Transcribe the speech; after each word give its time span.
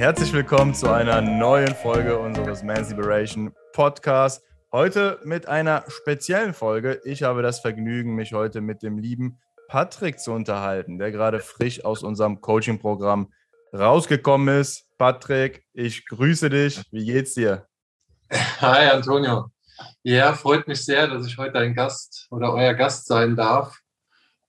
Herzlich 0.00 0.32
willkommen 0.32 0.72
zu 0.74 0.90
einer 0.90 1.20
neuen 1.20 1.74
Folge 1.74 2.18
unseres 2.18 2.62
Man's 2.62 2.88
Liberation 2.88 3.52
Podcasts. 3.74 4.42
Heute 4.72 5.20
mit 5.24 5.46
einer 5.46 5.84
speziellen 5.88 6.54
Folge. 6.54 7.02
Ich 7.04 7.22
habe 7.22 7.42
das 7.42 7.60
Vergnügen, 7.60 8.14
mich 8.14 8.32
heute 8.32 8.62
mit 8.62 8.82
dem 8.82 8.96
lieben 8.96 9.38
Patrick 9.68 10.18
zu 10.18 10.32
unterhalten, 10.32 10.98
der 10.98 11.12
gerade 11.12 11.40
frisch 11.40 11.84
aus 11.84 12.02
unserem 12.02 12.40
Coaching-Programm 12.40 13.30
rausgekommen 13.74 14.60
ist. 14.62 14.86
Patrick, 14.96 15.66
ich 15.74 16.06
grüße 16.06 16.48
dich. 16.48 16.80
Wie 16.90 17.04
geht's 17.04 17.34
dir? 17.34 17.66
Hi, 18.32 18.88
Antonio. 18.88 19.50
Ja, 20.02 20.32
freut 20.32 20.66
mich 20.66 20.82
sehr, 20.82 21.08
dass 21.08 21.26
ich 21.26 21.36
heute 21.36 21.58
ein 21.58 21.74
Gast 21.74 22.26
oder 22.30 22.54
euer 22.54 22.72
Gast 22.72 23.06
sein 23.06 23.36
darf 23.36 23.78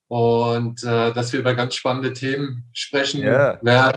und 0.08 0.82
äh, 0.82 1.12
dass 1.12 1.30
wir 1.34 1.40
über 1.40 1.54
ganz 1.54 1.74
spannende 1.74 2.14
Themen 2.14 2.70
sprechen 2.72 3.20
yeah. 3.20 3.58
werden. 3.60 3.96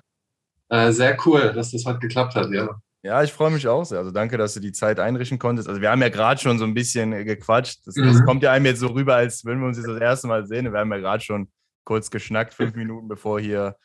Äh, 0.69 0.91
sehr 0.91 1.17
cool, 1.25 1.53
dass 1.53 1.71
das 1.71 1.85
heute 1.85 1.99
geklappt 1.99 2.35
hat, 2.35 2.49
ja. 2.51 2.69
Ja, 3.05 3.21
ich 3.21 3.31
freue 3.31 3.51
mich 3.51 3.67
auch 3.67 3.83
sehr. 3.83 3.99
Also 3.99 4.09
danke, 4.09 4.35
dass 4.35 4.55
du 4.55 4.59
die 4.59 4.71
Zeit 4.71 4.99
einrichten 4.99 5.37
konntest. 5.37 5.69
Also 5.69 5.79
wir 5.79 5.91
haben 5.91 6.01
ja 6.01 6.09
gerade 6.09 6.41
schon 6.41 6.57
so 6.57 6.65
ein 6.65 6.73
bisschen 6.73 7.11
gequatscht. 7.11 7.85
Das, 7.85 7.95
mhm. 7.95 8.07
das, 8.07 8.25
kommt 8.25 8.41
ja 8.41 8.51
einem 8.51 8.65
jetzt 8.65 8.79
so 8.79 8.87
rüber, 8.87 9.15
als 9.15 9.45
würden 9.45 9.59
wir 9.59 9.67
uns 9.67 9.77
jetzt 9.77 9.87
das 9.87 10.01
erste 10.01 10.27
Mal 10.27 10.47
sehen. 10.47 10.71
Wir 10.71 10.79
haben 10.79 10.91
ja 10.91 10.97
gerade 10.97 11.23
schon 11.23 11.51
kurz 11.83 12.09
geschnackt, 12.09 12.55
fünf 12.55 12.73
Minuten 12.75 13.07
bevor 13.07 13.39
hier, 13.39 13.75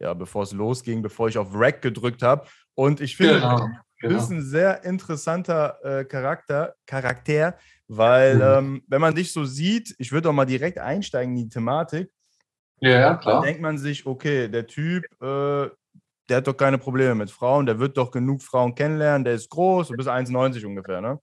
ja, 0.00 0.12
bevor 0.12 0.42
es 0.42 0.52
losging, 0.52 1.02
bevor 1.02 1.28
ich 1.28 1.38
auf 1.38 1.50
Rack 1.54 1.82
gedrückt 1.82 2.22
habe. 2.22 2.48
Und 2.74 3.00
ich 3.00 3.16
finde, 3.16 3.34
genau, 3.34 3.58
genau. 3.58 3.68
du 4.00 4.08
bist 4.08 4.32
ein 4.32 4.42
sehr 4.42 4.82
interessanter 4.82 5.78
äh, 5.84 6.04
Charakter, 6.04 6.74
Charakter, 6.84 7.56
weil 7.86 8.34
mhm. 8.34 8.42
ähm, 8.42 8.82
wenn 8.88 9.00
man 9.00 9.14
dich 9.14 9.32
so 9.32 9.44
sieht, 9.44 9.94
ich 9.98 10.10
würde 10.10 10.30
auch 10.30 10.32
mal 10.32 10.46
direkt 10.46 10.80
einsteigen 10.80 11.36
in 11.36 11.44
die 11.44 11.48
Thematik. 11.48 12.10
Ja, 12.80 13.14
klar. 13.14 13.34
Dann 13.34 13.44
denkt 13.44 13.62
man 13.62 13.78
sich, 13.78 14.04
okay, 14.04 14.48
der 14.48 14.66
Typ, 14.66 15.04
äh, 15.22 15.68
der 16.28 16.38
hat 16.38 16.46
doch 16.46 16.56
keine 16.56 16.78
Probleme 16.78 17.14
mit 17.14 17.30
Frauen, 17.30 17.66
der 17.66 17.78
wird 17.78 17.96
doch 17.96 18.10
genug 18.10 18.42
Frauen 18.42 18.74
kennenlernen, 18.74 19.24
der 19.24 19.34
ist 19.34 19.50
groß, 19.50 19.88
du 19.88 19.94
bist 19.94 20.08
1,90 20.08 20.64
ungefähr, 20.64 21.00
ne? 21.00 21.18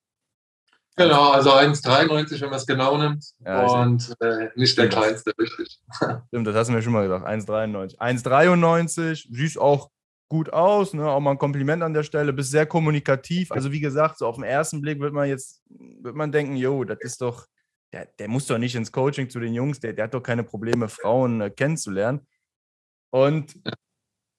Genau, 0.98 1.32
also 1.32 1.52
1,93, 1.52 2.42
wenn 2.42 2.50
man 2.50 2.60
es 2.60 2.68
genau 2.68 2.98
nimmt. 2.98 3.26
Ja, 3.46 3.82
und 3.82 4.14
äh, 4.20 4.50
nicht 4.56 4.78
der 4.78 4.90
kleinste, 4.90 5.32
richtig. 5.40 5.80
Stimmt, 6.28 6.48
das 6.48 6.56
hast 6.56 6.68
du 6.68 6.74
mir 6.74 6.82
schon 6.82 6.94
mal 6.94 7.04
gesagt. 7.04 7.26
1,93. 7.26 7.98
1,93, 7.98 9.28
siehst 9.32 9.58
auch 9.58 9.90
gut 10.28 10.52
aus, 10.52 10.94
ne? 10.94 11.10
auch 11.10 11.20
mal 11.20 11.32
ein 11.32 11.38
Kompliment 11.38 11.82
an 11.82 11.94
der 11.94 12.04
Stelle, 12.04 12.34
bist 12.34 12.52
sehr 12.52 12.66
kommunikativ. 12.66 13.52
Also 13.52 13.72
wie 13.72 13.80
gesagt, 13.80 14.18
so 14.18 14.28
auf 14.28 14.36
den 14.36 14.44
ersten 14.44 14.82
Blick 14.82 15.00
wird 15.00 15.14
man 15.14 15.28
jetzt, 15.28 15.62
wird 15.70 16.16
man 16.16 16.32
denken, 16.32 16.56
jo, 16.56 16.84
das 16.84 17.00
ist 17.02 17.22
doch, 17.22 17.48
der, 17.94 18.08
der 18.20 18.28
muss 18.28 18.48
doch 18.48 18.58
nicht 18.58 18.76
ins 18.76 18.92
Coaching 18.92 19.30
zu 19.30 19.40
den 19.40 19.54
Jungs, 19.54 19.80
der, 19.80 19.94
der 19.94 20.06
hat 20.06 20.14
doch 20.14 20.24
keine 20.24 20.44
Probleme, 20.44 20.88
Frauen 20.88 21.42
äh, 21.42 21.50
kennenzulernen. 21.50 22.28
Und 23.12 23.60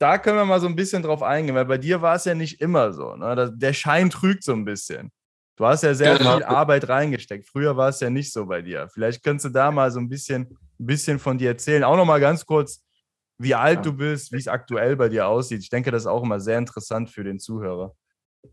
da 0.02 0.18
können 0.18 0.36
wir 0.36 0.44
mal 0.44 0.60
so 0.60 0.66
ein 0.66 0.74
bisschen 0.74 1.00
drauf 1.04 1.22
eingehen, 1.22 1.54
weil 1.54 1.64
bei 1.64 1.78
dir 1.78 2.02
war 2.02 2.16
es 2.16 2.24
ja 2.24 2.34
nicht 2.34 2.60
immer 2.60 2.92
so. 2.92 3.14
Ne? 3.14 3.52
Der 3.54 3.72
Schein 3.72 4.10
trügt 4.10 4.42
so 4.42 4.52
ein 4.52 4.64
bisschen. 4.64 5.12
Du 5.56 5.64
hast 5.64 5.84
ja 5.84 5.94
sehr 5.94 6.18
genau. 6.18 6.34
viel 6.34 6.44
Arbeit 6.44 6.88
reingesteckt. 6.88 7.46
Früher 7.46 7.76
war 7.76 7.90
es 7.90 8.00
ja 8.00 8.10
nicht 8.10 8.32
so 8.32 8.46
bei 8.46 8.62
dir. 8.62 8.88
Vielleicht 8.92 9.22
könntest 9.22 9.44
du 9.44 9.48
da 9.50 9.70
mal 9.70 9.92
so 9.92 10.00
ein 10.00 10.08
bisschen, 10.08 10.58
ein 10.80 10.86
bisschen 10.86 11.20
von 11.20 11.38
dir 11.38 11.50
erzählen. 11.50 11.84
Auch 11.84 11.96
noch 11.96 12.04
mal 12.04 12.18
ganz 12.18 12.44
kurz, 12.44 12.82
wie 13.38 13.54
alt 13.54 13.76
ja. 13.76 13.82
du 13.82 13.92
bist, 13.92 14.32
wie 14.32 14.38
es 14.38 14.48
aktuell 14.48 14.96
bei 14.96 15.08
dir 15.08 15.28
aussieht. 15.28 15.60
Ich 15.60 15.70
denke, 15.70 15.92
das 15.92 16.02
ist 16.02 16.08
auch 16.08 16.24
immer 16.24 16.40
sehr 16.40 16.58
interessant 16.58 17.08
für 17.08 17.22
den 17.22 17.38
Zuhörer. 17.38 17.94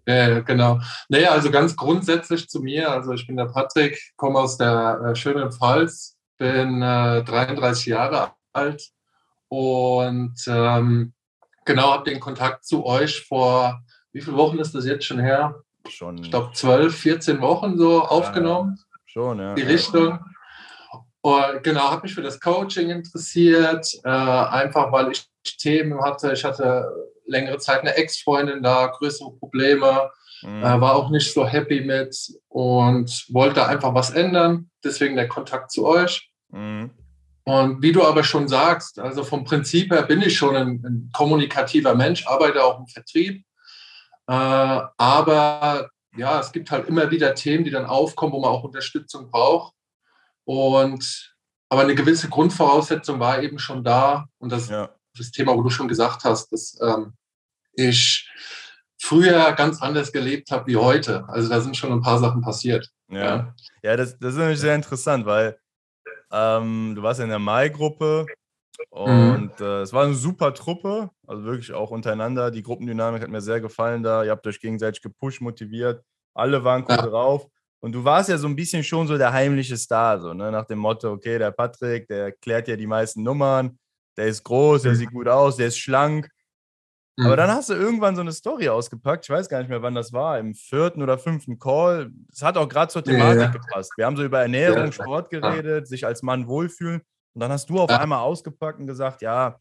Ja, 0.06 0.42
genau. 0.42 0.80
Naja, 1.08 1.32
also 1.32 1.50
ganz 1.50 1.76
grundsätzlich 1.76 2.48
zu 2.48 2.62
mir. 2.62 2.92
Also 2.92 3.14
ich 3.14 3.26
bin 3.26 3.38
der 3.38 3.46
Patrick, 3.46 4.00
komme 4.18 4.38
aus 4.38 4.58
der 4.58 5.02
äh, 5.04 5.16
schönen 5.16 5.52
Pfalz, 5.52 6.16
bin 6.38 6.84
äh, 6.84 7.24
33 7.24 7.88
Jahre 7.88 8.34
alt 8.54 8.92
und 9.48 10.36
ähm, 10.48 11.14
genau, 11.66 11.94
habe 11.94 12.10
den 12.10 12.20
Kontakt 12.20 12.66
zu 12.66 12.86
euch 12.86 13.22
vor, 13.26 13.82
wie 14.12 14.22
viele 14.22 14.38
Wochen 14.38 14.60
ist 14.60 14.74
das 14.74 14.86
jetzt 14.86 15.06
schon 15.06 15.20
her? 15.20 15.56
Schon. 15.88 16.18
Ich 16.18 16.30
glaube, 16.30 16.52
12, 16.54 16.96
14 16.96 17.42
Wochen 17.42 17.78
so 17.78 18.02
aufgenommen. 18.02 18.76
Ja, 18.78 18.98
schon, 19.06 19.40
ja. 19.40 19.54
Die 19.56 19.62
Richtung. 19.62 20.20
Und 21.22 21.64
genau, 21.64 21.92
habe 21.92 22.04
mich 22.04 22.16
für 22.16 22.22
das 22.22 22.40
Coaching 22.40 22.90
interessiert, 22.90 23.86
äh, 24.04 24.10
einfach 24.10 24.92
weil 24.92 25.12
ich 25.12 25.26
Themen 25.58 26.02
hatte. 26.02 26.32
Ich 26.34 26.44
hatte 26.44 26.90
längere 27.26 27.58
Zeit 27.58 27.82
eine 27.82 27.96
Ex-Freundin 27.96 28.64
da, 28.64 28.88
größere 28.88 29.32
Probleme, 29.38 30.10
mhm. 30.42 30.64
äh, 30.64 30.82
war 30.82 30.96
auch 30.96 31.10
nicht 31.10 31.34
so 31.34 31.46
happy 31.46 31.82
mit 31.82 32.16
und 32.48 33.26
wollte 33.30 33.66
einfach 33.66 33.94
was 33.94 34.12
ändern. 34.12 34.70
Deswegen 34.84 35.16
der 35.16 35.28
Kontakt 35.28 35.72
zu 35.72 35.86
euch. 35.86 36.32
Mhm. 36.50 36.92
Und 37.50 37.82
wie 37.82 37.92
du 37.92 38.06
aber 38.06 38.24
schon 38.24 38.48
sagst, 38.48 39.00
also 39.00 39.24
vom 39.24 39.44
Prinzip 39.44 39.92
her 39.92 40.04
bin 40.04 40.22
ich 40.22 40.38
schon 40.38 40.56
ein, 40.56 40.84
ein 40.86 41.10
kommunikativer 41.12 41.96
Mensch, 41.96 42.28
arbeite 42.28 42.64
auch 42.64 42.80
im 42.80 42.86
Vertrieb. 42.86 43.44
Äh, 44.28 44.82
aber 44.98 45.90
ja, 46.16 46.40
es 46.40 46.52
gibt 46.52 46.70
halt 46.70 46.88
immer 46.88 47.10
wieder 47.10 47.34
Themen, 47.34 47.64
die 47.64 47.72
dann 47.72 47.88
aufkommen, 47.88 48.34
wo 48.34 48.40
man 48.40 48.52
auch 48.52 48.64
Unterstützung 48.64 49.32
braucht. 49.32 49.74
Und 50.44 51.34
aber 51.70 51.82
eine 51.82 51.96
gewisse 51.96 52.30
Grundvoraussetzung 52.30 53.20
war 53.20 53.42
eben 53.42 53.58
schon 53.58 53.84
da. 53.84 54.28
Und 54.38 54.52
das, 54.52 54.70
ja. 54.70 54.94
das 55.18 55.32
Thema, 55.32 55.56
wo 55.56 55.64
du 55.64 55.72
schon 55.72 55.88
gesagt 55.88 56.26
hast, 56.26 56.52
dass 56.52 56.78
ähm, 56.84 57.14
ich 57.74 58.30
früher 59.02 59.54
ganz 59.54 59.82
anders 59.82 60.12
gelebt 60.12 60.52
habe 60.52 60.68
wie 60.68 60.78
heute. 60.78 61.28
Also 61.28 61.50
da 61.50 61.62
sind 61.62 61.76
schon 61.76 61.92
ein 61.92 62.02
paar 62.02 62.20
Sachen 62.20 62.42
passiert. 62.42 62.92
Ja, 63.10 63.20
ja. 63.20 63.56
ja 63.82 63.98
das, 63.98 64.20
das 64.20 64.34
ist 64.34 64.40
nämlich 64.40 64.60
sehr 64.60 64.76
interessant, 64.76 65.26
weil 65.26 65.58
ähm, 66.32 66.94
du 66.96 67.04
warst 67.04 67.20
in 67.20 67.30
der 67.30 67.40
Mai-Gruppe 67.40 68.26
mhm. 68.92 68.98
und 68.98 69.60
mhm. 69.60 69.66
äh, 69.66 69.82
es 69.82 69.94
war 69.94 70.06
eine 70.06 70.14
super 70.14 70.54
Truppe, 70.54 71.10
also 71.28 71.44
wirklich 71.44 71.74
auch 71.74 71.92
untereinander. 71.92 72.52
Die 72.52 72.64
Gruppendynamik 72.64 73.22
hat 73.22 73.30
mir 73.30 73.42
sehr 73.42 73.62
gefallen 73.62 74.04
da. 74.04 74.24
Ihr 74.24 74.32
habt 74.32 74.46
euch 74.48 74.60
gegenseitig 74.60 75.02
gepusht, 75.02 75.42
motiviert. 75.42 76.04
Alle 76.34 76.64
waren 76.64 76.84
cool 76.84 76.96
ja. 76.96 77.08
drauf. 77.08 77.48
Und 77.82 77.94
du 77.94 78.04
warst 78.04 78.30
ja 78.30 78.38
so 78.38 78.48
ein 78.48 78.56
bisschen 78.56 78.84
schon 78.84 79.08
so 79.08 79.18
der 79.18 79.32
heimliche 79.32 79.78
Star, 79.78 80.20
so 80.20 80.34
ne? 80.34 80.52
nach 80.52 80.66
dem 80.66 80.80
Motto, 80.80 81.12
okay, 81.12 81.40
der 81.40 81.52
Patrick, 81.52 82.08
der 82.08 82.34
klärt 82.34 82.68
ja 82.68 82.76
die 82.76 82.88
meisten 82.88 83.24
Nummern, 83.24 83.80
der 84.18 84.28
ist 84.28 84.44
groß, 84.44 84.82
der 84.82 84.92
mhm. 84.92 84.96
sieht 84.98 85.12
gut 85.12 85.30
aus, 85.30 85.56
der 85.56 85.68
ist 85.68 85.78
schlank. 85.78 86.30
Aber 87.26 87.36
dann 87.36 87.50
mhm. 87.50 87.54
hast 87.54 87.70
du 87.70 87.74
irgendwann 87.74 88.16
so 88.16 88.22
eine 88.22 88.32
Story 88.32 88.70
ausgepackt. 88.70 89.26
Ich 89.26 89.30
weiß 89.30 89.50
gar 89.50 89.60
nicht 89.60 89.70
mehr, 89.70 89.82
wann 89.82 89.96
das 89.96 90.14
war. 90.14 90.40
Im 90.40 90.54
vierten 90.54 91.02
oder 91.02 91.18
fünften 91.18 91.60
Call. 91.60 92.12
Es 92.32 92.42
hat 92.42 92.58
auch 92.58 92.68
gerade 92.68 92.92
zur 92.92 93.04
Thematik 93.04 93.38
ja, 93.38 93.46
ja. 93.46 93.52
gepasst. 93.52 93.92
Wir 93.98 94.06
haben 94.06 94.16
so 94.16 94.24
über 94.24 94.42
Ernährung, 94.42 94.86
ja, 94.86 94.92
Sport 94.92 95.30
geredet, 95.30 95.88
sich 95.88 96.06
als 96.06 96.22
Mann 96.22 96.48
wohlfühlen. 96.48 97.02
Und 97.34 97.42
dann 97.42 97.52
hast 97.52 97.70
du 97.70 97.80
auf 97.80 97.90
einmal 97.90 98.20
ausgepackt 98.20 98.80
und 98.80 98.88
gesagt: 98.88 99.22
Ja, 99.22 99.58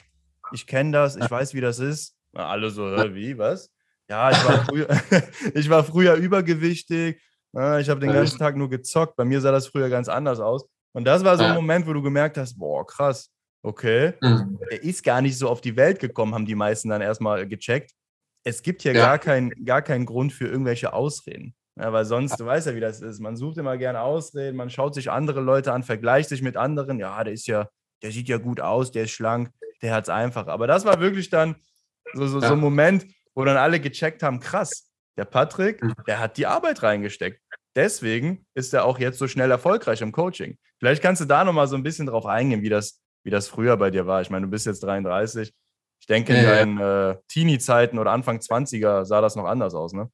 ich 0.52 0.66
kenne 0.66 0.92
das, 0.92 1.16
ich 1.16 1.30
weiß, 1.30 1.54
wie 1.54 1.60
das 1.60 1.78
ist. 1.78 2.14
Na, 2.32 2.48
alle 2.48 2.70
so, 2.70 2.84
wie, 2.84 3.36
was? 3.38 3.70
Ja, 4.08 4.30
ich 4.30 4.44
war 4.44 4.64
früher, 4.64 4.88
ich 5.54 5.68
war 5.68 5.84
früher 5.84 6.14
übergewichtig. 6.14 7.20
Ich 7.52 7.88
habe 7.88 8.00
den 8.00 8.12
ganzen 8.12 8.38
Tag 8.38 8.56
nur 8.56 8.68
gezockt. 8.68 9.16
Bei 9.16 9.24
mir 9.24 9.40
sah 9.40 9.50
das 9.50 9.66
früher 9.66 9.88
ganz 9.88 10.08
anders 10.08 10.38
aus. 10.38 10.66
Und 10.92 11.04
das 11.04 11.24
war 11.24 11.36
so 11.36 11.44
ein 11.44 11.54
Moment, 11.54 11.86
wo 11.86 11.92
du 11.92 12.02
gemerkt 12.02 12.36
hast: 12.36 12.58
Boah, 12.58 12.86
krass 12.86 13.30
Okay. 13.62 14.14
Mhm. 14.20 14.58
Er 14.70 14.82
ist 14.82 15.02
gar 15.02 15.20
nicht 15.20 15.36
so 15.36 15.48
auf 15.48 15.60
die 15.60 15.76
Welt 15.76 15.98
gekommen, 16.00 16.34
haben 16.34 16.46
die 16.46 16.54
meisten 16.54 16.88
dann 16.88 17.02
erstmal 17.02 17.46
gecheckt. 17.46 17.92
Es 18.44 18.62
gibt 18.62 18.82
hier 18.82 18.92
ja. 18.92 19.04
gar, 19.04 19.18
kein, 19.18 19.50
gar 19.64 19.82
keinen 19.82 20.06
Grund 20.06 20.32
für 20.32 20.46
irgendwelche 20.46 20.92
Ausreden. 20.92 21.54
Ja, 21.78 21.92
weil 21.92 22.04
sonst, 22.04 22.38
du 22.40 22.46
weißt 22.46 22.66
ja, 22.66 22.74
wie 22.74 22.80
das 22.80 23.00
ist. 23.00 23.20
Man 23.20 23.36
sucht 23.36 23.58
immer 23.58 23.76
gerne 23.76 24.00
Ausreden, 24.00 24.56
man 24.56 24.70
schaut 24.70 24.94
sich 24.94 25.10
andere 25.10 25.40
Leute 25.40 25.72
an, 25.72 25.84
vergleicht 25.84 26.28
sich 26.28 26.42
mit 26.42 26.56
anderen. 26.56 26.98
Ja, 26.98 27.22
der 27.22 27.32
ist 27.32 27.46
ja, 27.46 27.68
der 28.02 28.10
sieht 28.10 28.28
ja 28.28 28.38
gut 28.38 28.60
aus, 28.60 28.90
der 28.90 29.04
ist 29.04 29.12
schlank, 29.12 29.50
der 29.82 29.94
hat 29.94 30.04
es 30.04 30.08
einfach. 30.08 30.48
Aber 30.48 30.66
das 30.66 30.84
war 30.84 31.00
wirklich 31.00 31.30
dann 31.30 31.56
so, 32.14 32.26
so, 32.26 32.40
ja. 32.40 32.48
so 32.48 32.54
ein 32.54 32.60
Moment, 32.60 33.06
wo 33.34 33.44
dann 33.44 33.56
alle 33.56 33.78
gecheckt 33.78 34.24
haben: 34.24 34.40
krass, 34.40 34.90
der 35.16 35.24
Patrick, 35.24 35.82
mhm. 35.82 35.94
der 36.06 36.18
hat 36.18 36.36
die 36.36 36.46
Arbeit 36.46 36.82
reingesteckt. 36.82 37.40
Deswegen 37.76 38.44
ist 38.54 38.74
er 38.74 38.84
auch 38.84 38.98
jetzt 38.98 39.18
so 39.18 39.28
schnell 39.28 39.52
erfolgreich 39.52 40.00
im 40.00 40.10
Coaching. 40.10 40.58
Vielleicht 40.80 41.00
kannst 41.00 41.20
du 41.20 41.26
da 41.26 41.44
nochmal 41.44 41.68
so 41.68 41.76
ein 41.76 41.84
bisschen 41.84 42.06
drauf 42.06 42.26
eingehen, 42.26 42.62
wie 42.62 42.68
das, 42.70 43.00
wie 43.24 43.30
das 43.30 43.48
früher 43.48 43.76
bei 43.76 43.90
dir 43.90 44.06
war. 44.06 44.20
Ich 44.20 44.30
meine, 44.30 44.46
du 44.46 44.50
bist 44.50 44.66
jetzt 44.66 44.82
33. 44.82 45.52
Ich 46.00 46.06
denke, 46.06 46.34
in 46.34 46.44
deinen 46.44 46.78
äh, 46.78 47.16
Teenie-Zeiten 47.28 47.98
oder 47.98 48.12
Anfang 48.12 48.38
20er 48.38 49.04
sah 49.04 49.20
das 49.20 49.36
noch 49.36 49.46
anders 49.46 49.74
aus, 49.74 49.92
ne? 49.92 50.10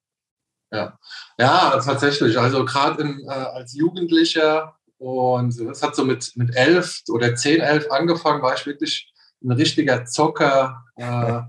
Ja, 0.72 0.98
ja 1.38 1.80
tatsächlich. 1.84 2.38
Also 2.38 2.64
gerade 2.64 3.02
äh, 3.02 3.28
als 3.28 3.74
Jugendlicher 3.74 4.74
und 4.98 5.58
es 5.60 5.82
hat 5.82 5.94
so 5.94 6.04
mit, 6.04 6.32
mit 6.36 6.56
elf 6.56 7.00
oder 7.10 7.34
zehn, 7.34 7.60
elf 7.60 7.90
angefangen, 7.90 8.42
war 8.42 8.54
ich 8.54 8.66
wirklich 8.66 9.12
ein 9.42 9.52
richtiger 9.52 10.04
Zocker. 10.06 10.84
Äh, 10.96 11.42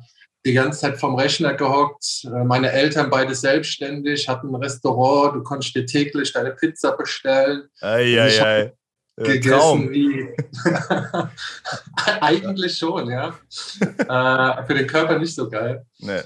die 0.45 0.53
ganze 0.53 0.81
Zeit 0.81 0.99
vom 0.99 1.15
Rechner 1.15 1.55
gehockt. 1.55 2.23
Äh, 2.25 2.43
meine 2.43 2.71
Eltern 2.71 3.09
beide 3.09 3.33
selbstständig, 3.33 4.29
hatten 4.29 4.49
ein 4.49 4.61
Restaurant, 4.61 5.35
du 5.35 5.43
konntest 5.43 5.75
dir 5.75 5.85
täglich 5.85 6.33
deine 6.33 6.51
Pizza 6.51 6.95
bestellen. 6.95 7.67
Ei, 7.81 8.19
ei, 8.19 8.43
ei. 8.43 8.73
Äh, 9.17 9.23
gegessen 9.23 9.57
Traum. 9.57 9.89
wie. 9.91 10.35
Eigentlich 12.21 12.77
schon, 12.77 13.09
ja. 13.09 13.27
äh, 13.79 14.65
für 14.65 14.73
den 14.73 14.87
Körper 14.87 15.17
nicht 15.19 15.35
so 15.35 15.49
geil. 15.49 15.85
Nee. 15.99 16.21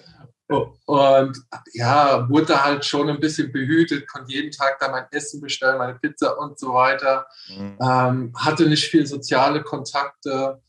Und 0.85 1.37
ja, 1.73 2.27
wurde 2.27 2.63
halt 2.63 2.83
schon 2.83 3.07
ein 3.07 3.19
bisschen 3.19 3.51
behütet, 3.51 4.07
konnte 4.07 4.33
jeden 4.33 4.49
Tag 4.49 4.79
da 4.79 4.89
mein 4.89 5.05
Essen 5.11 5.39
bestellen, 5.41 5.77
meine 5.77 5.93
Pizza 5.93 6.39
und 6.39 6.57
so 6.57 6.73
weiter. 6.73 7.27
Mhm. 7.49 7.77
Ähm, 7.79 8.33
hatte 8.35 8.65
nicht 8.65 8.85
viel 8.85 9.05
soziale 9.05 9.61
Kontakte 9.61 10.59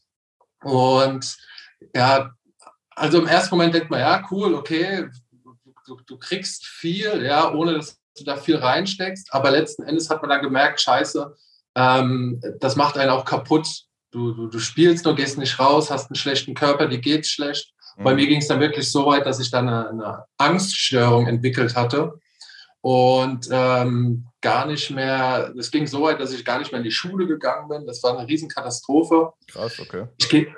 und 0.62 1.38
ja, 1.94 2.30
also 2.90 3.18
im 3.18 3.26
ersten 3.26 3.54
Moment 3.54 3.74
denkt 3.74 3.90
man, 3.90 4.00
ja, 4.00 4.22
cool, 4.30 4.54
okay, 4.54 5.08
du, 5.86 5.96
du 6.06 6.18
kriegst 6.18 6.66
viel, 6.66 7.22
ja, 7.24 7.50
ohne 7.52 7.74
dass 7.74 7.98
du 8.18 8.24
da 8.24 8.36
viel 8.36 8.56
reinsteckst, 8.56 9.32
aber 9.32 9.50
letzten 9.50 9.84
Endes 9.84 10.10
hat 10.10 10.20
man 10.20 10.28
dann 10.28 10.42
gemerkt, 10.42 10.82
scheiße, 10.82 11.34
ähm, 11.74 12.40
das 12.60 12.76
macht 12.76 12.98
einen 12.98 13.10
auch 13.10 13.24
kaputt. 13.24 13.68
Du, 14.10 14.32
du, 14.32 14.48
du 14.48 14.58
spielst 14.58 15.04
nur, 15.04 15.14
gehst 15.14 15.38
nicht 15.38 15.58
raus, 15.58 15.90
hast 15.90 16.10
einen 16.10 16.16
schlechten 16.16 16.54
Körper, 16.54 16.86
dir 16.86 16.98
geht's 16.98 17.30
schlecht. 17.30 17.72
Mhm. 17.96 18.04
Bei 18.04 18.14
mir 18.14 18.26
ging 18.26 18.40
es 18.40 18.48
dann 18.48 18.60
wirklich 18.60 18.90
so 18.90 19.06
weit, 19.06 19.26
dass 19.26 19.40
ich 19.40 19.50
dann 19.50 19.68
eine, 19.68 19.88
eine 19.88 20.24
Angststörung 20.36 21.26
entwickelt 21.26 21.76
hatte 21.76 22.14
und 22.80 23.48
ähm, 23.50 24.26
gar 24.40 24.66
nicht 24.66 24.90
mehr, 24.90 25.52
es 25.58 25.70
ging 25.70 25.86
so 25.86 26.02
weit, 26.02 26.20
dass 26.20 26.32
ich 26.32 26.44
gar 26.44 26.58
nicht 26.58 26.72
mehr 26.72 26.80
in 26.80 26.84
die 26.84 26.90
Schule 26.90 27.26
gegangen 27.26 27.68
bin. 27.68 27.86
Das 27.86 28.02
war 28.02 28.18
eine 28.18 28.26
Riesenkatastrophe. 28.26 29.32
Krass, 29.46 29.78
okay. 29.78 30.06
Ich 30.18 30.28
gehe 30.28 30.52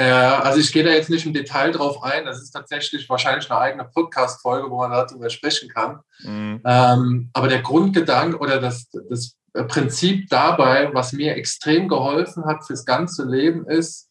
äh, 0.00 0.04
also 0.04 0.60
ich 0.60 0.72
gehe 0.72 0.84
da 0.84 0.90
jetzt 0.90 1.10
nicht 1.10 1.26
im 1.26 1.34
Detail 1.34 1.72
drauf 1.72 2.02
ein. 2.02 2.24
Das 2.24 2.40
ist 2.40 2.52
tatsächlich 2.52 3.08
wahrscheinlich 3.08 3.50
eine 3.50 3.60
eigene 3.60 3.84
Podcast-Folge, 3.84 4.70
wo 4.70 4.78
man 4.78 4.92
darüber 4.92 5.28
sprechen 5.28 5.68
kann. 5.68 6.00
Mhm. 6.20 6.62
Ähm, 6.64 7.30
aber 7.32 7.48
der 7.48 7.62
Grundgedanke 7.62 8.38
oder 8.38 8.60
das, 8.60 8.88
das 9.10 9.36
Prinzip 9.66 10.28
dabei, 10.28 10.92
was 10.94 11.12
mir 11.12 11.34
extrem 11.36 11.88
geholfen 11.88 12.44
hat 12.44 12.66
fürs 12.66 12.84
ganze 12.84 13.24
Leben, 13.24 13.66
ist, 13.68 14.10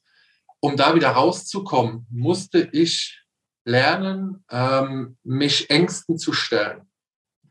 um 0.59 0.75
da 0.75 0.95
wieder 0.95 1.11
rauszukommen, 1.11 2.05
musste 2.09 2.69
ich 2.71 3.23
lernen, 3.65 4.43
ähm, 4.49 5.17
mich 5.23 5.69
Ängsten 5.69 6.17
zu 6.17 6.33
stellen. 6.33 6.81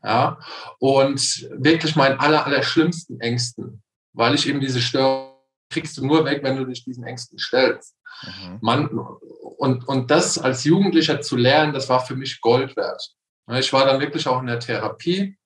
Ja, 0.03 0.39
und 0.79 1.49
wirklich 1.51 1.95
meinen 1.95 2.19
aller, 2.19 2.45
aller 2.45 2.63
schlimmsten 2.63 3.19
Ängsten, 3.19 3.81
weil 4.13 4.35
ich 4.35 4.47
eben 4.47 4.61
diese 4.61 4.79
Störung 4.79 5.33
kriegst 5.69 5.97
du 5.97 6.05
nur 6.05 6.23
weg, 6.23 6.43
wenn 6.43 6.55
du 6.55 6.65
dich 6.65 6.83
diesen 6.85 7.03
Ängsten 7.03 7.39
stellst. 7.39 7.95
Mhm. 8.23 8.57
Man, 8.61 8.87
und, 8.87 9.87
und 9.87 10.11
das 10.11 10.37
als 10.37 10.63
Jugendlicher 10.63 11.21
zu 11.21 11.35
lernen, 11.35 11.73
das 11.73 11.89
war 11.89 12.05
für 12.05 12.15
mich 12.15 12.41
Gold 12.41 12.75
wert. 12.75 13.15
Ich 13.53 13.73
war 13.73 13.85
dann 13.85 13.99
wirklich 13.99 14.27
auch 14.27 14.39
in 14.39 14.47
der 14.47 14.59
Therapie 14.59 15.37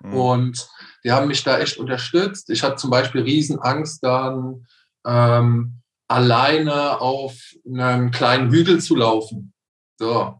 mhm. 0.00 0.14
und 0.14 0.68
die 1.04 1.12
haben 1.12 1.28
mich 1.28 1.42
da 1.42 1.58
echt 1.58 1.78
unterstützt. 1.78 2.50
Ich 2.50 2.62
hatte 2.62 2.76
zum 2.76 2.90
Beispiel 2.90 3.22
Riesenangst 3.22 4.02
dann, 4.04 4.66
ähm, 5.06 5.82
alleine 6.08 7.00
auf 7.00 7.34
einem 7.66 8.10
kleinen 8.10 8.50
Hügel 8.50 8.80
zu 8.80 8.96
laufen. 8.96 9.52
So. 9.98 10.38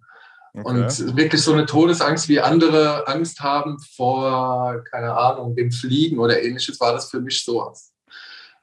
Okay. 0.55 0.69
Und 0.69 1.17
wirklich 1.17 1.41
so 1.43 1.55
eine 1.55 1.65
Todesangst, 1.65 2.29
wie 2.29 2.41
andere 2.41 3.09
Angst 3.09 3.41
haben 3.41 3.79
vor, 3.97 4.85
keine 4.91 5.17
Ahnung, 5.17 5.57
dem 5.57 5.73
Fliegen 5.73 6.19
oder 6.19 6.43
ähnliches, 6.43 6.79
war 6.79 6.93
das 6.93 7.11
für 7.11 7.21
mich 7.21 7.43
sowas. 7.43 7.93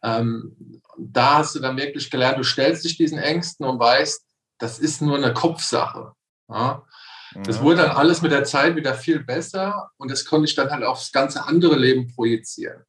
Ähm, 0.04 0.82
da 0.98 1.40
hast 1.40 1.56
du 1.56 1.60
dann 1.60 1.78
wirklich 1.78 2.12
gelernt, 2.12 2.38
du 2.38 2.44
stellst 2.44 2.86
dich 2.86 2.96
diesen 2.96 3.18
Ängsten 3.18 3.66
und 3.66 3.80
weißt, 3.80 4.24
das 4.60 4.78
ist 4.78 5.02
nur 5.02 5.18
eine 5.18 5.34
Kopfsache. 5.34 6.14
Ja? 6.48 6.84
Das 7.44 7.62
wurde 7.62 7.84
dann 7.84 7.92
alles 7.92 8.22
mit 8.22 8.32
der 8.32 8.44
Zeit 8.44 8.76
wieder 8.76 8.94
viel 8.94 9.24
besser 9.24 9.92
und 9.98 10.10
das 10.10 10.26
konnte 10.26 10.46
ich 10.50 10.56
dann 10.56 10.70
halt 10.70 10.84
aufs 10.84 11.12
ganze 11.12 11.46
andere 11.46 11.78
Leben 11.78 12.08
projizieren. 12.08 12.84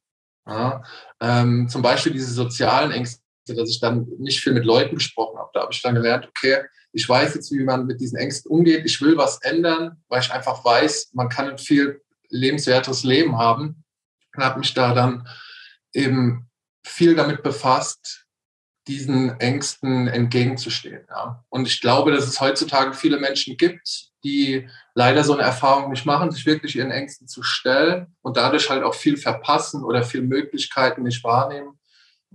Ja? 0.47 0.83
Ähm, 1.19 1.67
zum 1.69 1.81
Beispiel 1.81 2.11
diese 2.11 2.33
sozialen 2.33 2.91
Ängste, 2.91 3.21
dass 3.47 3.69
ich 3.69 3.79
dann 3.79 4.07
nicht 4.17 4.41
viel 4.41 4.53
mit 4.53 4.65
Leuten 4.65 4.95
gesprochen 4.95 5.37
habe. 5.37 5.49
Da 5.53 5.61
habe 5.61 5.73
ich 5.73 5.81
dann 5.81 5.95
gelernt, 5.95 6.27
okay, 6.27 6.63
ich 6.93 7.07
weiß 7.07 7.35
jetzt, 7.35 7.51
wie 7.51 7.63
man 7.63 7.85
mit 7.85 8.01
diesen 8.01 8.17
Ängsten 8.17 8.51
umgeht. 8.51 8.85
Ich 8.85 9.01
will 9.01 9.17
was 9.17 9.41
ändern, 9.41 10.01
weil 10.09 10.21
ich 10.21 10.31
einfach 10.31 10.63
weiß, 10.63 11.11
man 11.13 11.29
kann 11.29 11.49
ein 11.49 11.57
viel 11.57 12.01
lebenswerteres 12.29 13.03
Leben 13.03 13.37
haben. 13.37 13.83
Und 14.35 14.43
habe 14.43 14.59
mich 14.59 14.73
da 14.73 14.93
dann 14.93 15.27
eben 15.93 16.49
viel 16.85 17.15
damit 17.15 17.43
befasst, 17.43 18.25
diesen 18.87 19.39
Ängsten 19.39 20.07
entgegenzustehen. 20.07 21.05
Ja. 21.09 21.43
Und 21.49 21.67
ich 21.67 21.81
glaube, 21.81 22.11
dass 22.11 22.27
es 22.27 22.41
heutzutage 22.41 22.93
viele 22.93 23.19
Menschen 23.19 23.57
gibt, 23.57 24.10
die 24.23 24.67
leider 24.93 25.23
so 25.23 25.33
eine 25.33 25.43
Erfahrung 25.43 25.91
nicht 25.91 26.05
machen, 26.05 26.31
sich 26.31 26.45
wirklich 26.45 26.75
ihren 26.75 26.91
Ängsten 26.91 27.27
zu 27.27 27.43
stellen 27.43 28.15
und 28.21 28.37
dadurch 28.37 28.69
halt 28.69 28.83
auch 28.83 28.93
viel 28.93 29.17
verpassen 29.17 29.83
oder 29.83 30.03
viel 30.03 30.21
Möglichkeiten 30.21 31.03
nicht 31.03 31.23
wahrnehmen, 31.23 31.79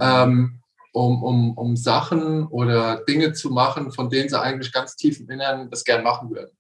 ähm, 0.01 0.61
um, 0.93 1.23
um, 1.23 1.57
um 1.57 1.77
Sachen 1.77 2.47
oder 2.47 3.05
Dinge 3.05 3.33
zu 3.33 3.51
machen, 3.51 3.93
von 3.93 4.11
denen 4.11 4.29
sie 4.29 4.41
eigentlich 4.41 4.73
ganz 4.73 4.97
tief 4.97 5.21
im 5.21 5.31
Inneren 5.31 5.71
das 5.71 5.85
gern 5.85 6.03
machen 6.03 6.31
würden. 6.31 6.57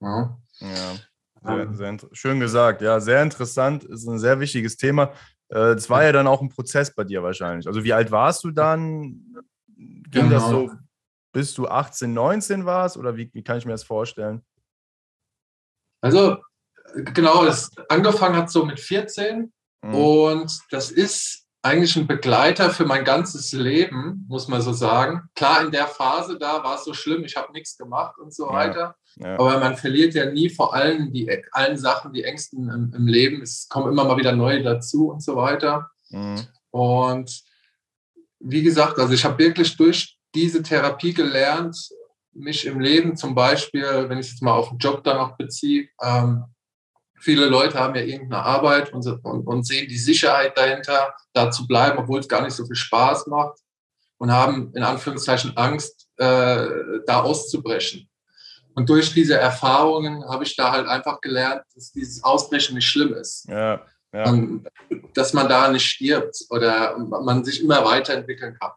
Ja. 0.00 0.38
ja. 0.60 0.94
Sehr, 1.42 1.72
sehr 1.72 1.98
schön 2.12 2.38
gesagt, 2.38 2.82
ja, 2.82 3.00
sehr 3.00 3.22
interessant, 3.22 3.84
ist 3.84 4.06
ein 4.06 4.18
sehr 4.18 4.40
wichtiges 4.40 4.76
Thema. 4.76 5.12
Das 5.48 5.86
äh, 5.86 5.90
war 5.90 6.04
ja 6.04 6.12
dann 6.12 6.26
auch 6.26 6.42
ein 6.42 6.48
Prozess 6.48 6.94
bei 6.94 7.04
dir 7.04 7.22
wahrscheinlich. 7.22 7.66
Also 7.66 7.82
wie 7.82 7.92
alt 7.92 8.10
warst 8.10 8.44
du 8.44 8.50
dann? 8.50 9.24
Ging 9.76 10.04
genau. 10.10 10.30
das 10.30 10.48
so, 10.48 10.70
bis 11.32 11.54
du 11.54 11.68
18, 11.68 12.12
19 12.12 12.66
warst 12.66 12.96
oder 12.96 13.16
wie, 13.16 13.30
wie 13.32 13.42
kann 13.42 13.58
ich 13.58 13.64
mir 13.64 13.72
das 13.72 13.84
vorstellen? 13.84 14.44
Also 16.00 16.38
genau, 16.94 17.44
es 17.44 17.70
angefangen 17.88 18.36
hat 18.36 18.50
so 18.50 18.64
mit 18.64 18.80
14 18.80 19.52
mhm. 19.82 19.94
und 19.94 20.58
das 20.70 20.90
ist 20.90 21.46
eigentlich 21.62 21.94
ein 21.96 22.06
Begleiter 22.06 22.70
für 22.70 22.86
mein 22.86 23.04
ganzes 23.04 23.52
Leben, 23.52 24.24
muss 24.28 24.48
man 24.48 24.62
so 24.62 24.72
sagen. 24.72 25.28
Klar, 25.34 25.62
in 25.62 25.70
der 25.70 25.86
Phase 25.86 26.38
da 26.38 26.64
war 26.64 26.76
es 26.76 26.84
so 26.84 26.94
schlimm, 26.94 27.22
ich 27.24 27.36
habe 27.36 27.52
nichts 27.52 27.76
gemacht 27.76 28.18
und 28.18 28.32
so 28.32 28.46
ja. 28.46 28.52
weiter. 28.52 28.96
Ja. 29.16 29.34
Aber 29.34 29.58
man 29.58 29.76
verliert 29.76 30.14
ja 30.14 30.30
nie 30.30 30.48
vor 30.48 30.74
allem 30.74 31.12
die 31.12 31.30
allen 31.52 31.76
Sachen, 31.76 32.12
die 32.12 32.24
Ängsten 32.24 32.68
im, 32.70 32.92
im, 32.94 33.06
Leben. 33.06 33.42
Es 33.42 33.68
kommen 33.68 33.92
immer 33.92 34.04
mal 34.04 34.16
wieder 34.16 34.32
neue 34.32 34.62
dazu 34.62 35.10
und 35.10 35.22
so 35.22 35.36
weiter. 35.36 35.90
Mhm. 36.08 36.40
Und 36.70 37.42
wie 38.38 38.62
gesagt, 38.62 38.98
also 38.98 39.12
ich 39.12 39.24
habe 39.24 39.38
wirklich 39.38 39.76
durch 39.76 40.18
diese 40.34 40.62
Therapie 40.62 41.14
gelernt, 41.14 41.76
mich 42.32 42.66
im 42.66 42.80
Leben 42.80 43.16
zum 43.16 43.34
Beispiel, 43.34 44.08
wenn 44.08 44.18
ich 44.18 44.30
jetzt 44.30 44.42
mal 44.42 44.52
auf 44.52 44.68
den 44.68 44.78
Job 44.78 45.02
dann 45.04 45.16
noch 45.16 45.36
beziehe, 45.36 45.88
ähm, 46.02 46.44
viele 47.18 47.46
Leute 47.46 47.78
haben 47.78 47.94
ja 47.94 48.02
irgendeine 48.02 48.42
Arbeit 48.42 48.92
und, 48.92 49.06
und, 49.06 49.46
und, 49.46 49.66
sehen 49.66 49.88
die 49.88 49.98
Sicherheit 49.98 50.56
dahinter, 50.56 51.14
da 51.32 51.50
zu 51.50 51.66
bleiben, 51.66 51.98
obwohl 51.98 52.20
es 52.20 52.28
gar 52.28 52.42
nicht 52.42 52.54
so 52.54 52.64
viel 52.64 52.76
Spaß 52.76 53.26
macht 53.26 53.58
und 54.18 54.32
haben 54.32 54.72
in 54.74 54.82
Anführungszeichen 54.82 55.56
Angst, 55.56 56.08
äh, 56.16 56.66
da 57.06 57.22
auszubrechen. 57.22 58.08
Und 58.74 58.88
durch 58.88 59.12
diese 59.12 59.36
Erfahrungen 59.36 60.24
habe 60.28 60.44
ich 60.44 60.56
da 60.56 60.70
halt 60.72 60.86
einfach 60.86 61.20
gelernt, 61.20 61.62
dass 61.74 61.92
dieses 61.92 62.22
Ausbrechen 62.22 62.76
nicht 62.76 62.88
schlimm 62.88 63.12
ist. 63.14 63.46
Ja, 63.48 63.84
ja. 64.12 64.30
Und, 64.30 64.68
dass 65.14 65.32
man 65.32 65.48
da 65.48 65.70
nicht 65.70 65.86
stirbt 65.86 66.44
oder 66.50 66.96
man 66.98 67.44
sich 67.44 67.62
immer 67.62 67.84
weiterentwickeln 67.84 68.56
kann. 68.58 68.72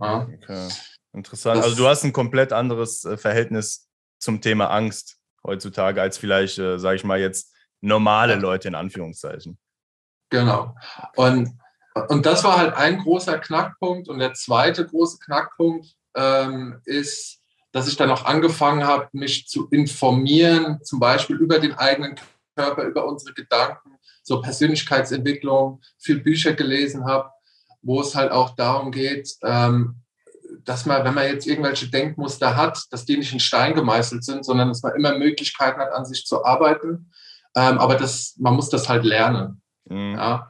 Ja. 0.00 0.28
Okay. 0.34 0.68
Interessant. 1.12 1.58
Das, 1.58 1.64
also 1.64 1.76
du 1.76 1.88
hast 1.88 2.04
ein 2.04 2.12
komplett 2.12 2.52
anderes 2.52 3.04
äh, 3.04 3.16
Verhältnis 3.16 3.88
zum 4.18 4.40
Thema 4.40 4.70
Angst 4.70 5.18
heutzutage 5.44 6.00
als 6.00 6.16
vielleicht, 6.16 6.58
äh, 6.58 6.78
sage 6.78 6.96
ich 6.96 7.04
mal, 7.04 7.20
jetzt 7.20 7.52
normale 7.80 8.36
Leute 8.36 8.68
in 8.68 8.74
Anführungszeichen. 8.74 9.58
Genau. 10.30 10.74
Und, 11.16 11.58
und 12.08 12.24
das 12.24 12.44
war 12.44 12.56
halt 12.56 12.74
ein 12.74 12.98
großer 12.98 13.38
Knackpunkt. 13.38 14.08
Und 14.08 14.20
der 14.20 14.32
zweite 14.34 14.86
große 14.86 15.18
Knackpunkt 15.18 15.94
ähm, 16.14 16.80
ist, 16.84 17.40
dass 17.72 17.88
ich 17.88 17.96
dann 17.96 18.10
auch 18.10 18.24
angefangen 18.24 18.86
habe, 18.86 19.08
mich 19.12 19.48
zu 19.48 19.68
informieren, 19.68 20.82
zum 20.84 21.00
Beispiel 21.00 21.36
über 21.36 21.58
den 21.58 21.74
eigenen 21.74 22.16
Körper, 22.56 22.84
über 22.84 23.06
unsere 23.06 23.34
Gedanken, 23.34 23.98
so 24.22 24.40
Persönlichkeitsentwicklung, 24.40 25.80
viel 25.98 26.20
Bücher 26.20 26.52
gelesen 26.52 27.04
habe, 27.04 27.30
wo 27.82 28.00
es 28.00 28.14
halt 28.14 28.30
auch 28.30 28.54
darum 28.54 28.92
geht, 28.92 29.36
ähm, 29.42 30.01
dass 30.64 30.86
man, 30.86 31.04
wenn 31.04 31.14
man 31.14 31.26
jetzt 31.26 31.46
irgendwelche 31.46 31.88
Denkmuster 31.88 32.56
hat, 32.56 32.84
dass 32.90 33.04
die 33.04 33.16
nicht 33.16 33.32
in 33.32 33.40
Stein 33.40 33.74
gemeißelt 33.74 34.24
sind, 34.24 34.44
sondern 34.44 34.68
dass 34.68 34.82
man 34.82 34.94
immer 34.94 35.18
Möglichkeiten 35.18 35.80
hat, 35.80 35.92
an 35.92 36.04
sich 36.04 36.24
zu 36.26 36.44
arbeiten. 36.44 37.10
Ähm, 37.54 37.78
aber 37.78 37.96
das, 37.96 38.34
man 38.38 38.54
muss 38.54 38.68
das 38.68 38.88
halt 38.88 39.04
lernen. 39.04 39.62
Mhm. 39.84 40.14
Ja? 40.14 40.48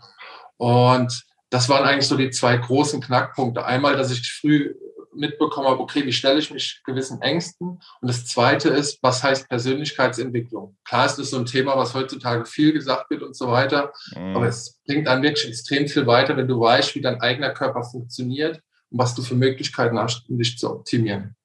Und 0.57 1.25
das 1.51 1.69
waren 1.69 1.85
eigentlich 1.85 2.09
so 2.09 2.17
die 2.17 2.31
zwei 2.31 2.57
großen 2.57 3.01
Knackpunkte. 3.01 3.65
Einmal, 3.65 3.97
dass 3.97 4.11
ich 4.11 4.33
früh 4.33 4.75
mitbekommen 5.15 5.69
habe, 5.69 5.81
okay, 5.81 6.07
wie 6.07 6.13
stelle 6.13 6.39
ich 6.39 6.51
mich 6.51 6.81
gewissen 6.85 7.21
Ängsten? 7.21 7.69
Und 8.01 8.09
das 8.09 8.25
Zweite 8.25 8.71
ist, 8.71 8.99
was 9.03 9.23
heißt 9.23 9.49
Persönlichkeitsentwicklung? 9.49 10.77
Klar 10.85 11.07
ist 11.07 11.17
das 11.17 11.31
so 11.31 11.39
ein 11.39 11.45
Thema, 11.45 11.77
was 11.77 11.95
heutzutage 11.95 12.47
viel 12.47 12.73
gesagt 12.73 13.11
wird 13.11 13.23
und 13.23 13.37
so 13.37 13.49
weiter, 13.49 13.93
mhm. 14.17 14.37
aber 14.37 14.47
es 14.47 14.81
bringt 14.87 15.09
einen 15.09 15.23
wirklich 15.23 15.49
extrem 15.49 15.87
viel 15.87 16.07
weiter, 16.07 16.37
wenn 16.37 16.49
du 16.49 16.59
weißt, 16.59 16.95
wie 16.95 17.03
dein 17.03 17.21
eigener 17.21 17.51
Körper 17.51 17.83
funktioniert 17.85 18.63
was 18.93 19.15
du 19.15 19.23
für 19.23 19.35
Möglichkeiten 19.35 19.99
hast, 19.99 20.29
um 20.29 20.39
dich 20.39 20.59
zu 20.59 20.71
optimieren. 20.71 21.37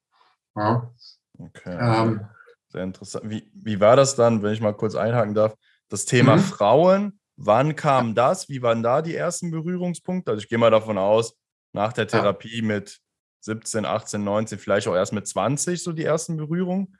Ja. 0.56 0.90
Okay. 1.38 1.76
Ähm, 1.80 2.26
Sehr 2.68 2.84
interessant. 2.84 3.28
Wie, 3.28 3.50
wie 3.54 3.80
war 3.80 3.96
das 3.96 4.16
dann, 4.16 4.42
wenn 4.42 4.52
ich 4.52 4.60
mal 4.60 4.74
kurz 4.74 4.94
einhaken 4.94 5.34
darf? 5.34 5.54
Das 5.88 6.04
Thema 6.04 6.36
mhm. 6.36 6.40
Frauen, 6.40 7.20
wann 7.36 7.76
kam 7.76 8.14
das? 8.14 8.48
Wie 8.48 8.62
waren 8.62 8.82
da 8.82 9.02
die 9.02 9.14
ersten 9.14 9.50
Berührungspunkte? 9.50 10.30
Also 10.30 10.42
ich 10.42 10.48
gehe 10.48 10.58
mal 10.58 10.70
davon 10.70 10.98
aus, 10.98 11.34
nach 11.72 11.92
der 11.92 12.06
Therapie 12.06 12.58
ja. 12.58 12.64
mit 12.64 12.98
17, 13.40 13.84
18, 13.84 14.22
19, 14.22 14.58
vielleicht 14.58 14.88
auch 14.88 14.94
erst 14.94 15.12
mit 15.12 15.26
20 15.26 15.82
so 15.82 15.92
die 15.92 16.04
ersten 16.04 16.36
Berührungen? 16.36 16.98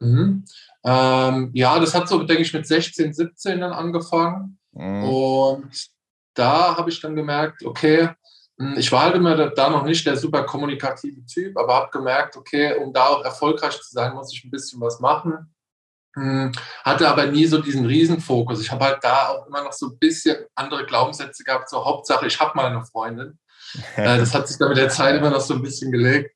Mhm. 0.00 0.44
Ähm, 0.84 1.50
ja, 1.52 1.78
das 1.78 1.94
hat 1.94 2.08
so, 2.08 2.22
denke 2.24 2.42
ich, 2.42 2.52
mit 2.52 2.66
16, 2.66 3.12
17 3.12 3.60
dann 3.60 3.72
angefangen. 3.72 4.58
Mhm. 4.72 5.04
Und 5.04 5.90
da 6.34 6.76
habe 6.76 6.90
ich 6.90 7.00
dann 7.00 7.16
gemerkt, 7.16 7.64
okay, 7.64 8.10
ich 8.76 8.92
war 8.92 9.04
halt 9.04 9.14
immer 9.14 9.48
da 9.50 9.70
noch 9.70 9.84
nicht 9.84 10.04
der 10.06 10.16
super 10.16 10.44
kommunikative 10.44 11.24
Typ, 11.24 11.56
aber 11.56 11.74
habe 11.74 11.90
gemerkt, 11.90 12.36
okay, 12.36 12.76
um 12.76 12.92
da 12.92 13.06
auch 13.06 13.24
erfolgreich 13.24 13.80
zu 13.80 13.90
sein, 13.90 14.14
muss 14.14 14.32
ich 14.34 14.44
ein 14.44 14.50
bisschen 14.50 14.80
was 14.80 15.00
machen. 15.00 15.54
Hm, 16.14 16.52
hatte 16.84 17.08
aber 17.08 17.26
nie 17.26 17.46
so 17.46 17.58
diesen 17.58 17.86
Riesenfokus. 17.86 18.60
Ich 18.60 18.70
habe 18.70 18.84
halt 18.84 18.98
da 19.02 19.28
auch 19.28 19.46
immer 19.46 19.62
noch 19.62 19.72
so 19.72 19.86
ein 19.86 19.98
bisschen 19.98 20.44
andere 20.54 20.84
Glaubenssätze 20.84 21.44
gehabt. 21.44 21.70
So 21.70 21.84
Hauptsache, 21.84 22.26
ich 22.26 22.38
habe 22.38 22.54
mal 22.54 22.66
eine 22.66 22.84
Freundin. 22.84 23.38
Äh, 23.94 24.18
das 24.18 24.34
hat 24.34 24.48
sich 24.48 24.58
dann 24.58 24.70
mit 24.70 24.78
der 24.78 24.88
Zeit 24.88 25.16
immer 25.16 25.30
noch 25.30 25.40
so 25.40 25.54
ein 25.54 25.62
bisschen 25.62 25.92
gelegt. 25.92 26.34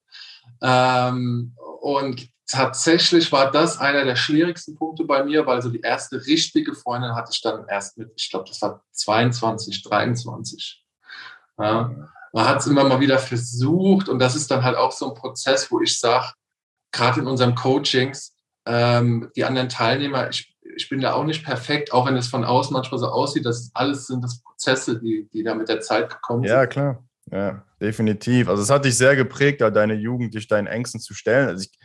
Ähm, 0.63 1.57
und 1.81 2.29
tatsächlich 2.47 3.33
war 3.33 3.51
das 3.51 3.79
einer 3.79 4.05
der 4.05 4.15
schwierigsten 4.15 4.77
Punkte 4.77 5.03
bei 5.03 5.25
mir, 5.25 5.45
weil 5.45 5.61
so 5.61 5.69
die 5.69 5.81
erste 5.81 6.25
richtige 6.27 6.75
Freundin 6.75 7.17
hatte 7.17 7.31
ich 7.33 7.41
dann 7.41 7.67
erst 7.67 7.99
mit, 7.99 8.13
ich 8.15 8.31
glaube, 8.31 8.45
das 8.49 8.63
war 8.63 8.85
22, 8.93 9.83
23. 9.83 10.84
Ja. 11.59 11.91
Man 12.33 12.49
hat 12.49 12.61
es 12.61 12.67
immer 12.67 12.85
mal 12.85 13.01
wieder 13.01 13.19
versucht 13.19 14.09
und 14.09 14.19
das 14.19 14.35
ist 14.35 14.51
dann 14.51 14.65
halt 14.65 14.77
auch 14.77 14.93
so 14.93 15.09
ein 15.09 15.15
Prozess, 15.15 15.71
wo 15.71 15.81
ich 15.81 15.99
sage, 15.99 16.33
gerade 16.91 17.21
in 17.21 17.27
unseren 17.27 17.55
Coachings, 17.55 18.35
ähm, 18.67 19.31
die 19.37 19.45
anderen 19.45 19.69
Teilnehmer, 19.69 20.29
ich, 20.31 20.57
ich 20.77 20.89
bin 20.89 21.01
da 21.01 21.13
auch 21.13 21.25
nicht 21.25 21.45
perfekt, 21.45 21.93
auch 21.93 22.07
wenn 22.07 22.17
es 22.17 22.29
von 22.29 22.45
außen 22.45 22.73
manchmal 22.73 22.99
so 22.99 23.07
aussieht, 23.07 23.47
dass 23.47 23.71
alles 23.75 24.07
sind 24.07 24.23
das 24.23 24.43
Prozesse, 24.43 25.01
die, 25.01 25.29
die 25.33 25.43
da 25.45 25.55
mit 25.55 25.69
der 25.69 25.81
Zeit 25.81 26.11
gekommen 26.11 26.43
sind. 26.43 26.51
Ja, 26.51 26.67
klar. 26.67 27.05
Ja, 27.31 27.65
definitiv. 27.81 28.49
Also 28.49 28.63
es 28.63 28.71
hat 28.71 28.85
dich 28.85 28.97
sehr 28.97 29.17
geprägt, 29.17 29.61
da 29.61 29.71
deine 29.71 29.95
Jugend 29.95 30.35
dich 30.35 30.47
deinen 30.47 30.67
Ängsten 30.67 31.01
zu 31.01 31.15
stellen. 31.15 31.49
Also 31.49 31.65
ich, 31.65 31.79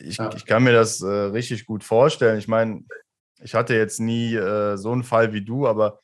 ich, 0.00 0.16
ja. 0.18 0.30
ich 0.34 0.46
kann 0.46 0.62
mir 0.62 0.72
das 0.72 1.00
äh, 1.00 1.06
richtig 1.06 1.64
gut 1.64 1.84
vorstellen. 1.84 2.38
Ich 2.38 2.48
meine, 2.48 2.84
ich 3.42 3.54
hatte 3.54 3.74
jetzt 3.74 4.00
nie 4.00 4.34
äh, 4.34 4.76
so 4.76 4.92
einen 4.92 5.02
Fall 5.02 5.32
wie 5.32 5.44
du, 5.44 5.66
aber 5.66 6.00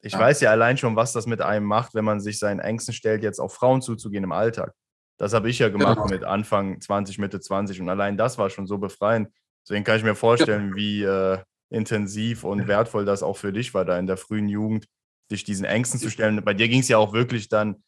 ich 0.00 0.12
ja. 0.12 0.18
weiß 0.18 0.40
ja 0.40 0.50
allein 0.50 0.76
schon, 0.76 0.96
was 0.96 1.12
das 1.12 1.26
mit 1.26 1.42
einem 1.42 1.66
macht, 1.66 1.94
wenn 1.94 2.04
man 2.04 2.20
sich 2.20 2.38
seinen 2.38 2.60
Ängsten 2.60 2.94
stellt, 2.94 3.22
jetzt 3.22 3.40
auf 3.40 3.54
Frauen 3.54 3.82
zuzugehen 3.82 4.24
im 4.24 4.32
Alltag. 4.32 4.72
Das 5.16 5.32
habe 5.32 5.50
ich 5.50 5.58
ja 5.58 5.68
gemacht 5.68 5.96
genau. 5.96 6.08
mit 6.08 6.24
Anfang 6.24 6.80
20, 6.80 7.18
Mitte 7.18 7.40
20 7.40 7.80
und 7.80 7.88
allein 7.88 8.16
das 8.16 8.38
war 8.38 8.50
schon 8.50 8.66
so 8.66 8.78
befreiend. 8.78 9.28
Deswegen 9.64 9.84
kann 9.84 9.96
ich 9.96 10.04
mir 10.04 10.14
vorstellen, 10.14 10.76
wie 10.76 11.02
äh, 11.02 11.38
intensiv 11.70 12.44
und 12.44 12.68
wertvoll 12.68 13.04
das 13.04 13.22
auch 13.22 13.36
für 13.36 13.52
dich 13.52 13.74
war, 13.74 13.84
da 13.84 13.98
in 13.98 14.06
der 14.06 14.16
frühen 14.16 14.48
Jugend, 14.48 14.86
dich 15.30 15.44
diesen 15.44 15.64
Ängsten 15.64 15.98
zu 15.98 16.10
stellen. 16.10 16.42
Bei 16.44 16.54
dir 16.54 16.68
ging 16.68 16.80
es 16.80 16.88
ja 16.88 16.98
auch 16.98 17.12
wirklich 17.12 17.48
dann 17.48 17.82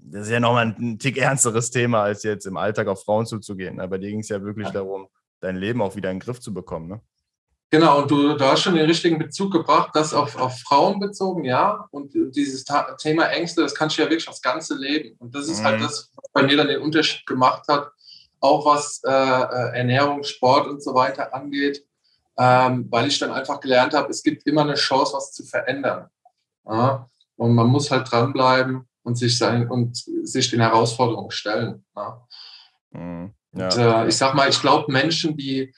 das 0.00 0.26
ist 0.26 0.32
ja 0.32 0.40
nochmal 0.40 0.74
ein 0.78 0.98
Tick 0.98 1.16
ernsteres 1.18 1.70
Thema, 1.70 2.02
als 2.02 2.22
jetzt 2.22 2.46
im 2.46 2.56
Alltag 2.56 2.88
auf 2.88 3.04
Frauen 3.04 3.26
zuzugehen. 3.26 3.76
Ne? 3.76 3.88
Bei 3.88 3.98
dir 3.98 4.10
ging 4.10 4.20
es 4.20 4.28
ja 4.28 4.42
wirklich 4.42 4.68
ja. 4.68 4.72
darum, 4.72 5.08
dein 5.40 5.56
Leben 5.56 5.82
auch 5.82 5.96
wieder 5.96 6.10
in 6.10 6.16
den 6.16 6.24
Griff 6.24 6.40
zu 6.40 6.52
bekommen. 6.54 6.88
Ne? 6.88 7.00
Genau, 7.70 8.00
und 8.00 8.10
du, 8.10 8.34
du 8.34 8.44
hast 8.46 8.62
schon 8.62 8.76
den 8.76 8.86
richtigen 8.86 9.18
Bezug 9.18 9.52
gebracht, 9.52 9.90
das 9.92 10.14
auf, 10.14 10.36
auf 10.36 10.58
Frauen 10.60 11.00
bezogen, 11.00 11.44
ja. 11.44 11.86
Und 11.90 12.12
dieses 12.14 12.64
Thema 12.98 13.26
Ängste, 13.26 13.60
das 13.60 13.74
kannst 13.74 13.98
du 13.98 14.02
ja 14.02 14.08
wirklich 14.08 14.28
aufs 14.28 14.40
ganze 14.40 14.74
Leben. 14.74 15.16
Und 15.18 15.34
das 15.34 15.48
ist 15.48 15.62
halt 15.62 15.76
mhm. 15.76 15.82
halt 15.82 15.90
das, 15.90 16.10
was 16.14 16.32
bei 16.32 16.42
mir 16.44 16.56
dann 16.56 16.68
den 16.68 16.80
Unterschied 16.80 17.26
gemacht 17.26 17.64
hat, 17.68 17.90
auch 18.40 18.64
was 18.64 19.02
äh, 19.04 19.10
äh, 19.10 19.78
Ernährung, 19.78 20.22
Sport 20.24 20.66
und 20.66 20.82
so 20.82 20.94
weiter 20.94 21.34
angeht, 21.34 21.84
ähm, 22.38 22.86
weil 22.90 23.08
ich 23.08 23.18
dann 23.18 23.32
einfach 23.32 23.60
gelernt 23.60 23.92
habe, 23.92 24.10
es 24.10 24.22
gibt 24.22 24.46
immer 24.46 24.62
eine 24.62 24.74
Chance, 24.74 25.12
was 25.14 25.32
zu 25.32 25.44
verändern. 25.44 26.08
Ja? 26.66 27.10
Und 27.36 27.54
man 27.54 27.66
muss 27.66 27.90
halt 27.90 28.10
dranbleiben 28.10 28.88
und 29.02 29.16
sich, 29.16 29.36
sein, 29.36 29.70
und 29.70 30.04
sich 30.22 30.50
den 30.50 30.60
Herausforderungen 30.60 31.32
stellen. 31.32 31.84
Ja. 31.94 32.26
Mhm. 32.92 33.34
Ja. 33.52 33.64
Und, 33.64 33.76
äh, 33.76 34.08
ich 34.08 34.16
sag 34.16 34.34
mal, 34.34 34.48
ich 34.48 34.60
glaube, 34.60 34.90
Menschen, 34.90 35.36
die 35.36 35.74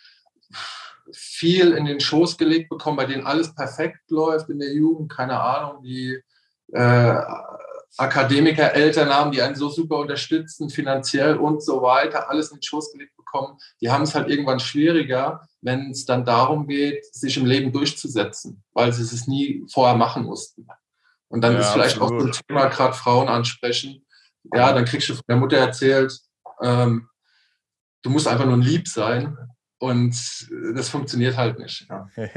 viel 1.12 1.72
in 1.72 1.84
den 1.84 2.00
Schoß 2.00 2.38
gelegt 2.38 2.68
bekommen, 2.68 2.96
bei 2.96 3.06
denen 3.06 3.26
alles 3.26 3.54
perfekt 3.54 4.10
läuft 4.10 4.48
in 4.48 4.58
der 4.58 4.72
Jugend, 4.72 5.10
keine 5.10 5.40
Ahnung, 5.40 5.82
die 5.82 6.18
äh, 6.72 7.16
Akademiker, 7.96 8.72
Eltern 8.72 9.10
haben, 9.10 9.32
die 9.32 9.42
einen 9.42 9.56
so 9.56 9.68
super 9.68 9.98
unterstützen, 9.98 10.70
finanziell 10.70 11.36
und 11.36 11.62
so 11.62 11.82
weiter, 11.82 12.30
alles 12.30 12.50
in 12.50 12.58
den 12.58 12.62
Schoß 12.62 12.92
gelegt 12.92 13.16
bekommen, 13.16 13.58
die 13.80 13.90
haben 13.90 14.02
es 14.02 14.14
halt 14.14 14.28
irgendwann 14.28 14.60
schwieriger, 14.60 15.46
wenn 15.60 15.90
es 15.90 16.04
dann 16.04 16.24
darum 16.24 16.66
geht, 16.66 17.04
sich 17.14 17.36
im 17.36 17.46
Leben 17.46 17.72
durchzusetzen, 17.72 18.62
weil 18.72 18.92
sie 18.92 19.02
es 19.02 19.26
nie 19.26 19.64
vorher 19.72 19.96
machen 19.96 20.24
mussten. 20.24 20.66
Und 21.28 21.42
dann 21.42 21.54
ja, 21.54 21.60
ist 21.60 21.70
vielleicht 21.70 22.00
absolut. 22.00 22.12
auch 22.12 22.20
so 22.20 22.26
ein 22.26 22.46
Thema, 22.46 22.66
gerade 22.66 22.94
Frauen 22.94 23.28
ansprechen. 23.28 24.04
Ja, 24.54 24.72
dann 24.72 24.84
kriegst 24.84 25.08
du 25.08 25.14
von 25.14 25.24
der 25.28 25.36
Mutter 25.36 25.58
erzählt, 25.58 26.18
ähm, 26.62 27.08
du 28.02 28.10
musst 28.10 28.26
einfach 28.26 28.46
nur 28.46 28.58
Lieb 28.58 28.88
sein. 28.88 29.36
Und 29.80 30.14
das 30.74 30.90
funktioniert 30.90 31.38
halt 31.38 31.58
nicht. 31.58 31.88
Ja. 31.88 32.06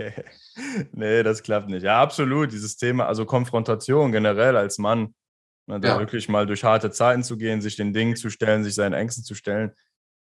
nee, 0.93 1.23
das 1.23 1.43
klappt 1.43 1.67
nicht. 1.67 1.83
Ja, 1.83 2.01
absolut. 2.01 2.53
Dieses 2.53 2.77
Thema, 2.77 3.05
also 3.05 3.25
Konfrontation 3.25 4.13
generell 4.13 4.55
als 4.55 4.77
Mann, 4.77 5.13
ne, 5.67 5.77
da 5.81 5.89
ja. 5.89 5.99
wirklich 5.99 6.29
mal 6.29 6.45
durch 6.45 6.63
harte 6.63 6.89
Zeiten 6.89 7.21
zu 7.21 7.37
gehen, 7.37 7.59
sich 7.59 7.75
den 7.75 7.91
Dingen 7.91 8.15
zu 8.15 8.29
stellen, 8.29 8.63
sich 8.63 8.75
seinen 8.75 8.93
Ängsten 8.93 9.25
zu 9.25 9.35
stellen, 9.35 9.73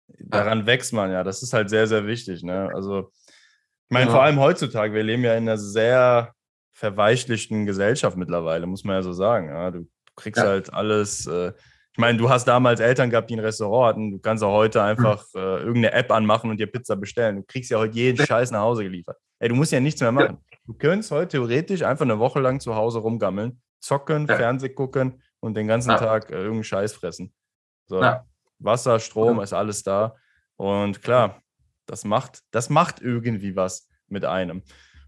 daran 0.08 0.60
ja. 0.60 0.66
wächst 0.66 0.94
man 0.94 1.12
ja. 1.12 1.26
Das 1.26 1.44
ist 1.44 1.52
halt 1.52 1.70
sehr, 1.70 1.88
sehr 1.88 2.08
wichtig. 2.08 2.42
Ne? 2.42 2.72
Also, 2.74 3.12
ich 3.28 3.94
meine, 3.94 4.10
vor 4.12 4.24
allem 4.24 4.40
heutzutage, 4.40 4.94
wir 4.94 5.04
leben 5.04 5.26
ja 5.26 5.36
in 5.36 5.44
einer 5.44 5.58
sehr 5.58 6.34
verweichlichten 6.72 7.66
Gesellschaft 7.66 8.16
mittlerweile, 8.16 8.66
muss 8.66 8.86
man 8.86 8.96
ja 8.96 9.02
so 9.02 9.12
sagen. 9.12 9.74
Du 9.74 9.88
kriegst 10.16 10.42
halt 10.42 10.74
alles. 10.74 11.26
Äh, 11.28 11.52
ich 12.00 12.02
meine, 12.02 12.18
du 12.18 12.30
hast 12.30 12.46
damals 12.46 12.80
Eltern 12.80 13.10
gehabt, 13.10 13.30
die 13.30 13.36
ein 13.36 13.42
Restaurant 13.42 13.90
hatten. 13.90 14.12
Du 14.12 14.20
kannst 14.20 14.42
auch 14.42 14.54
heute 14.54 14.82
einfach 14.82 15.22
äh, 15.36 15.40
irgendeine 15.40 15.92
App 15.92 16.10
anmachen 16.14 16.50
und 16.50 16.58
dir 16.58 16.68
Pizza 16.68 16.96
bestellen. 16.96 17.36
Du 17.36 17.44
kriegst 17.44 17.72
ja 17.72 17.78
heute 17.78 17.94
jeden 17.94 18.26
Scheiß 18.26 18.52
nach 18.52 18.62
Hause 18.62 18.84
geliefert. 18.84 19.18
Ey, 19.38 19.50
du 19.50 19.56
musst 19.56 19.74
ja 19.74 19.82
nichts 19.82 20.00
mehr 20.00 20.14
machen. 20.14 20.38
Du 20.66 20.74
könntest 20.76 21.12
heute 21.12 21.28
theoretisch 21.28 21.82
einfach 21.82 22.06
eine 22.06 22.18
Woche 22.18 22.40
lang 22.40 22.62
zu 22.62 22.74
Hause 22.74 23.00
rumgammeln, 23.00 23.62
zocken, 23.82 24.28
ja. 24.28 24.38
Fernseh 24.38 24.70
gucken 24.70 25.22
und 25.42 25.58
den 25.58 25.68
ganzen 25.68 25.90
Tag 25.90 26.30
äh, 26.30 26.36
irgendeinen 26.36 26.64
Scheiß 26.64 26.94
fressen. 26.94 27.34
So, 27.88 28.02
Wasser, 28.60 28.98
Strom, 29.02 29.42
ist 29.42 29.52
alles 29.52 29.84
da. 29.84 30.16
Und 30.56 31.02
klar, 31.02 31.42
das 31.86 32.06
macht, 32.06 32.44
das 32.52 32.70
macht 32.70 33.02
irgendwie 33.02 33.58
was 33.58 33.90
mit 34.08 34.24
einem. 34.24 34.64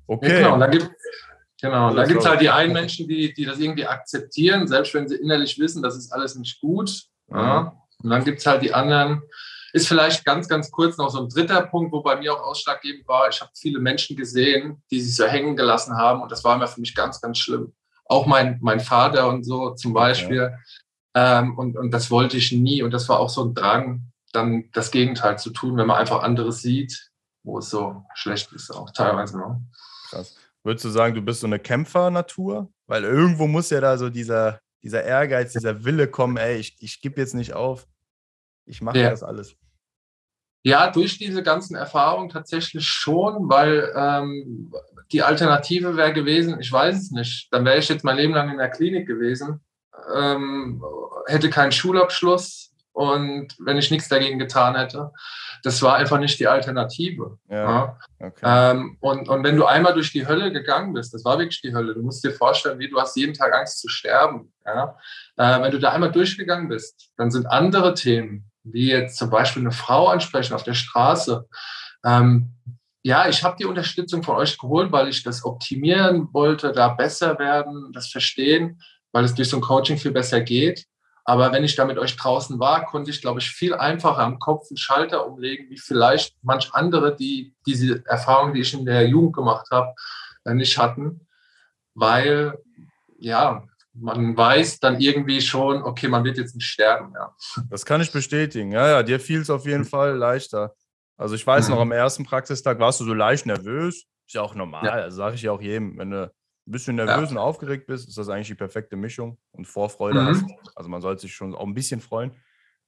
Okay. 0.07 0.41
Ja, 0.41 0.47
genau, 0.49 0.59
da 0.59 0.67
gibt 0.67 0.91
Genau, 1.61 1.89
und 1.89 1.95
da 1.95 2.05
gibt 2.05 2.21
es 2.21 2.27
halt 2.27 2.41
die 2.41 2.49
einen 2.49 2.73
Menschen, 2.73 3.07
die, 3.07 3.33
die 3.33 3.45
das 3.45 3.59
irgendwie 3.59 3.85
akzeptieren, 3.85 4.67
selbst 4.67 4.93
wenn 4.93 5.07
sie 5.07 5.15
innerlich 5.15 5.59
wissen, 5.59 5.83
das 5.83 5.95
ist 5.95 6.11
alles 6.11 6.35
nicht 6.35 6.59
gut. 6.59 7.03
Ja. 7.29 7.77
Und 8.01 8.09
dann 8.09 8.23
gibt 8.23 8.39
es 8.39 8.45
halt 8.47 8.63
die 8.63 8.73
anderen, 8.73 9.21
ist 9.73 9.87
vielleicht 9.87 10.25
ganz, 10.25 10.47
ganz 10.47 10.71
kurz 10.71 10.97
noch 10.97 11.09
so 11.09 11.21
ein 11.21 11.29
dritter 11.29 11.61
Punkt, 11.61 11.93
wo 11.93 12.01
bei 12.01 12.17
mir 12.17 12.33
auch 12.33 12.41
ausschlaggebend 12.41 13.07
war. 13.07 13.29
Ich 13.29 13.39
habe 13.41 13.51
viele 13.55 13.79
Menschen 13.79 14.17
gesehen, 14.17 14.81
die 14.89 14.99
sich 14.99 15.15
so 15.15 15.25
hängen 15.25 15.55
gelassen 15.55 15.95
haben 15.95 16.21
und 16.21 16.31
das 16.31 16.43
war 16.43 16.55
immer 16.55 16.67
für 16.67 16.81
mich 16.81 16.95
ganz, 16.95 17.21
ganz 17.21 17.37
schlimm. 17.37 17.73
Auch 18.05 18.25
mein, 18.25 18.57
mein 18.61 18.79
Vater 18.79 19.29
und 19.29 19.43
so 19.43 19.75
zum 19.75 19.93
Beispiel. 19.93 20.51
Ja. 21.15 21.39
Ähm, 21.39 21.57
und, 21.57 21.77
und 21.77 21.91
das 21.91 22.09
wollte 22.11 22.37
ich 22.37 22.51
nie. 22.51 22.83
Und 22.83 22.91
das 22.91 23.07
war 23.07 23.19
auch 23.19 23.29
so 23.29 23.43
ein 23.43 23.53
Drang, 23.53 24.11
dann 24.33 24.69
das 24.73 24.91
Gegenteil 24.91 25.37
zu 25.37 25.51
tun, 25.51 25.77
wenn 25.77 25.87
man 25.87 25.97
einfach 25.97 26.23
anderes 26.23 26.61
sieht, 26.61 27.11
wo 27.43 27.59
es 27.59 27.69
so 27.69 28.03
schlecht 28.13 28.51
ist, 28.53 28.71
auch 28.71 28.91
teilweise. 28.91 29.37
Ne? 29.37 29.61
Krass. 30.09 30.35
Würdest 30.63 30.85
du 30.85 30.89
sagen, 30.89 31.15
du 31.15 31.21
bist 31.21 31.41
so 31.41 31.47
eine 31.47 31.59
Kämpfernatur? 31.59 32.71
Weil 32.87 33.03
irgendwo 33.03 33.47
muss 33.47 33.69
ja 33.69 33.81
da 33.81 33.97
so 33.97 34.09
dieser, 34.09 34.59
dieser 34.83 35.03
Ehrgeiz, 35.03 35.53
dieser 35.53 35.83
Wille 35.83 36.07
kommen, 36.07 36.37
ey, 36.37 36.57
ich, 36.57 36.75
ich 36.79 37.01
gebe 37.01 37.19
jetzt 37.19 37.33
nicht 37.33 37.53
auf. 37.53 37.87
Ich 38.65 38.81
mache 38.81 38.99
ja. 38.99 39.09
das 39.09 39.23
alles. 39.23 39.55
Ja, 40.63 40.91
durch 40.91 41.17
diese 41.17 41.41
ganzen 41.41 41.75
Erfahrungen 41.75 42.29
tatsächlich 42.29 42.87
schon, 42.87 43.49
weil 43.49 43.91
ähm, 43.95 44.71
die 45.11 45.23
Alternative 45.23 45.97
wäre 45.97 46.13
gewesen, 46.13 46.59
ich 46.59 46.71
weiß 46.71 46.95
es 46.95 47.11
nicht, 47.11 47.51
dann 47.51 47.65
wäre 47.65 47.79
ich 47.79 47.89
jetzt 47.89 48.03
mein 48.03 48.17
Leben 48.17 48.33
lang 48.33 48.51
in 48.51 48.59
der 48.59 48.69
Klinik 48.69 49.07
gewesen, 49.07 49.61
ähm, 50.15 50.83
hätte 51.25 51.49
keinen 51.49 51.71
Schulabschluss, 51.71 52.70
und 52.93 53.55
wenn 53.59 53.77
ich 53.77 53.91
nichts 53.91 54.09
dagegen 54.09 54.39
getan 54.39 54.75
hätte. 54.75 55.11
Das 55.63 55.81
war 55.81 55.95
einfach 55.95 56.19
nicht 56.19 56.39
die 56.39 56.47
Alternative. 56.47 57.37
Ja, 57.49 57.97
okay. 58.19 58.41
ähm, 58.43 58.97
und, 58.99 59.29
und 59.29 59.43
wenn 59.43 59.55
du 59.55 59.65
einmal 59.65 59.93
durch 59.93 60.11
die 60.11 60.27
Hölle 60.27 60.51
gegangen 60.51 60.93
bist, 60.93 61.13
das 61.13 61.23
war 61.23 61.37
wirklich 61.37 61.61
die 61.61 61.73
Hölle, 61.73 61.93
du 61.93 62.01
musst 62.01 62.23
dir 62.23 62.31
vorstellen, 62.31 62.79
wie 62.79 62.89
du 62.89 62.99
hast 62.99 63.15
jeden 63.15 63.33
Tag 63.33 63.53
Angst 63.53 63.79
zu 63.79 63.87
sterben. 63.87 64.51
Ja? 64.65 64.97
Äh, 65.37 65.61
wenn 65.61 65.71
du 65.71 65.79
da 65.79 65.91
einmal 65.91 66.11
durchgegangen 66.11 66.67
bist, 66.67 67.11
dann 67.17 67.31
sind 67.31 67.45
andere 67.45 67.93
Themen, 67.93 68.51
wie 68.63 68.89
jetzt 68.89 69.17
zum 69.17 69.29
Beispiel 69.29 69.61
eine 69.61 69.71
Frau 69.71 70.07
ansprechen 70.07 70.53
auf 70.53 70.63
der 70.63 70.73
Straße. 70.73 71.47
Ähm, 72.03 72.55
ja, 73.03 73.27
ich 73.27 73.43
habe 73.43 73.55
die 73.57 73.65
Unterstützung 73.65 74.21
von 74.21 74.35
euch 74.35 74.57
geholt, 74.57 74.91
weil 74.91 75.07
ich 75.07 75.23
das 75.23 75.43
optimieren 75.43 76.29
wollte, 76.33 76.71
da 76.71 76.89
besser 76.89 77.39
werden, 77.39 77.91
das 77.93 78.09
verstehen, 78.11 78.81
weil 79.11 79.25
es 79.25 79.33
durch 79.33 79.49
so 79.49 79.57
ein 79.57 79.61
Coaching 79.61 79.97
viel 79.97 80.11
besser 80.11 80.41
geht. 80.41 80.85
Aber 81.31 81.53
wenn 81.53 81.63
ich 81.63 81.77
da 81.77 81.85
mit 81.85 81.97
euch 81.97 82.17
draußen 82.17 82.59
war, 82.59 82.85
konnte 82.85 83.09
ich, 83.09 83.21
glaube 83.21 83.39
ich, 83.39 83.49
viel 83.49 83.73
einfacher 83.73 84.19
am 84.19 84.37
Kopf 84.37 84.67
einen 84.69 84.75
Schalter 84.75 85.25
umlegen, 85.25 85.69
wie 85.69 85.77
vielleicht 85.77 86.35
manch 86.41 86.73
andere, 86.73 87.15
die 87.15 87.55
diese 87.65 88.05
Erfahrung, 88.05 88.53
die 88.53 88.59
ich 88.59 88.73
in 88.73 88.83
der 88.83 89.07
Jugend 89.07 89.37
gemacht 89.37 89.67
habe, 89.71 89.93
äh, 90.43 90.53
nicht 90.53 90.77
hatten. 90.77 91.25
Weil, 91.93 92.59
ja, 93.17 93.65
man 93.93 94.35
weiß 94.35 94.81
dann 94.81 94.99
irgendwie 94.99 95.39
schon, 95.39 95.83
okay, 95.83 96.09
man 96.09 96.25
wird 96.25 96.37
jetzt 96.37 96.53
nicht 96.53 96.67
sterben. 96.67 97.13
Ja. 97.15 97.33
Das 97.69 97.85
kann 97.85 98.01
ich 98.01 98.11
bestätigen. 98.11 98.73
Ja, 98.73 98.89
ja, 98.89 99.01
dir 99.01 99.17
fiel 99.21 99.39
es 99.39 99.49
auf 99.49 99.65
jeden 99.65 99.85
Fall 99.85 100.17
leichter. 100.17 100.75
Also 101.15 101.35
ich 101.35 101.47
weiß 101.47 101.69
mhm. 101.69 101.75
noch, 101.75 101.81
am 101.81 101.93
ersten 101.93 102.25
Praxistag 102.25 102.77
warst 102.79 102.99
du 102.99 103.05
so 103.05 103.13
leicht 103.13 103.45
nervös. 103.45 104.03
Ist 104.27 104.33
ja 104.33 104.41
auch 104.41 104.53
normal, 104.53 104.83
ja. 104.83 104.91
also 104.91 105.15
sage 105.15 105.35
ich 105.35 105.43
ja 105.43 105.53
auch 105.53 105.61
jedem, 105.61 105.97
wenn 105.97 106.11
du 106.11 106.29
ein 106.67 106.71
bisschen 106.71 106.95
nervös 106.95 107.29
ja. 107.29 107.31
und 107.31 107.37
aufgeregt 107.37 107.87
bist, 107.87 108.07
ist 108.07 108.17
das 108.17 108.29
eigentlich 108.29 108.47
die 108.47 108.55
perfekte 108.55 108.95
Mischung 108.95 109.37
und 109.51 109.65
Vorfreude 109.65 110.21
mhm. 110.21 110.27
hast. 110.27 110.45
Also 110.75 110.89
man 110.89 111.01
sollte 111.01 111.21
sich 111.21 111.33
schon 111.33 111.55
auch 111.55 111.65
ein 111.65 111.73
bisschen 111.73 112.01
freuen. 112.01 112.31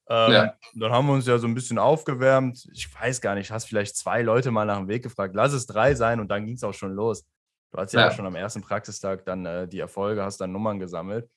Ähm, 0.10 0.32
ja. 0.32 0.54
Dann 0.76 0.92
haben 0.92 1.08
wir 1.08 1.14
uns 1.14 1.26
ja 1.26 1.38
so 1.38 1.48
ein 1.48 1.56
bisschen 1.56 1.80
aufgewärmt. 1.80 2.68
Ich 2.74 2.94
weiß 2.94 3.22
gar 3.22 3.36
nicht, 3.36 3.52
hast 3.52 3.66
vielleicht 3.66 3.96
zwei 3.96 4.22
Leute 4.22 4.52
mal 4.52 4.66
nach 4.66 4.78
dem 4.78 4.88
Weg 4.88 5.04
gefragt. 5.04 5.34
Lass 5.36 5.54
es 5.54 5.66
drei 5.66 5.96
sein 5.96 6.20
und 6.20 6.30
dann 6.30 6.46
ging 6.46 6.56
es 6.56 6.64
auch 6.64 6.74
schon 6.74 6.94
los. 6.94 7.26
Du 7.72 7.80
hast 7.80 7.94
ja, 7.94 8.02
ja. 8.02 8.12
schon 8.12 8.26
am 8.26 8.36
ersten 8.36 8.62
Praxistag 8.62 9.26
dann 9.26 9.46
äh, 9.46 9.68
die 9.68 9.80
Erfolge, 9.80 10.24
hast 10.24 10.40
dann 10.40 10.52
Nummern 10.52 10.80
gesammelt. 10.80 11.30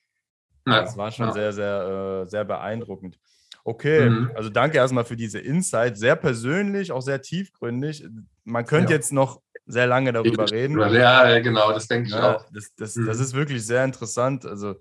Ja. 0.67 0.83
Das 0.83 0.97
war 0.97 1.11
schon 1.13 1.33
sehr, 1.33 1.53
sehr, 1.53 2.25
äh, 2.25 2.29
sehr 2.29 2.45
beeindruckend. 2.45 3.19
Okay, 3.65 4.11
mhm. 4.11 4.31
also 4.35 4.51
danke 4.51 4.77
erstmal 4.77 5.05
für 5.05 5.17
diese 5.17 5.39
Insight. 5.39 5.97
Sehr 5.97 6.15
persönlich, 6.15 6.93
auch 6.93 7.01
sehr 7.01 7.23
tiefgründig. 7.23 8.07
Man 8.45 8.65
könnte 8.65 8.93
jetzt 8.93 9.13
noch 9.13 9.41
sehr 9.67 9.87
lange 9.87 10.13
darüber 10.13 10.51
reden. 10.51 10.79
Ja, 10.95 11.39
genau, 11.41 11.73
das 11.73 11.89
denke 11.89 12.09
ich 12.09 12.15
auch. 12.15 12.45
Das, 12.53 12.75
das, 12.77 12.97
mhm. 12.97 13.07
das 13.07 13.21
ist 13.21 13.35
wirklich 13.35 13.67
sehr 13.67 13.85
interessant. 13.85 14.47
Also 14.47 14.77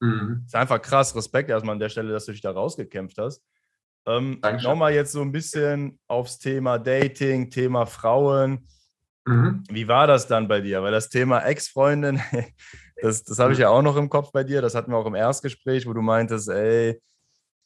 Mhm. 0.00 0.42
Ist 0.46 0.54
einfach 0.54 0.80
krass. 0.80 1.14
Respekt 1.14 1.50
erstmal 1.50 1.74
an 1.74 1.80
der 1.80 1.88
Stelle, 1.88 2.12
dass 2.12 2.26
du 2.26 2.32
dich 2.32 2.40
da 2.40 2.50
rausgekämpft 2.50 3.18
hast. 3.18 3.42
Ähm, 4.06 4.40
Nochmal 4.62 4.92
jetzt 4.92 5.12
so 5.12 5.20
ein 5.20 5.32
bisschen 5.32 5.98
aufs 6.06 6.38
Thema 6.38 6.78
Dating, 6.78 7.50
Thema 7.50 7.86
Frauen. 7.86 8.68
Mhm. 9.24 9.64
Wie 9.68 9.88
war 9.88 10.06
das 10.06 10.28
dann 10.28 10.46
bei 10.46 10.60
dir? 10.60 10.82
Weil 10.82 10.92
das 10.92 11.08
Thema 11.08 11.40
Ex-Freundin, 11.40 12.20
das, 13.02 13.24
das 13.24 13.38
habe 13.38 13.52
ich 13.52 13.58
ja 13.58 13.70
auch 13.70 13.82
noch 13.82 13.96
im 13.96 14.08
Kopf 14.08 14.30
bei 14.32 14.44
dir. 14.44 14.62
Das 14.62 14.74
hatten 14.74 14.92
wir 14.92 14.98
auch 14.98 15.06
im 15.06 15.16
Erstgespräch, 15.16 15.86
wo 15.86 15.92
du 15.92 16.02
meintest, 16.02 16.48
ey, 16.48 17.00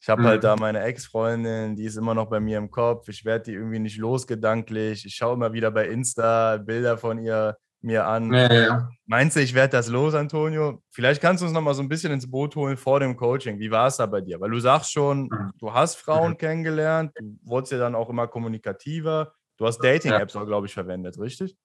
ich 0.01 0.09
habe 0.09 0.23
halt 0.23 0.41
mhm. 0.43 0.47
halt 0.47 0.59
da 0.59 0.61
meine 0.61 0.81
Ex-Freundin, 0.81 1.75
die 1.75 1.85
ist 1.85 1.95
immer 1.95 2.15
noch 2.15 2.27
bei 2.27 2.39
mir 2.39 2.57
im 2.57 2.71
Kopf. 2.71 3.07
Ich 3.07 3.23
werde 3.23 3.45
die 3.45 3.53
irgendwie 3.53 3.77
nicht 3.77 3.97
losgedanklich. 3.97 5.05
Ich 5.05 5.13
schaue 5.13 5.35
immer 5.35 5.53
wieder 5.53 5.69
bei 5.69 5.87
Insta 5.87 6.57
Bilder 6.57 6.97
von 6.97 7.19
ihr 7.19 7.55
mir 7.81 8.07
an. 8.07 8.33
Ja, 8.33 8.53
ja. 8.53 8.89
Meinst 9.05 9.35
du, 9.35 9.41
ich 9.41 9.53
werde 9.53 9.77
das 9.77 9.89
los, 9.89 10.15
Antonio? 10.15 10.81
Vielleicht 10.89 11.21
kannst 11.21 11.41
du 11.41 11.45
uns 11.45 11.53
noch 11.53 11.61
mal 11.61 11.75
so 11.75 11.83
ein 11.83 11.89
bisschen 11.89 12.11
ins 12.11 12.29
Boot 12.29 12.55
holen 12.55 12.77
vor 12.77 12.99
dem 12.99 13.15
Coaching. 13.15 13.59
Wie 13.59 13.69
war 13.69 13.87
es 13.87 13.97
da 13.97 14.07
bei 14.07 14.21
dir? 14.21 14.41
Weil 14.41 14.49
du 14.49 14.59
sagst 14.59 14.91
schon, 14.91 15.23
mhm. 15.23 15.51
du 15.59 15.71
hast 15.71 15.95
Frauen 15.95 16.31
mhm. 16.31 16.37
kennengelernt, 16.37 17.11
du 17.19 17.37
wurdest 17.43 17.71
ja 17.71 17.77
dann 17.77 17.93
auch 17.93 18.09
immer 18.09 18.27
kommunikativer. 18.27 19.33
Du 19.57 19.67
hast 19.67 19.79
Dating-Apps 19.79 20.35
auch, 20.35 20.47
glaube 20.47 20.65
ich, 20.65 20.73
verwendet, 20.73 21.19
richtig? 21.19 21.55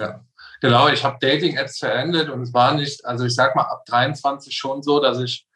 Ja, 0.00 0.24
genau. 0.60 0.88
Ich 0.88 1.04
habe 1.04 1.18
Dating-Apps 1.20 1.78
verwendet 1.78 2.28
und 2.28 2.42
es 2.42 2.52
war 2.52 2.74
nicht, 2.74 3.04
also 3.04 3.24
ich 3.24 3.34
sag 3.36 3.54
mal, 3.54 3.62
ab 3.62 3.84
23 3.86 4.56
schon 4.56 4.82
so, 4.82 5.00
dass 5.00 5.20
ich 5.20 5.47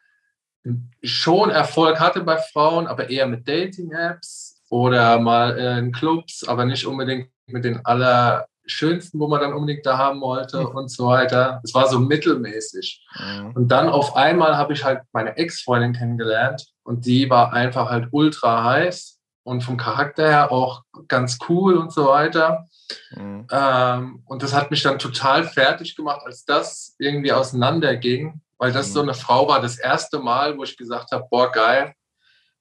schon 1.01 1.49
Erfolg 1.49 1.99
hatte 1.99 2.21
bei 2.21 2.37
Frauen, 2.37 2.87
aber 2.87 3.09
eher 3.09 3.27
mit 3.27 3.47
Dating-Apps 3.47 4.61
oder 4.69 5.19
mal 5.19 5.57
in 5.57 5.91
Clubs, 5.91 6.43
aber 6.47 6.65
nicht 6.65 6.87
unbedingt 6.87 7.29
mit 7.47 7.65
den 7.65 7.85
aller 7.85 8.47
schönsten, 8.65 9.19
wo 9.19 9.27
man 9.27 9.41
dann 9.41 9.53
unbedingt 9.53 9.85
da 9.85 9.97
haben 9.97 10.21
wollte 10.21 10.61
mhm. 10.61 10.67
und 10.67 10.89
so 10.89 11.07
weiter. 11.07 11.61
Es 11.63 11.73
war 11.73 11.87
so 11.87 11.99
mittelmäßig. 11.99 13.05
Mhm. 13.19 13.51
Und 13.55 13.67
dann 13.69 13.89
auf 13.89 14.15
einmal 14.15 14.57
habe 14.57 14.73
ich 14.73 14.83
halt 14.83 15.01
meine 15.11 15.37
Ex-Freundin 15.37 15.93
kennengelernt 15.93 16.65
und 16.83 17.05
die 17.05 17.29
war 17.29 17.53
einfach 17.53 17.89
halt 17.89 18.07
ultra 18.11 18.63
heiß 18.63 19.19
und 19.43 19.61
vom 19.61 19.77
Charakter 19.77 20.27
her 20.27 20.51
auch 20.51 20.83
ganz 21.07 21.37
cool 21.49 21.75
und 21.75 21.91
so 21.91 22.07
weiter. 22.07 22.65
Mhm. 23.11 23.47
Ähm, 23.51 24.23
und 24.25 24.43
das 24.43 24.53
hat 24.53 24.71
mich 24.71 24.83
dann 24.83 24.99
total 24.99 25.43
fertig 25.43 25.95
gemacht, 25.95 26.21
als 26.25 26.45
das 26.45 26.95
irgendwie 26.99 27.31
auseinanderging, 27.31 28.41
weil 28.63 28.71
das 28.71 28.93
so 28.93 29.03
mhm. 29.03 29.09
eine 29.09 29.17
Frau 29.17 29.49
war, 29.49 29.59
das 29.59 29.77
erste 29.77 30.19
Mal, 30.19 30.57
wo 30.57 30.63
ich 30.63 30.77
gesagt 30.77 31.11
habe, 31.11 31.27
boah, 31.29 31.51
geil, 31.51 31.93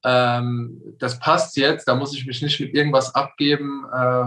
ähm, 0.03 0.83
das 0.99 1.21
passt 1.21 1.57
jetzt, 1.57 1.87
da 1.87 1.95
muss 1.95 2.13
ich 2.13 2.27
mich 2.27 2.43
nicht 2.43 2.59
mit 2.59 2.75
irgendwas 2.75 3.15
abgeben, 3.15 3.85
äh, 3.85 4.25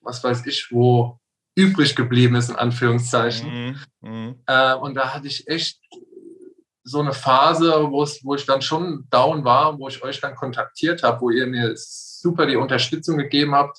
was 0.00 0.22
weiß 0.22 0.46
ich, 0.46 0.68
wo 0.70 1.18
übrig 1.56 1.96
geblieben 1.96 2.36
ist, 2.36 2.50
in 2.50 2.54
Anführungszeichen. 2.54 3.50
Mhm. 3.50 3.78
Mhm. 4.00 4.34
Äh, 4.46 4.74
und 4.74 4.94
da 4.94 5.12
hatte 5.12 5.26
ich 5.26 5.48
echt 5.48 5.80
so 6.84 7.00
eine 7.00 7.12
Phase, 7.12 7.72
wo 7.90 8.34
ich 8.36 8.46
dann 8.46 8.62
schon 8.62 9.08
down 9.10 9.44
war, 9.44 9.76
wo 9.76 9.88
ich 9.88 10.00
euch 10.04 10.20
dann 10.20 10.36
kontaktiert 10.36 11.02
habe, 11.02 11.20
wo 11.20 11.30
ihr 11.30 11.48
mir 11.48 11.72
super 11.74 12.46
die 12.46 12.54
Unterstützung 12.54 13.16
gegeben 13.18 13.56
habt 13.56 13.78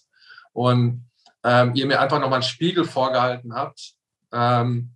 und 0.52 1.10
ähm, 1.46 1.72
ihr 1.74 1.86
mir 1.86 2.02
einfach 2.02 2.20
nochmal 2.20 2.42
einen 2.42 2.44
Spiegel 2.44 2.84
vorgehalten 2.84 3.56
habt, 3.56 3.94
ähm, 4.34 4.92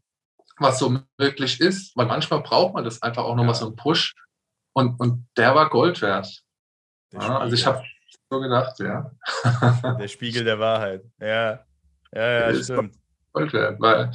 was 0.64 0.80
so 0.80 0.98
möglich 1.18 1.60
ist, 1.62 1.96
weil 1.96 2.08
manchmal 2.08 2.42
braucht 2.42 2.74
man 2.74 2.84
das 2.84 3.02
einfach 3.02 3.24
auch 3.24 3.36
nochmal 3.36 3.54
ja. 3.54 3.60
so 3.60 3.68
einen 3.68 3.76
Push 3.76 4.16
und, 4.74 5.00
und 5.00 5.28
der 5.38 5.54
war 5.54 5.70
Gold 5.70 6.02
wert. 6.02 6.28
Ja, 7.12 7.38
also 7.38 7.54
ich 7.54 7.66
habe 7.66 7.84
so 8.30 8.40
gedacht, 8.40 8.80
ja. 8.80 9.12
Der 10.00 10.08
Spiegel 10.08 10.44
der 10.44 10.58
Wahrheit. 10.58 11.04
Ja, 11.20 11.64
ja, 12.12 12.50
ja, 12.50 12.64
stimmt. 12.64 12.96
Weil, 13.34 14.12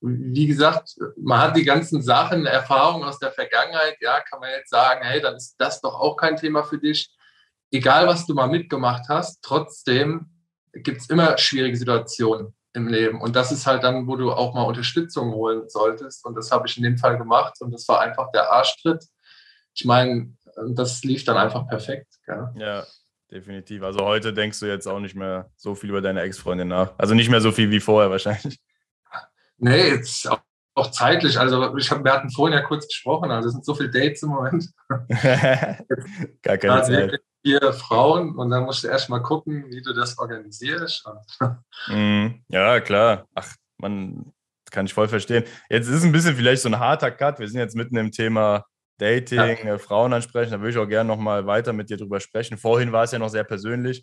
wie 0.00 0.46
gesagt, 0.46 0.96
man 1.16 1.40
hat 1.40 1.56
die 1.56 1.64
ganzen 1.64 2.02
Sachen, 2.02 2.46
Erfahrungen 2.46 3.04
aus 3.04 3.18
der 3.18 3.30
Vergangenheit, 3.30 3.96
ja, 4.00 4.20
kann 4.20 4.40
man 4.40 4.50
jetzt 4.50 4.70
sagen, 4.70 5.04
hey, 5.04 5.20
dann 5.20 5.36
ist 5.36 5.56
das 5.58 5.80
doch 5.82 5.94
auch 5.94 6.16
kein 6.16 6.36
Thema 6.36 6.62
für 6.62 6.78
dich. 6.78 7.14
Egal, 7.70 8.06
was 8.06 8.26
du 8.26 8.34
mal 8.34 8.48
mitgemacht 8.48 9.08
hast, 9.08 9.42
trotzdem 9.42 10.30
gibt 10.72 11.02
es 11.02 11.10
immer 11.10 11.36
schwierige 11.36 11.76
Situationen 11.76 12.54
im 12.74 12.88
Leben. 12.88 13.20
Und 13.20 13.36
das 13.36 13.52
ist 13.52 13.66
halt 13.66 13.82
dann, 13.82 14.06
wo 14.06 14.16
du 14.16 14.32
auch 14.32 14.54
mal 14.54 14.62
Unterstützung 14.62 15.32
holen 15.32 15.68
solltest. 15.68 16.24
Und 16.24 16.34
das 16.36 16.50
habe 16.50 16.66
ich 16.66 16.76
in 16.76 16.82
dem 16.82 16.98
Fall 16.98 17.18
gemacht. 17.18 17.54
Und 17.60 17.72
das 17.72 17.86
war 17.88 18.00
einfach 18.00 18.30
der 18.32 18.50
Arschtritt. 18.50 19.04
Ich 19.74 19.84
meine, 19.84 20.34
das 20.68 21.02
lief 21.04 21.24
dann 21.24 21.36
einfach 21.36 21.66
perfekt. 21.68 22.08
Gell? 22.26 22.48
Ja, 22.56 22.84
definitiv. 23.30 23.82
Also 23.82 24.00
heute 24.00 24.32
denkst 24.32 24.60
du 24.60 24.66
jetzt 24.66 24.86
auch 24.86 25.00
nicht 25.00 25.14
mehr 25.14 25.50
so 25.56 25.74
viel 25.74 25.90
über 25.90 26.00
deine 26.00 26.22
Ex-Freundin 26.22 26.68
nach. 26.68 26.92
Also 26.98 27.14
nicht 27.14 27.30
mehr 27.30 27.40
so 27.40 27.52
viel 27.52 27.70
wie 27.70 27.80
vorher 27.80 28.10
wahrscheinlich. 28.10 28.58
Nee, 29.58 29.90
jetzt 29.90 30.28
auch, 30.28 30.40
auch 30.74 30.90
zeitlich. 30.90 31.38
Also 31.38 31.76
ich 31.76 31.90
hab, 31.90 32.04
wir 32.04 32.12
hatten 32.12 32.30
vorhin 32.30 32.58
ja 32.58 32.64
kurz 32.64 32.88
gesprochen, 32.88 33.30
also 33.30 33.48
es 33.48 33.54
sind 33.54 33.64
so 33.64 33.74
viele 33.74 33.90
Dates 33.90 34.22
im 34.22 34.30
Moment. 34.30 34.68
Gar 36.42 36.58
keine 36.58 36.82
Zeit. 36.82 37.20
Vier 37.44 37.72
Frauen 37.72 38.36
und 38.36 38.50
dann 38.50 38.64
musst 38.64 38.84
du 38.84 38.88
erst 38.88 39.10
mal 39.10 39.20
gucken, 39.20 39.66
wie 39.68 39.82
du 39.82 39.92
das 39.92 40.18
organisierst. 40.18 41.04
mm, 41.88 42.26
ja, 42.48 42.80
klar. 42.80 43.26
Ach, 43.34 43.54
man 43.78 44.32
kann 44.70 44.86
ich 44.86 44.94
voll 44.94 45.08
verstehen. 45.08 45.44
Jetzt 45.68 45.88
ist 45.88 46.04
ein 46.04 46.12
bisschen 46.12 46.36
vielleicht 46.36 46.62
so 46.62 46.68
ein 46.68 46.78
harter 46.78 47.10
Cut. 47.10 47.38
Wir 47.38 47.48
sind 47.48 47.58
jetzt 47.58 47.76
mitten 47.76 47.96
im 47.96 48.10
Thema 48.10 48.64
Dating, 48.98 49.38
ja. 49.38 49.74
äh, 49.74 49.78
Frauen 49.78 50.12
ansprechen. 50.12 50.52
Da 50.52 50.60
würde 50.60 50.70
ich 50.70 50.78
auch 50.78 50.88
gerne 50.88 51.08
nochmal 51.08 51.46
weiter 51.46 51.72
mit 51.72 51.90
dir 51.90 51.96
drüber 51.96 52.20
sprechen. 52.20 52.56
Vorhin 52.56 52.92
war 52.92 53.04
es 53.04 53.12
ja 53.12 53.18
noch 53.18 53.28
sehr 53.28 53.44
persönlich. 53.44 54.02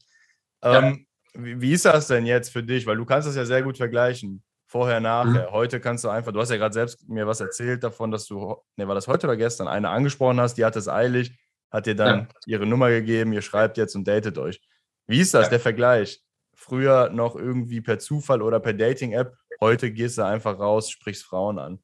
Ähm, 0.61 1.07
ja. 1.33 1.43
wie, 1.43 1.61
wie, 1.61 1.73
ist 1.73 1.85
das 1.85 2.07
denn 2.07 2.25
jetzt 2.25 2.51
für 2.51 2.63
dich? 2.63 2.85
Weil 2.85 2.97
du 2.97 3.05
kannst 3.05 3.27
das 3.27 3.35
ja 3.35 3.45
sehr 3.45 3.63
gut 3.63 3.77
vergleichen. 3.77 4.43
Vorher, 4.67 4.99
nachher. 4.99 5.47
Mhm. 5.47 5.51
Heute 5.51 5.79
kannst 5.79 6.03
du 6.03 6.09
einfach, 6.09 6.31
du 6.31 6.39
hast 6.39 6.51
ja 6.51 6.57
gerade 6.57 6.73
selbst 6.73 7.09
mir 7.09 7.25
was 7.25 7.39
erzählt 7.39 7.83
davon, 7.83 8.11
dass 8.11 8.25
du, 8.25 8.55
ne, 8.75 8.87
war 8.87 8.93
das 8.93 9.07
heute 9.07 9.25
oder 9.25 9.37
gestern, 9.37 9.67
eine 9.67 9.89
angesprochen 9.89 10.39
hast, 10.39 10.55
die 10.55 10.65
hat 10.65 10.75
es 10.75 10.87
eilig, 10.87 11.35
hat 11.71 11.85
dir 11.85 11.95
dann 11.95 12.19
ja. 12.19 12.27
ihre 12.45 12.65
Nummer 12.65 12.89
gegeben, 12.89 13.33
ihr 13.33 13.41
schreibt 13.41 13.77
jetzt 13.77 13.95
und 13.95 14.07
datet 14.07 14.37
euch. 14.37 14.61
Wie 15.07 15.19
ist 15.19 15.33
das, 15.33 15.49
der 15.49 15.59
Vergleich? 15.59 16.21
Früher 16.53 17.09
noch 17.09 17.35
irgendwie 17.35 17.81
per 17.81 17.99
Zufall 17.99 18.41
oder 18.41 18.59
per 18.59 18.73
Dating-App, 18.73 19.33
heute 19.61 19.91
gehst 19.91 20.17
du 20.17 20.25
einfach 20.25 20.59
raus, 20.59 20.89
sprichst 20.89 21.23
Frauen 21.23 21.57
an. 21.57 21.79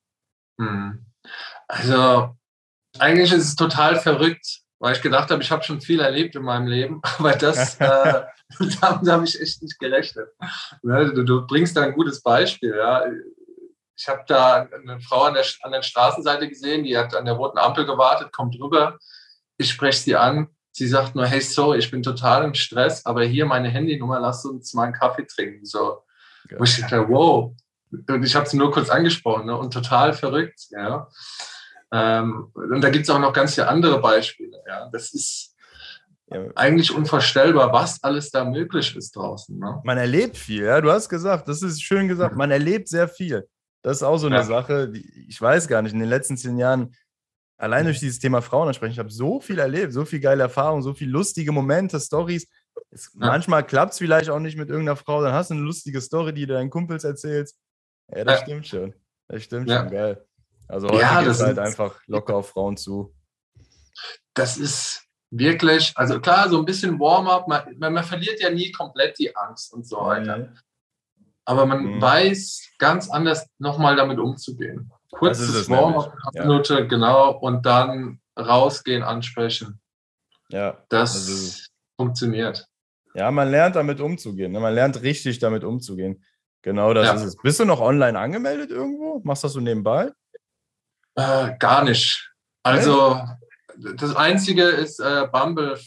Mhm. 0.58 1.06
Also 1.68 2.36
eigentlich 3.00 3.32
ist 3.32 3.48
es 3.48 3.56
total 3.56 3.98
verrückt, 3.98 4.62
weil 4.80 4.96
ich 4.96 5.02
gedacht 5.02 5.32
habe, 5.32 5.42
ich 5.42 5.52
habe 5.52 5.64
schon 5.64 5.82
viel 5.82 6.00
erlebt 6.00 6.36
in 6.36 6.44
meinem 6.44 6.68
Leben, 6.68 7.02
aber 7.18 7.34
das, 7.34 7.76
äh, 7.80 8.24
damit 8.82 9.08
habe 9.08 9.26
ich 9.26 9.40
echt 9.40 9.62
nicht 9.62 9.80
gerechnet. 9.80 10.30
Ne, 10.84 11.14
du, 11.14 11.24
du, 11.24 11.48
bringst 11.48 11.76
da 11.76 11.82
ein 11.82 11.94
gutes 11.94 12.22
Beispiel. 12.22 12.76
Ja. 12.76 13.06
Ich 13.98 14.08
habe 14.08 14.24
da 14.28 14.68
eine 14.72 15.00
Frau 15.00 15.24
an 15.24 15.36
der, 15.36 15.46
an 15.62 15.72
der 15.72 15.82
Straßenseite 15.82 16.50
gesehen, 16.50 16.84
die 16.84 16.98
hat 16.98 17.16
an 17.16 17.26
der 17.26 17.36
roten 17.36 17.58
Ampel 17.58 17.86
gewartet, 17.86 18.32
kommt 18.34 18.60
rüber. 18.60 19.00
Ich 19.58 19.70
spreche 19.70 20.00
sie 20.00 20.16
an. 20.16 20.48
Sie 20.72 20.88
sagt 20.88 21.16
nur, 21.16 21.26
hey, 21.26 21.40
sorry, 21.40 21.80
ich 21.80 21.90
bin 21.90 22.04
total 22.04 22.44
im 22.44 22.54
Stress, 22.54 23.06
aber 23.06 23.24
hier 23.24 23.46
meine 23.46 23.70
Handynummer, 23.70 24.20
lass 24.20 24.44
uns 24.44 24.74
mal 24.74 24.84
einen 24.84 24.94
Kaffee 24.94 25.26
trinken. 25.26 25.66
So. 25.66 26.04
Wo 26.58 26.64
ich 26.64 26.80
dachte, 26.80 27.08
wow. 27.08 27.54
Und 28.10 28.24
ich 28.24 28.36
habe 28.36 28.48
sie 28.48 28.58
nur 28.58 28.72
kurz 28.72 28.90
angesprochen 28.90 29.46
ne? 29.46 29.58
und 29.58 29.72
total 29.72 30.14
verrückt. 30.14 30.68
Ja. 30.72 31.08
Ähm, 31.94 32.52
und 32.54 32.82
da 32.82 32.90
gibt 32.90 33.04
es 33.04 33.10
auch 33.10 33.20
noch 33.20 33.32
ganz 33.32 33.56
viele 33.56 33.68
andere 33.68 34.02
Beispiele. 34.02 34.62
Ja. 34.68 34.90
Das 34.92 35.14
ist 35.14 35.56
ja. 36.28 36.46
eigentlich 36.56 36.94
unvorstellbar, 36.94 37.72
was 37.72 38.04
alles 38.04 38.32
da 38.32 38.44
möglich 38.44 38.96
ist 38.96 39.16
draußen. 39.16 39.58
Ne? 39.58 39.82
Man 39.84 39.98
erlebt 39.98 40.38
viel, 40.38 40.64
ja. 40.64 40.82
Du 40.82 40.92
hast 40.92 41.10
gesagt, 41.10 41.48
das 41.48 41.62
ist 41.62 41.82
schön 41.82 42.08
gesagt, 42.08 42.36
man 42.36 42.52
erlebt 42.52 42.90
sehr 42.90 43.08
viel. 43.08 43.48
Das 43.82 43.98
ist 43.98 44.04
auch 44.04 44.18
so 44.18 44.28
eine 44.28 44.38
ja. 44.38 44.44
Sache, 44.44 44.90
die, 44.90 45.28
ich 45.30 45.40
weiß 45.40 45.68
gar 45.68 45.82
nicht, 45.82 45.94
in 45.94 46.00
den 46.00 46.10
letzten 46.10 46.38
zehn 46.38 46.58
Jahren, 46.58 46.96
allein 47.58 47.86
durch 47.86 48.00
dieses 48.00 48.20
Thema 48.20 48.42
Frauen 48.42 48.68
ansprechen, 48.68 48.94
ich 48.94 49.00
habe 49.00 49.12
so 49.12 49.40
viel 49.40 49.60
erlebt, 49.60 49.94
so 49.94 50.06
viel 50.06 50.20
geile 50.20 50.44
Erfahrungen, 50.44 50.82
so 50.82 50.94
viele 50.94 51.12
lustige 51.12 51.52
Momente, 51.52 52.00
Stories. 52.00 52.48
Ja. 52.92 53.28
Manchmal 53.28 53.66
klappt 53.66 53.94
es 53.94 54.00
vielleicht 54.00 54.30
auch 54.30 54.40
nicht 54.40 54.58
mit 54.58 54.70
irgendeiner 54.70 54.96
Frau, 54.96 55.22
dann 55.22 55.34
hast 55.34 55.50
du 55.50 55.56
eine 55.56 55.64
lustige 55.64 56.02
Story, 56.02 56.34
die 56.34 56.46
du 56.46 56.54
deinen 56.54 56.70
Kumpels 56.70 57.04
erzählst. 57.04 57.58
Ja, 58.14 58.24
das 58.24 58.42
stimmt 58.42 58.68
schon. 58.68 58.94
Das 59.28 59.44
stimmt 59.44 59.70
schon, 59.70 59.90
geil. 59.90 60.26
Also 60.68 60.88
heute 60.88 61.02
ja, 61.02 61.22
geht 61.22 61.30
es 61.30 61.42
halt 61.42 61.60
einfach 61.60 62.00
locker 62.08 62.36
auf 62.36 62.50
Frauen 62.50 62.78
zu. 62.78 63.14
Das 64.34 64.58
ist 64.58 65.06
wirklich, 65.32 65.94
also 65.96 66.20
klar, 66.20 66.50
so 66.50 66.60
ein 66.60 66.66
bisschen 66.66 67.00
Warm-up, 67.00 67.48
man, 67.48 67.78
man, 67.78 68.04
verliert 68.04 68.42
ja 68.42 68.50
nie 68.50 68.72
komplett 68.72 69.18
die 69.20 69.36
Angst 69.36 69.74
und 69.74 69.88
so 69.88 69.98
weiter. 69.98 70.54
Aber 71.46 71.66
man 71.66 71.84
mhm. 71.84 72.02
weiß 72.02 72.70
ganz 72.80 73.10
anders 73.10 73.48
nochmal 73.60 73.96
damit 73.96 74.20
umzugehen. 74.20 74.92
Kurzes 75.12 75.70
Warm-up, 75.70 76.14
ja. 76.34 76.46
Minute, 76.46 76.88
genau, 76.88 77.32
und 77.32 77.66
dann 77.66 78.20
rausgehen, 78.38 79.04
ansprechen. 79.04 79.80
Ja. 80.50 80.78
Das 80.90 81.16
also, 81.16 81.64
funktioniert. 81.98 82.68
Ja, 83.14 83.32
man 83.32 83.50
lernt 83.50 83.76
damit 83.76 84.00
umzugehen. 84.02 84.52
Ne? 84.52 84.60
Man 84.60 84.74
lernt 84.74 85.02
richtig 85.02 85.40
damit 85.40 85.64
umzugehen. 85.64 86.24
Genau 86.62 86.94
das 86.94 87.06
ja. 87.06 87.14
ist 87.14 87.24
es. 87.24 87.38
Bist 87.38 87.60
du 87.60 87.66
noch 87.66 87.80
online 87.80 88.18
angemeldet 88.20 88.72
irgendwo? 88.72 89.22
Machst 89.24 89.44
du 89.44 89.46
das 89.48 89.54
so 89.54 89.60
nebenbei? 89.60 90.12
Äh, 91.16 91.56
gar 91.60 91.84
nicht. 91.84 92.32
Also, 92.64 93.22
das 93.98 94.16
Einzige 94.16 94.64
ist 94.64 95.00
äh, 95.00 95.28
Bumble 95.32 95.80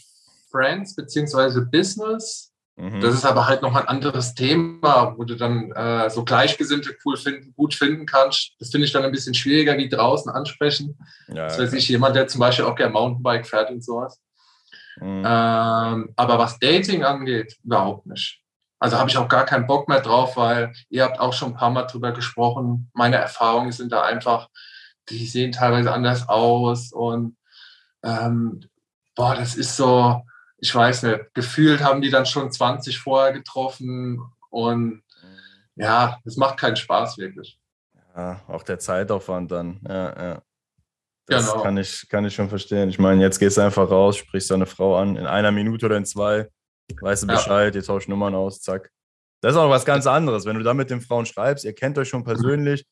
Friends 0.49 0.95
beziehungsweise 0.95 1.65
Business. 1.65 2.48
Mhm. 2.79 3.01
Das 3.01 3.13
ist 3.13 3.25
aber 3.25 3.45
halt 3.45 3.61
noch 3.61 3.75
ein 3.75 3.87
anderes 3.87 4.35
Thema, 4.35 5.13
wo 5.17 5.25
du 5.25 5.35
dann 5.35 5.71
äh, 5.73 6.09
so 6.09 6.23
Gleichgesinnte 6.23 6.95
cool 7.03 7.17
finden, 7.17 7.53
gut 7.53 7.73
finden 7.73 8.05
kannst. 8.05 8.53
Das 8.57 8.69
finde 8.69 8.85
ich 8.85 8.93
dann 8.93 9.03
ein 9.03 9.11
bisschen 9.11 9.33
schwieriger 9.33 9.77
wie 9.77 9.89
draußen 9.89 10.31
ansprechen. 10.31 10.97
Ja, 11.27 11.47
das 11.47 11.59
weiß 11.59 11.73
ich, 11.73 11.89
jemand, 11.89 12.15
der 12.15 12.27
zum 12.27 12.39
Beispiel 12.39 12.63
auch 12.63 12.75
gerne 12.75 12.93
Mountainbike 12.93 13.45
fährt 13.45 13.69
und 13.69 13.83
sowas. 13.83 14.21
Mhm. 15.01 15.23
Ähm, 15.25 16.13
aber 16.15 16.39
was 16.39 16.57
Dating 16.59 17.03
angeht, 17.03 17.57
überhaupt 17.65 18.05
nicht. 18.05 18.41
Also 18.79 18.97
habe 18.97 19.09
ich 19.09 19.17
auch 19.17 19.27
gar 19.27 19.43
keinen 19.43 19.67
Bock 19.67 19.89
mehr 19.89 19.99
drauf, 19.99 20.37
weil 20.37 20.71
ihr 20.89 21.03
habt 21.03 21.19
auch 21.19 21.33
schon 21.33 21.49
ein 21.49 21.57
paar 21.57 21.71
Mal 21.71 21.83
drüber 21.83 22.13
gesprochen. 22.13 22.89
Meine 22.93 23.17
Erfahrungen 23.17 23.73
sind 23.73 23.91
da 23.91 24.03
einfach, 24.03 24.47
die 25.09 25.27
sehen 25.27 25.51
teilweise 25.51 25.91
anders 25.91 26.29
aus 26.29 26.93
und 26.93 27.35
ähm, 28.03 28.61
boah, 29.15 29.35
das 29.35 29.55
ist 29.55 29.75
so, 29.75 30.21
ich 30.61 30.73
weiß 30.73 31.03
nicht, 31.03 31.33
gefühlt 31.33 31.81
haben 31.81 32.01
die 32.01 32.09
dann 32.09 32.25
schon 32.25 32.51
20 32.51 32.99
vorher 32.99 33.33
getroffen 33.33 34.21
und 34.49 35.03
ja, 35.75 36.19
es 36.25 36.35
macht 36.37 36.59
keinen 36.59 36.75
Spaß 36.75 37.17
wirklich. 37.17 37.59
Ja, 38.15 38.41
auch 38.47 38.63
der 38.63 38.79
Zeitaufwand 38.79 39.51
dann, 39.51 39.79
ja, 39.87 40.23
ja. 40.23 40.41
Das 41.27 41.51
genau. 41.51 41.63
kann, 41.63 41.77
ich, 41.77 42.09
kann 42.09 42.25
ich 42.25 42.33
schon 42.33 42.49
verstehen. 42.49 42.89
Ich 42.89 42.97
meine, 42.97 43.21
jetzt 43.21 43.37
gehst 43.37 43.57
du 43.57 43.61
einfach 43.61 43.89
raus, 43.89 44.17
sprichst 44.17 44.49
deine 44.49 44.65
Frau 44.65 44.97
an, 44.97 45.15
in 45.15 45.27
einer 45.27 45.51
Minute 45.51 45.85
oder 45.85 45.95
in 45.95 46.05
zwei, 46.05 46.49
weißt 46.99 47.23
du 47.23 47.27
Bescheid, 47.27 47.75
ja. 47.75 47.81
ihr 47.81 47.85
tauscht 47.85 48.09
Nummern 48.09 48.33
aus, 48.33 48.61
zack. 48.61 48.89
Das 49.41 49.53
ist 49.53 49.57
auch 49.57 49.69
was 49.69 49.85
ganz 49.85 50.07
anderes. 50.07 50.45
Wenn 50.45 50.57
du 50.57 50.63
da 50.63 50.73
mit 50.73 50.89
den 50.89 51.01
Frauen 51.01 51.27
schreibst, 51.27 51.63
ihr 51.65 51.73
kennt 51.73 51.97
euch 51.97 52.09
schon 52.09 52.23
persönlich, 52.23 52.83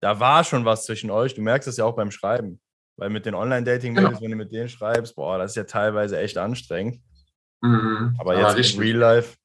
da 0.00 0.18
war 0.18 0.44
schon 0.44 0.64
was 0.64 0.84
zwischen 0.84 1.10
euch. 1.10 1.34
Du 1.34 1.42
merkst 1.42 1.68
es 1.68 1.76
ja 1.76 1.84
auch 1.84 1.96
beim 1.96 2.10
Schreiben. 2.10 2.60
Weil 2.96 3.10
mit 3.10 3.26
den 3.26 3.34
Online-Dating-Mails, 3.34 4.08
genau. 4.08 4.20
wenn 4.20 4.30
du 4.30 4.36
mit 4.36 4.52
denen 4.52 4.68
schreibst, 4.68 5.16
boah, 5.16 5.38
das 5.38 5.52
ist 5.52 5.56
ja 5.56 5.64
teilweise 5.64 6.18
echt 6.18 6.38
anstrengend. 6.38 7.00
Mhm. 7.60 8.16
Aber 8.18 8.36
jetzt 8.36 8.50
Aber 8.50 8.58
im 8.58 8.78
Real 8.78 8.96
Life. 8.96 9.36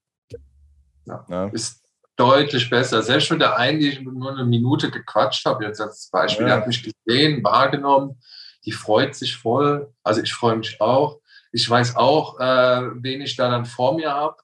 Ja. 1.06 1.26
Ja. 1.30 1.46
Ist 1.48 1.84
deutlich 2.16 2.70
besser. 2.70 3.02
Selbst 3.02 3.30
mit 3.32 3.42
der 3.42 3.58
einen, 3.58 3.80
die 3.80 3.90
ich 3.90 4.02
nur 4.02 4.32
eine 4.32 4.46
Minute 4.46 4.90
gequatscht 4.90 5.46
habe, 5.46 5.66
jetzt 5.66 5.82
als 5.82 6.10
Beispiel, 6.10 6.48
ja. 6.48 6.58
hat 6.58 6.68
mich 6.68 6.84
gesehen, 6.84 7.44
wahrgenommen, 7.44 8.22
die 8.66 8.72
freut 8.72 9.16
sich 9.16 9.36
voll. 9.36 9.94
Also 10.04 10.22
ich 10.22 10.34
freue 10.34 10.56
mich 10.56 10.80
auch. 10.82 11.20
Ich 11.52 11.70
weiß 11.70 11.96
auch, 11.96 12.40
äh, 12.40 12.82
wen 13.02 13.22
ich 13.22 13.36
da 13.36 13.50
dann 13.50 13.66
vor 13.66 13.96
mir 13.96 14.12
habe. 14.12 14.38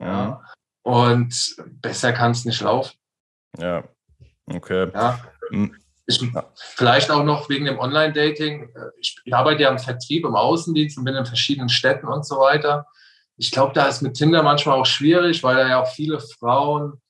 Ja. 0.00 0.42
Und 0.82 1.56
besser 1.82 2.12
kann 2.12 2.30
es 2.30 2.44
nicht 2.44 2.60
laufen. 2.60 2.96
Ja, 3.58 3.84
okay. 4.46 4.90
Ja. 4.94 5.20
Ich, 6.08 6.20
vielleicht 6.56 7.10
auch 7.10 7.22
noch 7.22 7.48
wegen 7.48 7.66
dem 7.66 7.78
Online-Dating. 7.78 8.70
Ich, 8.98 9.16
ich 9.24 9.34
arbeite 9.34 9.62
ja 9.62 9.70
im 9.70 9.78
Vertrieb, 9.78 10.24
im 10.24 10.34
Außendienst 10.34 10.98
und 10.98 11.04
bin 11.04 11.14
in 11.14 11.26
verschiedenen 11.26 11.68
Städten 11.68 12.08
und 12.08 12.26
so 12.26 12.38
weiter 12.38 12.86
ich 13.38 13.52
glaube, 13.52 13.72
da 13.72 13.86
ist 13.86 14.02
mit 14.02 14.14
Tinder 14.14 14.42
manchmal 14.42 14.78
auch 14.78 14.86
schwierig, 14.86 15.42
weil 15.42 15.56
da 15.56 15.68
ja 15.68 15.82
auch 15.82 15.88
viele 15.88 16.18
Frauen 16.20 17.00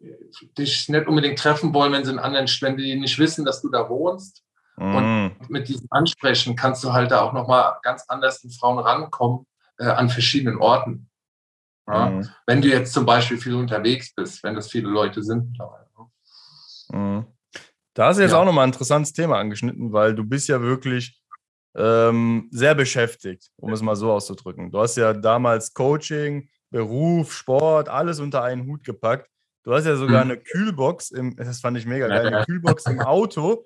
äh, 0.00 0.10
dich 0.58 0.88
nicht 0.88 1.06
unbedingt 1.06 1.38
treffen 1.38 1.72
wollen, 1.74 1.92
wenn 1.92 2.04
sie 2.04 2.12
in 2.12 2.18
anderen, 2.18 2.46
wenn 2.60 2.76
die 2.76 2.96
nicht 2.96 3.18
wissen, 3.18 3.44
dass 3.44 3.60
du 3.60 3.68
da 3.68 3.88
wohnst. 3.88 4.42
Mm. 4.76 4.96
Und 4.96 5.50
mit 5.50 5.68
diesem 5.68 5.86
Ansprechen 5.90 6.56
kannst 6.56 6.82
du 6.82 6.92
halt 6.92 7.10
da 7.10 7.20
auch 7.20 7.34
nochmal 7.34 7.76
ganz 7.82 8.04
anders 8.08 8.42
an 8.42 8.50
Frauen 8.50 8.78
rankommen, 8.78 9.46
äh, 9.78 9.84
an 9.84 10.08
verschiedenen 10.08 10.58
Orten. 10.58 11.10
Ja? 11.86 12.08
Mm. 12.08 12.28
Wenn 12.46 12.62
du 12.62 12.68
jetzt 12.68 12.94
zum 12.94 13.04
Beispiel 13.04 13.36
viel 13.36 13.54
unterwegs 13.54 14.14
bist, 14.14 14.42
wenn 14.42 14.54
das 14.54 14.70
viele 14.70 14.88
Leute 14.88 15.22
sind. 15.22 15.58
Mm. 16.88 17.20
Da 17.96 18.08
hast 18.08 18.18
du 18.18 18.22
jetzt 18.22 18.32
ja. 18.32 18.38
auch 18.38 18.44
nochmal 18.44 18.64
ein 18.66 18.72
interessantes 18.72 19.14
Thema 19.14 19.38
angeschnitten, 19.38 19.90
weil 19.90 20.14
du 20.14 20.22
bist 20.22 20.48
ja 20.48 20.60
wirklich 20.60 21.18
ähm, 21.74 22.46
sehr 22.52 22.74
beschäftigt, 22.74 23.48
um 23.56 23.72
es 23.72 23.80
mal 23.80 23.96
so 23.96 24.12
auszudrücken. 24.12 24.70
Du 24.70 24.80
hast 24.80 24.96
ja 24.96 25.14
damals 25.14 25.72
Coaching, 25.72 26.50
Beruf, 26.70 27.32
Sport, 27.32 27.88
alles 27.88 28.20
unter 28.20 28.42
einen 28.42 28.66
Hut 28.66 28.84
gepackt. 28.84 29.30
Du 29.64 29.72
hast 29.72 29.86
ja 29.86 29.96
sogar 29.96 30.26
mhm. 30.26 30.32
eine 30.32 30.40
Kühlbox, 30.40 31.10
im, 31.10 31.36
das 31.36 31.60
fand 31.60 31.78
ich 31.78 31.86
mega 31.86 32.06
geil, 32.06 32.26
eine 32.26 32.44
Kühlbox 32.44 32.84
im 32.84 33.00
Auto, 33.00 33.64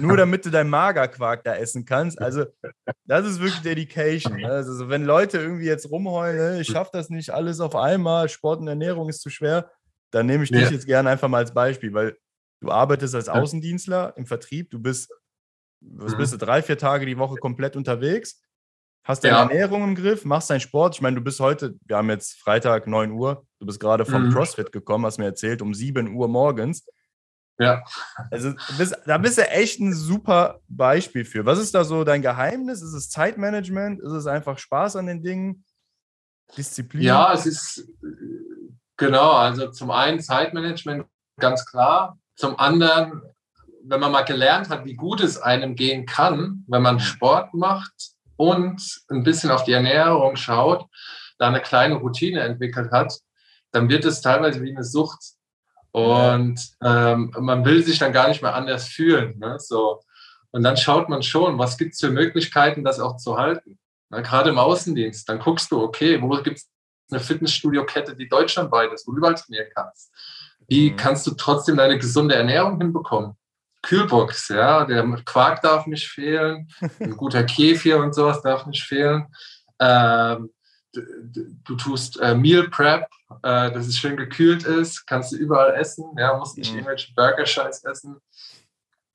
nur 0.00 0.16
damit 0.16 0.44
du 0.44 0.50
dein 0.50 0.68
Magerquark 0.68 1.44
da 1.44 1.54
essen 1.54 1.84
kannst. 1.84 2.20
Also, 2.20 2.46
das 3.04 3.24
ist 3.24 3.40
wirklich 3.40 3.62
Dedication. 3.62 4.36
Ne? 4.36 4.48
Also, 4.48 4.88
wenn 4.88 5.04
Leute 5.04 5.38
irgendwie 5.38 5.66
jetzt 5.66 5.88
rumheulen, 5.88 6.60
ich 6.60 6.66
schaffe 6.66 6.90
das 6.92 7.08
nicht 7.08 7.30
alles 7.30 7.60
auf 7.60 7.76
einmal, 7.76 8.28
Sport 8.28 8.58
und 8.58 8.66
Ernährung 8.66 9.08
ist 9.08 9.20
zu 9.20 9.30
schwer, 9.30 9.70
dann 10.10 10.26
nehme 10.26 10.42
ich 10.42 10.50
dich 10.50 10.70
jetzt 10.70 10.86
gerne 10.86 11.10
einfach 11.10 11.28
mal 11.28 11.38
als 11.38 11.54
Beispiel, 11.54 11.92
weil 11.94 12.16
du 12.60 12.70
arbeitest 12.70 13.14
als 13.14 13.28
Außendienstler 13.28 14.16
im 14.16 14.26
Vertrieb, 14.26 14.70
du 14.70 14.78
bist 14.78 15.10
was 15.86 16.12
mhm. 16.12 16.18
bist 16.18 16.32
du, 16.32 16.38
drei, 16.38 16.62
vier 16.62 16.78
Tage 16.78 17.06
die 17.06 17.18
Woche 17.18 17.36
komplett 17.36 17.76
unterwegs, 17.76 18.42
hast 19.04 19.24
deine 19.24 19.34
ja. 19.34 19.42
Ernährung 19.42 19.84
im 19.84 19.94
Griff, 19.94 20.24
machst 20.24 20.50
deinen 20.50 20.60
Sport. 20.60 20.94
Ich 20.94 21.02
meine, 21.02 21.16
du 21.16 21.22
bist 21.22 21.40
heute, 21.40 21.74
wir 21.84 21.96
haben 21.96 22.10
jetzt 22.10 22.40
Freitag 22.40 22.86
9 22.86 23.12
Uhr, 23.12 23.46
du 23.58 23.66
bist 23.66 23.80
gerade 23.80 24.04
vom 24.04 24.26
mhm. 24.26 24.32
CrossFit 24.32 24.72
gekommen, 24.72 25.04
hast 25.06 25.18
mir 25.18 25.26
erzählt, 25.26 25.62
um 25.62 25.74
7 25.74 26.14
Uhr 26.14 26.28
morgens. 26.28 26.86
Ja. 27.58 27.84
Also 28.32 28.52
bist, 28.78 28.96
da 29.06 29.16
bist 29.18 29.38
du 29.38 29.48
echt 29.48 29.78
ein 29.78 29.94
super 29.94 30.60
Beispiel 30.66 31.24
für. 31.24 31.46
Was 31.46 31.60
ist 31.60 31.74
da 31.74 31.84
so 31.84 32.02
dein 32.02 32.20
Geheimnis? 32.20 32.82
Ist 32.82 32.94
es 32.94 33.10
Zeitmanagement? 33.10 34.00
Ist 34.00 34.10
es 34.10 34.26
einfach 34.26 34.58
Spaß 34.58 34.96
an 34.96 35.06
den 35.06 35.22
Dingen? 35.22 35.64
Disziplin? 36.56 37.02
Ja, 37.02 37.32
es 37.32 37.46
ist 37.46 37.88
genau, 38.96 39.32
also 39.32 39.70
zum 39.70 39.92
einen 39.92 40.20
Zeitmanagement, 40.20 41.06
ganz 41.38 41.64
klar. 41.64 42.18
Zum 42.36 42.58
anderen 42.58 43.22
wenn 43.84 44.00
man 44.00 44.12
mal 44.12 44.22
gelernt 44.22 44.70
hat, 44.70 44.84
wie 44.84 44.94
gut 44.94 45.20
es 45.20 45.40
einem 45.40 45.74
gehen 45.74 46.06
kann, 46.06 46.64
wenn 46.66 46.82
man 46.82 47.00
Sport 47.00 47.54
macht 47.54 47.92
und 48.36 48.80
ein 49.10 49.22
bisschen 49.22 49.50
auf 49.50 49.64
die 49.64 49.72
Ernährung 49.72 50.36
schaut, 50.36 50.86
da 51.38 51.48
eine 51.48 51.60
kleine 51.60 51.96
Routine 51.96 52.40
entwickelt 52.40 52.90
hat, 52.90 53.18
dann 53.72 53.88
wird 53.88 54.04
es 54.04 54.20
teilweise 54.20 54.62
wie 54.62 54.70
eine 54.70 54.84
Sucht. 54.84 55.20
Und 55.92 56.58
ähm, 56.82 57.32
man 57.38 57.64
will 57.64 57.84
sich 57.84 57.98
dann 57.98 58.12
gar 58.12 58.28
nicht 58.28 58.42
mehr 58.42 58.54
anders 58.54 58.88
fühlen. 58.88 59.38
Ne? 59.38 59.58
So. 59.60 60.00
Und 60.50 60.62
dann 60.62 60.76
schaut 60.76 61.08
man 61.08 61.22
schon, 61.22 61.58
was 61.58 61.76
gibt 61.76 61.94
es 61.94 62.00
für 62.00 62.10
Möglichkeiten, 62.10 62.84
das 62.84 63.00
auch 63.00 63.16
zu 63.16 63.36
halten. 63.36 63.78
Na, 64.08 64.20
gerade 64.20 64.50
im 64.50 64.58
Außendienst, 64.58 65.28
dann 65.28 65.38
guckst 65.38 65.70
du, 65.70 65.82
okay, 65.82 66.20
wo 66.20 66.28
gibt 66.42 66.58
es 66.58 66.68
eine 67.10 67.20
Fitnessstudio-Kette, 67.20 68.16
die 68.16 68.28
deutschlandweit 68.28 68.92
ist, 68.92 69.06
wo 69.06 69.12
du 69.12 69.18
überall 69.18 69.34
trainieren 69.34 69.68
kannst. 69.74 70.10
Wie 70.68 70.90
mhm. 70.90 70.96
kannst 70.96 71.26
du 71.26 71.32
trotzdem 71.32 71.76
deine 71.76 71.98
gesunde 71.98 72.34
Ernährung 72.34 72.78
hinbekommen? 72.78 73.36
Kühlbox, 73.82 74.48
ja, 74.48 74.84
der 74.84 75.04
Quark 75.24 75.60
darf 75.60 75.86
nicht 75.86 76.08
fehlen, 76.08 76.68
ein 77.00 77.10
guter 77.16 77.44
Kefir 77.44 77.98
und 77.98 78.14
sowas 78.14 78.40
darf 78.42 78.66
nicht 78.66 78.82
fehlen. 78.82 79.26
Ähm, 79.78 80.50
du, 80.92 81.02
du, 81.64 81.74
tust 81.76 82.18
äh, 82.20 82.34
Meal 82.34 82.68
Prep, 82.68 83.06
äh, 83.42 83.70
dass 83.72 83.86
es 83.86 83.98
schön 83.98 84.16
gekühlt 84.16 84.64
ist, 84.64 85.06
kannst 85.06 85.32
du 85.32 85.36
überall 85.36 85.74
essen, 85.74 86.04
ja, 86.16 86.36
musst 86.36 86.56
nicht 86.56 86.70
mhm. 86.70 86.78
irgendwelchen 86.78 87.14
Burger-Scheiß 87.14 87.84
essen. 87.84 88.16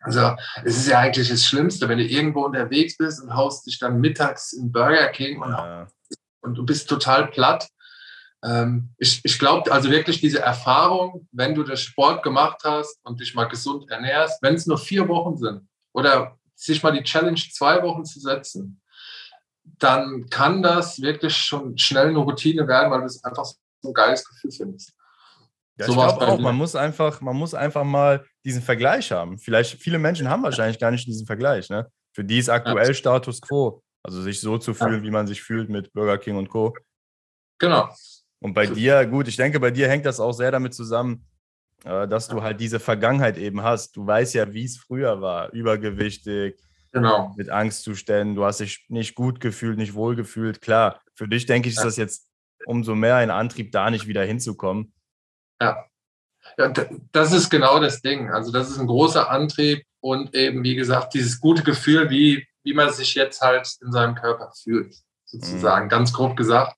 Also 0.01 0.35
es 0.63 0.77
ist 0.77 0.87
ja 0.87 0.99
eigentlich 0.99 1.29
das 1.29 1.45
Schlimmste, 1.45 1.89
wenn 1.89 1.97
du 1.97 2.05
irgendwo 2.05 2.45
unterwegs 2.45 2.95
bist 2.95 3.21
und 3.21 3.35
haust 3.35 3.65
dich 3.65 3.79
dann 3.79 3.99
mittags 3.99 4.53
in 4.53 4.71
Burger 4.71 5.09
King 5.09 5.41
ja. 5.41 5.87
und 6.41 6.55
du 6.55 6.65
bist 6.65 6.87
total 6.87 7.27
platt 7.27 7.67
ich 8.97 9.19
ich 9.23 9.37
glaube 9.37 9.69
also 9.71 9.91
wirklich 9.91 10.21
diese 10.21 10.39
Erfahrung, 10.39 11.27
wenn 11.31 11.55
du 11.55 11.63
das 11.63 11.81
Sport 11.81 12.23
gemacht 12.23 12.61
hast 12.63 12.97
und 13.03 13.19
dich 13.19 13.35
mal 13.35 13.49
gesund 13.49 13.89
ernährst, 13.89 14.41
wenn 14.41 14.55
es 14.55 14.65
nur 14.65 14.77
vier 14.77 15.07
Wochen 15.09 15.35
sind 15.35 15.67
oder 15.93 16.37
sich 16.55 16.81
mal 16.81 16.91
die 16.91 17.03
Challenge 17.03 17.39
zwei 17.51 17.83
Wochen 17.83 18.05
zu 18.05 18.19
setzen, 18.19 18.81
dann 19.77 20.29
kann 20.29 20.61
das 20.61 21.01
wirklich 21.01 21.35
schon 21.35 21.77
schnell 21.77 22.07
eine 22.07 22.19
Routine 22.19 22.67
werden, 22.67 22.91
weil 22.91 22.99
du 22.99 23.05
es 23.05 23.23
einfach 23.23 23.45
so 23.45 23.89
ein 23.89 23.93
geiles 23.93 24.23
Gefühl 24.23 24.51
findest. 24.51 24.93
Ja, 25.77 25.85
so 25.85 25.93
ich 25.93 25.97
glaube 25.97 26.27
auch, 26.27 26.39
man 26.39 26.55
muss, 26.55 26.75
einfach, 26.75 27.21
man 27.21 27.37
muss 27.37 27.53
einfach 27.53 27.85
mal 27.85 28.25
diesen 28.43 28.61
Vergleich 28.61 29.11
haben. 29.11 29.37
Vielleicht, 29.37 29.81
viele 29.81 29.97
Menschen 29.97 30.29
haben 30.29 30.43
wahrscheinlich 30.43 30.77
gar 30.77 30.91
nicht 30.91 31.07
diesen 31.07 31.25
Vergleich. 31.25 31.69
Ne? 31.69 31.89
Für 32.13 32.25
die 32.25 32.37
ist 32.37 32.49
aktuell 32.49 32.87
ja. 32.87 32.93
Status 32.93 33.39
quo. 33.39 33.81
Also 34.03 34.21
sich 34.21 34.41
so 34.41 34.57
zu 34.57 34.73
fühlen, 34.73 34.99
ja. 34.99 35.03
wie 35.03 35.11
man 35.11 35.27
sich 35.27 35.41
fühlt 35.41 35.69
mit 35.69 35.93
Burger 35.93 36.17
King 36.17 36.35
und 36.35 36.49
Co. 36.49 36.73
Genau. 37.59 37.89
Und 38.41 38.53
bei 38.53 38.65
dir, 38.65 39.05
gut, 39.05 39.27
ich 39.27 39.35
denke, 39.35 39.59
bei 39.59 39.71
dir 39.71 39.89
hängt 39.89 40.05
das 40.05 40.19
auch 40.19 40.31
sehr 40.31 40.51
damit 40.51 40.73
zusammen, 40.73 41.25
äh, 41.83 42.07
dass 42.07 42.27
du 42.27 42.41
halt 42.41 42.59
diese 42.59 42.79
Vergangenheit 42.79 43.37
eben 43.37 43.63
hast. 43.63 43.95
Du 43.95 44.05
weißt 44.05 44.33
ja, 44.33 44.53
wie 44.53 44.65
es 44.65 44.77
früher 44.77 45.21
war, 45.21 45.51
übergewichtig, 45.51 46.59
genau. 46.91 47.33
mit 47.37 47.49
Angstzuständen, 47.49 48.35
du 48.35 48.45
hast 48.45 48.59
dich 48.59 48.85
nicht 48.89 49.15
gut 49.15 49.39
gefühlt, 49.39 49.77
nicht 49.77 49.93
wohl 49.93 50.15
gefühlt. 50.15 50.61
Klar, 50.61 51.01
für 51.13 51.27
dich 51.27 51.45
denke 51.45 51.69
ich, 51.69 51.75
ist 51.75 51.83
das 51.83 51.97
jetzt 51.97 52.27
umso 52.65 52.95
mehr 52.95 53.17
ein 53.17 53.31
Antrieb, 53.31 53.71
da 53.71 53.89
nicht 53.89 54.07
wieder 54.07 54.23
hinzukommen. 54.23 54.93
Ja. 55.61 55.85
Ja, 56.57 56.73
das 57.11 57.31
ist 57.31 57.49
genau 57.49 57.79
das 57.79 58.01
Ding. 58.01 58.29
Also 58.31 58.51
das 58.51 58.69
ist 58.69 58.79
ein 58.79 58.87
großer 58.87 59.29
Antrieb 59.29 59.83
und 59.99 60.33
eben, 60.33 60.63
wie 60.63 60.75
gesagt, 60.75 61.13
dieses 61.13 61.39
gute 61.39 61.63
Gefühl, 61.63 62.09
wie, 62.09 62.47
wie 62.63 62.73
man 62.73 62.91
sich 62.91 63.13
jetzt 63.15 63.41
halt 63.41 63.69
in 63.81 63.91
seinem 63.91 64.15
Körper 64.15 64.51
fühlt, 64.63 64.95
sozusagen, 65.25 65.85
mhm. 65.85 65.89
ganz 65.89 66.13
grob 66.13 66.37
gesagt. 66.37 66.75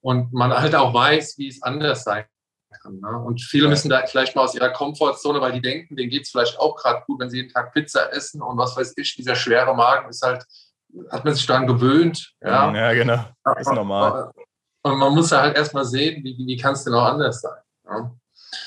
Und 0.00 0.32
man 0.32 0.52
halt 0.52 0.74
auch 0.74 0.94
weiß, 0.94 1.38
wie 1.38 1.48
es 1.48 1.62
anders 1.62 2.04
sein 2.04 2.24
kann. 2.82 3.00
Ne? 3.00 3.18
Und 3.18 3.40
viele 3.40 3.68
müssen 3.68 3.88
da 3.88 4.06
vielleicht 4.06 4.36
mal 4.36 4.42
aus 4.42 4.54
ihrer 4.54 4.70
Komfortzone, 4.70 5.40
weil 5.40 5.52
die 5.52 5.60
denken, 5.60 5.96
denen 5.96 6.10
geht 6.10 6.22
es 6.22 6.30
vielleicht 6.30 6.58
auch 6.58 6.76
gerade 6.76 7.02
gut, 7.06 7.20
wenn 7.20 7.30
sie 7.30 7.38
jeden 7.38 7.52
Tag 7.52 7.72
Pizza 7.72 8.12
essen 8.12 8.42
und 8.42 8.56
was 8.58 8.76
weiß 8.76 8.94
ich, 8.96 9.16
dieser 9.16 9.34
schwere 9.34 9.74
Magen 9.74 10.08
ist 10.08 10.22
halt, 10.22 10.44
hat 11.10 11.24
man 11.24 11.34
sich 11.34 11.46
daran 11.46 11.66
gewöhnt. 11.66 12.34
Ja, 12.40 12.72
ja 12.72 12.92
genau. 12.92 13.24
Ist 13.58 13.72
normal. 13.72 14.30
Und 14.82 14.98
man 14.98 15.14
muss 15.14 15.30
ja 15.30 15.42
halt 15.42 15.56
erstmal 15.56 15.84
sehen, 15.84 16.22
wie, 16.24 16.36
wie 16.38 16.56
kann 16.56 16.74
es 16.74 16.84
denn 16.84 16.94
auch 16.94 17.04
anders 17.04 17.40
sein. 17.40 17.60
Ja? 17.86 18.16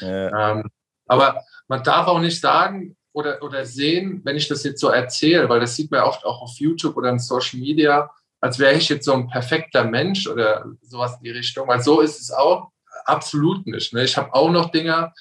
Ja. 0.02 0.52
Ähm, 0.52 0.70
aber 1.08 1.44
man 1.68 1.84
darf 1.84 2.08
auch 2.08 2.20
nicht 2.20 2.40
sagen 2.40 2.96
oder, 3.14 3.42
oder 3.42 3.66
sehen, 3.66 4.22
wenn 4.24 4.38
ich 4.38 4.48
das 4.48 4.64
jetzt 4.64 4.80
so 4.80 4.90
erzähle, 4.90 5.50
weil 5.50 5.60
das 5.60 5.76
sieht 5.76 5.92
man 5.92 6.04
oft 6.04 6.24
auch 6.26 6.42
auf 6.42 6.56
YouTube 6.58 6.96
oder 6.96 7.10
in 7.10 7.20
Social 7.20 7.60
Media, 7.60 8.10
als 8.42 8.60
wäre 8.60 8.74
ich 8.74 8.90
jetzt 8.90 9.06
so 9.06 9.14
ein 9.14 9.30
perfekter 9.30 9.86
Mensch 9.86 10.28
oder 10.28 10.66
sowas 10.82 11.16
in 11.18 11.24
die 11.24 11.32
Richtung, 11.32 11.68
weil 11.68 11.82
so 11.82 12.02
ist 12.02 12.20
es 12.20 12.32
auch 12.32 12.70
absolut 13.06 13.66
nicht. 13.68 13.94
Ne? 13.94 14.04
Ich 14.04 14.18
habe 14.18 14.34
auch 14.34 14.50
noch 14.50 14.72
Dinge, 14.72 15.14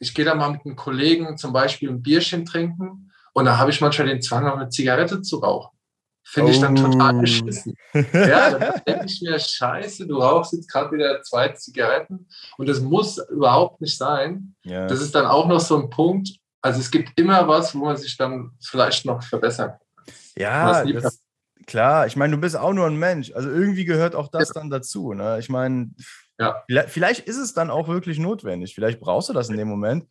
ich 0.00 0.14
gehe 0.14 0.24
da 0.24 0.34
mal 0.34 0.50
mit 0.50 0.66
einem 0.66 0.76
Kollegen 0.76 1.38
zum 1.38 1.52
Beispiel 1.52 1.88
ein 1.88 2.02
Bierchen 2.02 2.44
trinken 2.44 3.12
und 3.32 3.44
da 3.44 3.56
habe 3.56 3.70
ich 3.70 3.80
manchmal 3.80 4.08
den 4.08 4.20
Zwang, 4.20 4.44
noch 4.44 4.56
eine 4.56 4.68
Zigarette 4.68 5.22
zu 5.22 5.38
rauchen. 5.38 5.76
Finde 6.22 6.52
ich 6.52 6.60
dann 6.60 6.76
total 6.76 7.16
oh. 7.16 7.20
beschissen. 7.20 7.74
Ja, 7.92 8.50
dann 8.50 8.82
denke 8.86 9.06
ich 9.06 9.20
mir, 9.22 9.38
scheiße, 9.38 10.06
du 10.06 10.18
rauchst 10.18 10.52
jetzt 10.52 10.70
gerade 10.70 10.92
wieder 10.92 11.22
zwei 11.22 11.48
Zigaretten 11.48 12.28
und 12.56 12.68
das 12.68 12.80
muss 12.80 13.18
überhaupt 13.30 13.80
nicht 13.80 13.96
sein. 13.96 14.54
Ja. 14.64 14.86
Das 14.86 15.00
ist 15.00 15.14
dann 15.14 15.26
auch 15.26 15.48
noch 15.48 15.60
so 15.60 15.76
ein 15.76 15.90
Punkt. 15.90 16.36
Also 16.62 16.80
es 16.80 16.90
gibt 16.90 17.18
immer 17.18 17.48
was, 17.48 17.74
wo 17.74 17.84
man 17.84 17.96
sich 17.96 18.16
dann 18.16 18.52
vielleicht 18.60 19.06
noch 19.06 19.22
verbessern 19.22 19.70
kann. 19.70 20.14
Ja, 20.36 20.84
das, 20.84 21.20
klar. 21.66 22.06
Ich 22.06 22.16
meine, 22.16 22.34
du 22.34 22.40
bist 22.40 22.56
auch 22.56 22.72
nur 22.72 22.86
ein 22.86 22.98
Mensch. 22.98 23.32
Also 23.32 23.50
irgendwie 23.50 23.84
gehört 23.84 24.14
auch 24.14 24.28
das 24.28 24.48
ja. 24.48 24.54
dann 24.54 24.70
dazu. 24.70 25.12
Ne? 25.12 25.38
Ich 25.38 25.48
meine, 25.48 25.90
ja. 26.38 26.62
vielleicht 26.86 27.26
ist 27.26 27.36
es 27.36 27.54
dann 27.54 27.70
auch 27.70 27.88
wirklich 27.88 28.18
notwendig. 28.18 28.74
Vielleicht 28.74 29.00
brauchst 29.00 29.28
du 29.28 29.32
das 29.32 29.48
in 29.48 29.56
dem 29.56 29.68
Moment, 29.68 30.06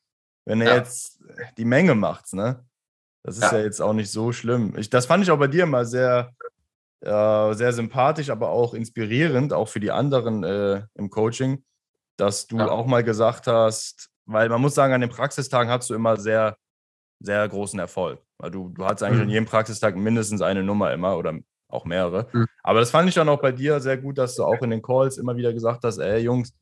wenn 0.45 0.61
er 0.61 0.67
ja. 0.67 0.75
jetzt 0.77 1.19
die 1.57 1.65
Menge 1.65 1.95
macht. 1.95 2.33
Ne? 2.33 2.65
Das 3.23 3.37
ist 3.37 3.51
ja. 3.51 3.59
jetzt 3.59 3.81
auch 3.81 3.93
nicht 3.93 4.11
so 4.11 4.31
schlimm. 4.31 4.75
Ich, 4.77 4.89
das 4.89 5.05
fand 5.05 5.23
ich 5.23 5.31
auch 5.31 5.39
bei 5.39 5.47
dir 5.47 5.65
mal 5.65 5.85
sehr, 5.85 6.33
äh, 7.01 7.53
sehr 7.53 7.73
sympathisch, 7.73 8.29
aber 8.29 8.49
auch 8.49 8.73
inspirierend, 8.73 9.53
auch 9.53 9.67
für 9.67 9.79
die 9.79 9.91
anderen 9.91 10.43
äh, 10.43 10.83
im 10.95 11.09
Coaching, 11.09 11.63
dass 12.17 12.47
du 12.47 12.59
auch 12.59 12.85
mal 12.85 13.03
gesagt 13.03 13.47
hast, 13.47 14.09
weil 14.25 14.49
man 14.49 14.61
muss 14.61 14.75
sagen, 14.75 14.93
an 14.93 15.01
den 15.01 15.09
Praxistagen 15.09 15.71
hast 15.71 15.89
du 15.89 15.95
immer 15.95 16.17
sehr, 16.17 16.57
sehr 17.19 17.47
großen 17.47 17.79
Erfolg. 17.79 18.21
Weil 18.39 18.51
du, 18.51 18.69
du 18.69 18.85
hattest 18.85 19.03
eigentlich 19.03 19.17
mhm. 19.17 19.23
an 19.23 19.29
jedem 19.29 19.45
Praxistag 19.45 19.95
mindestens 19.95 20.41
eine 20.41 20.63
Nummer 20.63 20.91
immer 20.91 21.17
oder 21.17 21.37
auch 21.67 21.85
mehrere. 21.85 22.27
Mhm. 22.31 22.47
Aber 22.63 22.79
das 22.79 22.89
fand 22.89 23.07
ich 23.07 23.15
dann 23.15 23.29
auch 23.29 23.41
bei 23.41 23.51
dir 23.51 23.79
sehr 23.79 23.97
gut, 23.97 24.17
dass 24.17 24.35
du 24.35 24.43
auch 24.43 24.61
in 24.61 24.71
den 24.71 24.81
Calls 24.81 25.17
immer 25.17 25.37
wieder 25.37 25.53
gesagt 25.53 25.83
hast, 25.83 25.99
ey 25.99 26.19
Jungs, 26.19 26.53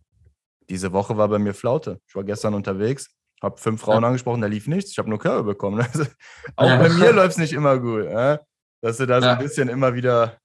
diese 0.70 0.92
Woche 0.92 1.16
war 1.18 1.30
bei 1.30 1.40
mir 1.40 1.54
Flaute. 1.54 2.02
Ich 2.08 2.16
war 2.16 2.26
gestern 2.26 2.54
unterwegs 2.54 3.08
habe 3.42 3.58
fünf 3.58 3.82
Frauen 3.82 4.02
ja. 4.02 4.08
angesprochen, 4.08 4.42
da 4.42 4.48
lief 4.48 4.68
nichts. 4.68 4.92
Ich 4.92 4.98
habe 4.98 5.10
nur 5.10 5.20
Körbe 5.20 5.44
bekommen. 5.44 5.80
Also, 5.88 6.04
auch 6.56 6.68
ja. 6.68 6.78
bei 6.78 6.90
mir 6.90 7.12
läuft 7.12 7.32
es 7.32 7.38
nicht 7.38 7.54
immer 7.54 7.80
gut. 7.80 8.06
Äh? 8.06 8.40
Dass 8.82 8.98
du 8.98 9.06
da 9.06 9.22
so 9.22 9.28
ein 9.28 9.40
bisschen 9.40 9.70
immer 9.70 9.94
wieder 9.94 10.38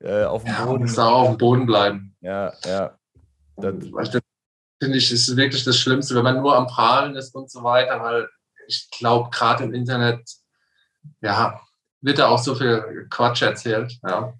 äh, 0.00 0.24
auf 0.24 0.44
dem 0.44 0.54
Boden. 0.54 0.82
Muss 0.82 0.98
auch 0.98 1.22
auf 1.22 1.28
dem 1.30 1.38
Boden 1.38 1.66
bleiben. 1.66 2.16
Ja, 2.20 2.52
ja. 2.64 2.96
Das, 3.56 3.74
das 4.12 4.22
finde 4.82 4.98
ich, 4.98 5.10
ist 5.10 5.36
wirklich 5.36 5.64
das 5.64 5.78
Schlimmste, 5.78 6.14
wenn 6.14 6.24
man 6.24 6.40
nur 6.40 6.54
am 6.54 6.66
Prahlen 6.66 7.16
ist 7.16 7.34
und 7.34 7.50
so 7.50 7.62
weiter, 7.62 8.00
weil 8.00 8.28
ich 8.68 8.88
glaube, 8.90 9.30
gerade 9.30 9.64
im 9.64 9.72
Internet, 9.72 10.28
ja, 11.20 11.60
wird 12.00 12.18
da 12.18 12.28
auch 12.28 12.38
so 12.38 12.54
viel 12.54 13.06
Quatsch 13.10 13.42
erzählt. 13.42 13.98
Ja, 14.02 14.34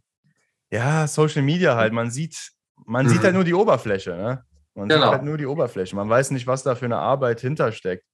ja 0.71 1.07
Social 1.07 1.43
Media 1.43 1.77
halt. 1.77 1.93
Man 1.93 2.11
sieht, 2.11 2.53
man 2.85 3.07
mhm. 3.07 3.11
sieht 3.11 3.23
halt 3.23 3.35
nur 3.35 3.45
die 3.45 3.55
Oberfläche. 3.55 4.11
Ne? 4.11 4.45
Man 4.75 4.89
genau. 4.89 5.03
sieht 5.03 5.13
halt 5.13 5.23
nur 5.25 5.39
die 5.39 5.47
Oberfläche. 5.47 5.97
Man 5.97 6.09
weiß 6.09 6.31
nicht, 6.33 6.47
was 6.47 6.63
da 6.63 6.75
für 6.75 6.85
eine 6.85 6.99
Arbeit 6.99 7.41
hintersteckt. 7.41 8.05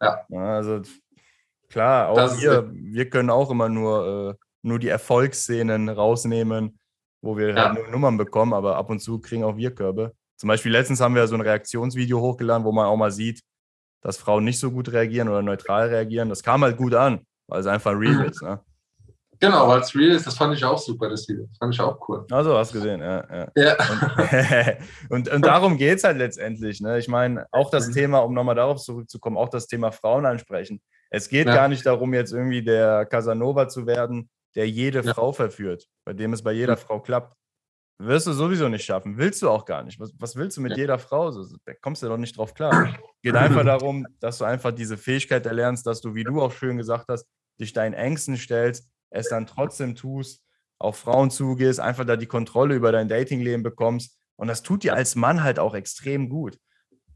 Ja. 0.00 0.24
Also 0.30 0.82
klar, 1.68 2.08
auch 2.08 2.40
wir, 2.40 2.70
wir 2.72 3.10
können 3.10 3.30
auch 3.30 3.50
immer 3.50 3.68
nur, 3.68 4.30
äh, 4.30 4.44
nur 4.62 4.78
die 4.78 4.88
Erfolgsszenen 4.88 5.88
rausnehmen, 5.88 6.78
wo 7.22 7.36
wir 7.36 7.50
ja. 7.50 7.64
halt 7.66 7.74
nur 7.74 7.88
Nummern 7.88 8.16
bekommen, 8.16 8.52
aber 8.52 8.76
ab 8.76 8.90
und 8.90 9.00
zu 9.00 9.20
kriegen 9.20 9.44
auch 9.44 9.56
wir 9.56 9.74
Körbe. 9.74 10.14
Zum 10.36 10.48
Beispiel 10.48 10.72
letztens 10.72 11.00
haben 11.00 11.14
wir 11.14 11.26
so 11.28 11.34
ein 11.34 11.40
Reaktionsvideo 11.40 12.20
hochgeladen, 12.20 12.64
wo 12.64 12.72
man 12.72 12.86
auch 12.86 12.96
mal 12.96 13.10
sieht, 13.10 13.40
dass 14.02 14.18
Frauen 14.18 14.44
nicht 14.44 14.58
so 14.58 14.70
gut 14.70 14.92
reagieren 14.92 15.28
oder 15.28 15.42
neutral 15.42 15.88
reagieren. 15.88 16.28
Das 16.28 16.42
kam 16.42 16.62
halt 16.62 16.76
gut 16.76 16.94
an, 16.94 17.26
weil 17.48 17.60
es 17.60 17.66
einfach 17.66 17.92
real 17.92 18.24
ist. 18.30 18.42
Ne? 18.42 18.60
Genau, 19.38 19.68
weil 19.68 19.80
es 19.80 19.94
real 19.94 20.12
ist, 20.12 20.26
das 20.26 20.36
fand 20.36 20.54
ich 20.54 20.64
auch 20.64 20.78
super, 20.78 21.10
das 21.10 21.28
Video. 21.28 21.46
Das 21.46 21.58
fand 21.58 21.74
ich 21.74 21.80
auch 21.80 22.08
cool. 22.08 22.24
Also, 22.30 22.56
hast 22.56 22.72
du 22.72 22.78
gesehen, 22.78 23.00
ja. 23.00 23.24
ja. 23.30 23.48
ja. 23.54 23.76
Und, 23.90 25.10
und, 25.10 25.28
und, 25.28 25.46
darum 25.46 25.76
geht 25.76 25.98
es 25.98 26.04
halt 26.04 26.16
letztendlich. 26.16 26.80
Ne? 26.80 26.98
Ich 26.98 27.08
meine, 27.08 27.46
auch 27.52 27.70
das 27.70 27.88
mhm. 27.88 27.92
Thema, 27.92 28.18
um 28.20 28.32
nochmal 28.32 28.54
darauf 28.54 28.80
zurückzukommen, 28.80 29.36
auch 29.36 29.50
das 29.50 29.66
Thema 29.66 29.92
Frauen 29.92 30.24
ansprechen. 30.24 30.80
Es 31.10 31.28
geht 31.28 31.46
ja. 31.46 31.54
gar 31.54 31.68
nicht 31.68 31.84
darum, 31.84 32.14
jetzt 32.14 32.32
irgendwie 32.32 32.62
der 32.62 33.04
Casanova 33.06 33.68
zu 33.68 33.86
werden, 33.86 34.30
der 34.54 34.68
jede 34.68 35.02
ja. 35.02 35.12
Frau 35.12 35.32
verführt, 35.32 35.86
bei 36.04 36.14
dem 36.14 36.32
es 36.32 36.42
bei 36.42 36.52
jeder 36.52 36.76
mhm. 36.76 36.80
Frau 36.80 37.00
klappt. 37.00 37.36
Wirst 37.98 38.26
du 38.26 38.32
sowieso 38.32 38.68
nicht 38.68 38.84
schaffen. 38.84 39.16
Willst 39.16 39.40
du 39.40 39.48
auch 39.48 39.64
gar 39.64 39.82
nicht. 39.82 39.98
Was, 39.98 40.12
was 40.18 40.36
willst 40.36 40.56
du 40.58 40.60
mit 40.60 40.76
jeder 40.76 40.98
Frau? 40.98 41.30
Da 41.64 41.72
kommst 41.80 42.02
du 42.02 42.08
doch 42.08 42.18
nicht 42.18 42.36
drauf 42.36 42.52
klar. 42.52 42.94
Geht 43.22 43.36
einfach 43.36 43.64
darum, 43.64 44.06
dass 44.20 44.38
du 44.38 44.44
einfach 44.44 44.72
diese 44.72 44.98
Fähigkeit 44.98 45.46
erlernst, 45.46 45.86
dass 45.86 46.02
du, 46.02 46.14
wie 46.14 46.24
du 46.24 46.42
auch 46.42 46.52
schön 46.52 46.76
gesagt 46.76 47.06
hast, 47.08 47.26
dich 47.58 47.72
deinen 47.72 47.94
Ängsten 47.94 48.36
stellst, 48.36 48.90
es 49.08 49.30
dann 49.30 49.46
trotzdem 49.46 49.94
tust, 49.94 50.42
auf 50.78 50.98
Frauen 50.98 51.30
zugehst, 51.30 51.80
einfach 51.80 52.04
da 52.04 52.16
die 52.16 52.26
Kontrolle 52.26 52.74
über 52.74 52.92
dein 52.92 53.08
Datingleben 53.08 53.62
bekommst. 53.62 54.18
Und 54.36 54.48
das 54.48 54.62
tut 54.62 54.82
dir 54.82 54.94
als 54.94 55.14
Mann 55.14 55.42
halt 55.42 55.58
auch 55.58 55.74
extrem 55.74 56.28
gut. 56.28 56.58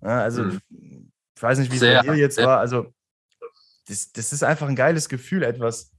Ja, 0.01 0.23
also, 0.23 0.45
mhm. 0.45 1.13
ich 1.37 1.43
weiß 1.43 1.59
nicht, 1.59 1.71
wie 1.73 1.77
es 1.77 1.83
bei 1.83 2.01
dir 2.01 2.15
jetzt 2.15 2.39
war. 2.39 2.59
Also, 2.59 2.87
das, 3.87 4.13
das 4.13 4.33
ist 4.33 4.43
einfach 4.43 4.69
ein 4.69 4.77
geiles 4.77 5.11
Gefühl, 5.11 5.43
etwas 5.43 5.93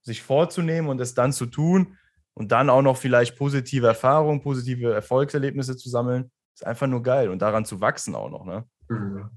sich 0.00 0.22
vorzunehmen 0.22 0.88
und 0.88 1.00
es 1.00 1.12
dann 1.12 1.32
zu 1.32 1.44
tun 1.44 1.98
und 2.34 2.52
dann 2.52 2.70
auch 2.70 2.82
noch 2.82 2.96
vielleicht 2.96 3.36
positive 3.36 3.86
Erfahrungen, 3.86 4.42
positive 4.42 4.92
Erfolgserlebnisse 4.92 5.76
zu 5.76 5.88
sammeln. 5.88 6.30
Ist 6.54 6.66
einfach 6.66 6.86
nur 6.86 7.02
geil 7.02 7.30
und 7.30 7.40
daran 7.42 7.64
zu 7.64 7.80
wachsen 7.80 8.14
auch 8.14 8.30
noch. 8.30 8.44
Ne? 8.44 8.64
Mhm. 8.88 9.30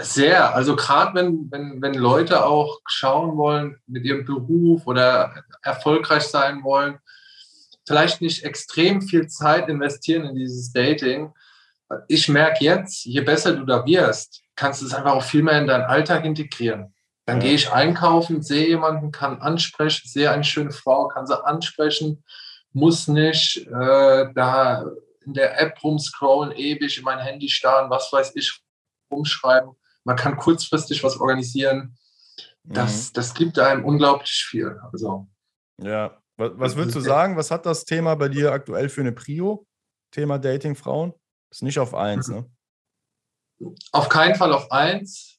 Sehr. 0.00 0.54
Also 0.54 0.74
gerade 0.74 1.14
wenn, 1.14 1.50
wenn, 1.50 1.80
wenn 1.80 1.94
Leute 1.94 2.44
auch 2.44 2.80
schauen 2.86 3.36
wollen 3.36 3.76
mit 3.86 4.04
ihrem 4.04 4.24
Beruf 4.24 4.86
oder 4.86 5.44
erfolgreich 5.62 6.24
sein 6.24 6.64
wollen, 6.64 6.98
vielleicht 7.86 8.20
nicht 8.20 8.44
extrem 8.44 9.00
viel 9.00 9.28
Zeit 9.28 9.68
investieren 9.68 10.24
in 10.24 10.34
dieses 10.34 10.72
Dating. 10.72 11.32
Ich 12.08 12.28
merke 12.28 12.64
jetzt, 12.64 13.04
je 13.04 13.20
besser 13.20 13.54
du 13.54 13.64
da 13.64 13.86
wirst, 13.86 14.42
kannst 14.56 14.82
du 14.82 14.86
es 14.86 14.92
einfach 14.92 15.12
auch 15.12 15.22
viel 15.22 15.42
mehr 15.42 15.60
in 15.60 15.66
deinen 15.66 15.84
Alltag 15.84 16.24
integrieren. 16.24 16.92
Dann 17.28 17.40
gehe 17.40 17.52
ich 17.52 17.70
einkaufen, 17.70 18.40
sehe 18.40 18.68
jemanden, 18.68 19.12
kann 19.12 19.42
ansprechen, 19.42 20.08
sehe 20.08 20.30
eine 20.30 20.44
schöne 20.44 20.70
Frau, 20.70 21.08
kann 21.08 21.26
sie 21.26 21.44
ansprechen, 21.44 22.24
muss 22.72 23.06
nicht 23.06 23.66
äh, 23.66 24.32
da 24.34 24.86
in 25.26 25.34
der 25.34 25.60
App 25.60 25.84
rumscrollen, 25.84 26.52
ewig 26.52 26.96
in 26.96 27.04
mein 27.04 27.18
Handy 27.18 27.50
starren, 27.50 27.90
was 27.90 28.10
weiß 28.10 28.34
ich, 28.34 28.62
umschreiben. 29.10 29.72
Man 30.04 30.16
kann 30.16 30.38
kurzfristig 30.38 31.04
was 31.04 31.20
organisieren. 31.20 31.98
Das, 32.64 33.10
mhm. 33.10 33.12
das 33.12 33.34
gibt 33.34 33.58
einem 33.58 33.84
unglaublich 33.84 34.46
viel. 34.48 34.80
Also, 34.90 35.28
ja, 35.82 36.18
was, 36.38 36.52
was 36.54 36.76
würdest 36.76 36.96
du 36.96 37.00
sagen? 37.00 37.36
Was 37.36 37.50
hat 37.50 37.66
das 37.66 37.84
Thema 37.84 38.14
bei 38.14 38.30
dir 38.30 38.52
aktuell 38.52 38.88
für 38.88 39.02
eine 39.02 39.12
Prio? 39.12 39.66
Thema 40.12 40.38
Dating 40.38 40.76
Frauen? 40.76 41.12
Ist 41.50 41.62
nicht 41.62 41.78
auf 41.78 41.94
eins, 41.94 42.28
ne? 42.28 42.50
Auf 43.92 44.08
keinen 44.08 44.34
Fall 44.34 44.54
auf 44.54 44.72
eins. 44.72 45.37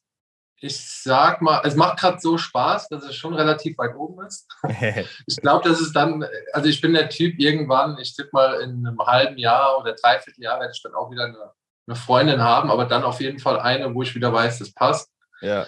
Ich 0.62 1.02
sag 1.02 1.40
mal, 1.40 1.62
es 1.64 1.74
macht 1.74 1.98
gerade 1.98 2.20
so 2.20 2.36
Spaß, 2.36 2.88
dass 2.88 3.02
es 3.04 3.14
schon 3.16 3.34
relativ 3.34 3.78
weit 3.78 3.96
oben 3.96 4.26
ist. 4.26 4.46
ich 5.26 5.36
glaube, 5.36 5.68
dass 5.68 5.80
es 5.80 5.92
dann, 5.92 6.24
also 6.52 6.68
ich 6.68 6.80
bin 6.80 6.92
der 6.92 7.08
Typ 7.08 7.38
irgendwann, 7.38 7.96
ich 7.98 8.14
tippe 8.14 8.30
mal 8.32 8.60
in 8.60 8.86
einem 8.86 8.98
halben 8.98 9.38
Jahr 9.38 9.78
oder 9.78 9.94
dreiviertel 9.94 10.42
Jahr 10.42 10.60
werde 10.60 10.72
ich 10.74 10.82
dann 10.82 10.94
auch 10.94 11.10
wieder 11.10 11.24
eine 11.24 11.52
eine 11.90 11.96
Freundin 11.96 12.40
haben, 12.40 12.70
aber 12.70 12.84
dann 12.84 13.02
auf 13.02 13.20
jeden 13.20 13.38
Fall 13.38 13.58
eine, 13.58 13.94
wo 13.94 14.02
ich 14.02 14.14
wieder 14.14 14.32
weiß, 14.32 14.60
das 14.60 14.72
passt. 14.72 15.10
Ja. 15.40 15.66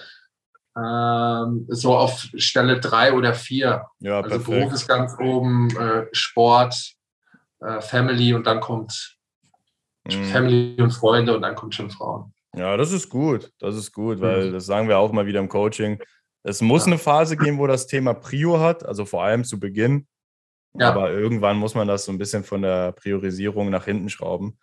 Ähm, 0.77 1.67
so 1.69 1.97
auf 1.97 2.29
Stelle 2.37 2.81
drei 2.81 3.13
oder 3.13 3.35
vier. 3.35 3.87
Ja, 3.99 4.21
also 4.21 4.29
perfekt. 4.29 4.47
Beruf 4.47 4.73
ist 4.73 4.89
ganz 4.89 5.15
oben, 5.19 5.77
äh, 5.77 6.07
Sport, 6.13 6.95
äh, 7.61 7.81
Family 7.81 8.35
und 8.35 8.47
dann 8.47 8.61
kommt 8.61 9.19
mhm. 10.05 10.25
Family 10.25 10.81
und 10.81 10.93
Freunde 10.93 11.35
und 11.35 11.43
dann 11.43 11.55
kommt 11.55 11.75
schon 11.75 11.91
Frauen. 11.91 12.33
Ja, 12.57 12.77
das 12.77 12.93
ist 12.93 13.09
gut. 13.09 13.51
Das 13.59 13.77
ist 13.77 13.93
gut, 13.93 14.21
weil 14.21 14.49
mhm. 14.49 14.53
das 14.53 14.67
sagen 14.67 14.89
wir 14.89 14.99
auch 14.99 15.13
mal 15.13 15.27
wieder 15.27 15.41
im 15.41 15.49
Coaching. 15.49 16.03
Es 16.43 16.61
muss 16.61 16.83
ja. 16.83 16.89
eine 16.89 16.99
Phase 16.99 17.37
geben, 17.37 17.59
wo 17.59 17.67
das 17.67 17.87
Thema 17.87 18.15
Prio 18.15 18.61
hat, 18.61 18.85
also 18.85 19.05
vor 19.05 19.23
allem 19.23 19.45
zu 19.45 19.59
Beginn. 19.61 20.07
Ja. 20.79 20.91
Aber 20.91 21.11
irgendwann 21.11 21.57
muss 21.57 21.75
man 21.75 21.89
das 21.89 22.05
so 22.05 22.13
ein 22.13 22.19
bisschen 22.19 22.45
von 22.45 22.63
der 22.63 22.93
Priorisierung 22.93 23.71
nach 23.71 23.85
hinten 23.85 24.09
schrauben. 24.09 24.59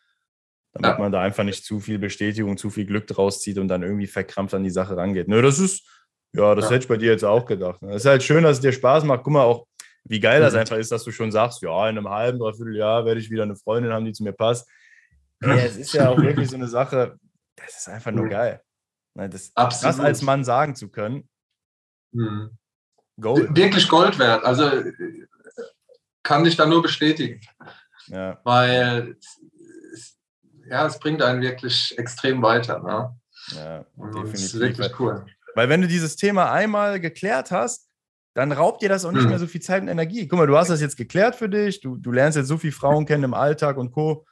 damit 0.73 0.97
ja. 0.97 0.99
man 0.99 1.11
da 1.11 1.21
einfach 1.21 1.43
nicht 1.43 1.63
zu 1.63 1.79
viel 1.79 1.99
Bestätigung, 1.99 2.57
zu 2.57 2.69
viel 2.69 2.85
Glück 2.85 3.07
draus 3.07 3.41
zieht 3.41 3.57
und 3.57 3.67
dann 3.67 3.83
irgendwie 3.83 4.07
verkrampft 4.07 4.53
an 4.53 4.63
die 4.63 4.69
Sache 4.69 4.97
rangeht. 4.97 5.27
Nö, 5.27 5.41
das 5.41 5.59
ist, 5.59 5.87
ja, 6.33 6.53
das 6.55 6.65
hätte 6.65 6.83
ich 6.83 6.87
bei 6.87 6.97
dir 6.97 7.11
jetzt 7.11 7.25
auch 7.25 7.45
gedacht. 7.45 7.81
Ne? 7.81 7.89
Es 7.91 8.03
ist 8.03 8.09
halt 8.09 8.23
schön, 8.23 8.43
dass 8.43 8.57
es 8.57 8.61
dir 8.61 8.71
Spaß 8.71 9.03
macht. 9.03 9.23
Guck 9.23 9.33
mal 9.33 9.43
auch, 9.43 9.65
wie 10.03 10.19
geil 10.19 10.41
das 10.41 10.53
mhm. 10.53 10.59
einfach 10.59 10.77
ist, 10.77 10.91
dass 10.91 11.03
du 11.03 11.11
schon 11.11 11.31
sagst, 11.31 11.61
ja, 11.61 11.89
in 11.89 11.97
einem 11.97 12.09
halben, 12.09 12.39
dreiviertel 12.39 12.75
Jahr 12.75 13.05
werde 13.05 13.19
ich 13.19 13.29
wieder 13.29 13.43
eine 13.43 13.55
Freundin 13.55 13.91
haben, 13.91 14.05
die 14.05 14.13
zu 14.13 14.23
mir 14.23 14.33
passt. 14.33 14.69
Ey, 15.41 15.59
es 15.59 15.77
ist 15.77 15.93
ja 15.93 16.09
auch 16.09 16.17
wirklich 16.17 16.49
so 16.49 16.55
eine 16.55 16.67
Sache, 16.67 17.17
das 17.65 17.79
ist 17.79 17.89
einfach 17.89 18.11
nur 18.11 18.25
mhm. 18.25 18.29
geil. 18.29 18.63
Ne, 19.15 19.29
das, 19.29 19.53
das 19.53 19.99
als 19.99 20.21
Mann 20.21 20.43
sagen 20.43 20.75
zu 20.75 20.89
können. 20.89 21.29
Mhm. 22.11 22.57
Gold. 23.19 23.55
Wirklich 23.55 23.87
Gold 23.89 24.17
wert. 24.19 24.43
Also 24.43 24.71
kann 26.23 26.45
ich 26.45 26.55
da 26.55 26.65
nur 26.65 26.81
bestätigen. 26.81 27.41
Ja. 28.07 28.39
Weil 28.43 29.17
ja, 30.69 30.85
es 30.85 30.99
bringt 30.99 31.21
einen 31.21 31.41
wirklich 31.41 31.97
extrem 31.97 32.41
weiter. 32.41 32.79
Ne? 32.79 33.17
Ja, 33.55 33.85
definitiv. 33.97 34.31
Das 34.31 34.41
ist 34.41 34.59
wirklich 34.59 34.99
cool. 34.99 35.25
Weil 35.55 35.69
wenn 35.69 35.81
du 35.81 35.87
dieses 35.87 36.15
Thema 36.15 36.51
einmal 36.51 36.99
geklärt 36.99 37.51
hast, 37.51 37.89
dann 38.35 38.51
raubt 38.51 38.81
dir 38.81 38.89
das 38.89 39.05
auch 39.05 39.11
nicht 39.11 39.23
mhm. 39.23 39.29
mehr 39.29 39.39
so 39.39 39.47
viel 39.47 39.61
Zeit 39.61 39.81
und 39.81 39.87
Energie. 39.87 40.27
Guck 40.27 40.39
mal, 40.39 40.47
du 40.47 40.57
hast 40.57 40.69
das 40.69 40.81
jetzt 40.81 40.97
geklärt 40.97 41.35
für 41.35 41.49
dich, 41.49 41.81
du, 41.81 41.97
du 41.97 42.11
lernst 42.11 42.37
jetzt 42.37 42.47
so 42.47 42.57
viele 42.57 42.73
Frauen 42.73 43.05
kennen 43.05 43.23
im 43.23 43.33
Alltag 43.33 43.77
und 43.77 43.91
Co. 43.91 44.25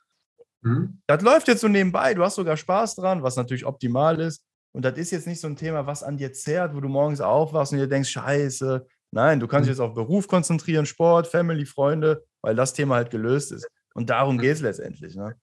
Mhm. 0.67 1.01
Das 1.07 1.21
läuft 1.21 1.47
jetzt 1.47 1.61
so 1.61 1.67
nebenbei, 1.67 2.13
du 2.13 2.23
hast 2.23 2.35
sogar 2.35 2.57
Spaß 2.57 2.95
dran, 2.95 3.23
was 3.23 3.35
natürlich 3.35 3.65
optimal 3.65 4.19
ist. 4.19 4.43
Und 4.73 4.83
das 4.83 4.97
ist 4.97 5.11
jetzt 5.11 5.27
nicht 5.27 5.41
so 5.41 5.47
ein 5.47 5.55
Thema, 5.55 5.87
was 5.87 6.03
an 6.03 6.17
dir 6.17 6.33
zerrt, 6.33 6.75
wo 6.75 6.81
du 6.81 6.87
morgens 6.87 7.21
aufwachst 7.21 7.73
und 7.73 7.79
dir 7.79 7.87
denkst, 7.87 8.09
scheiße. 8.09 8.85
Nein, 9.11 9.39
du 9.39 9.47
kannst 9.47 9.67
dich 9.67 9.77
mhm. 9.77 9.83
jetzt 9.83 9.89
auf 9.89 9.95
Beruf 9.95 10.27
konzentrieren, 10.27 10.85
Sport, 10.85 11.27
Family, 11.27 11.65
Freunde, 11.65 12.23
weil 12.41 12.55
das 12.55 12.73
Thema 12.73 12.95
halt 12.95 13.09
gelöst 13.09 13.51
ist. 13.51 13.67
Und 13.95 14.09
darum 14.09 14.37
geht 14.37 14.53
es 14.53 14.61
letztendlich. 14.61 15.15
Ne? 15.15 15.35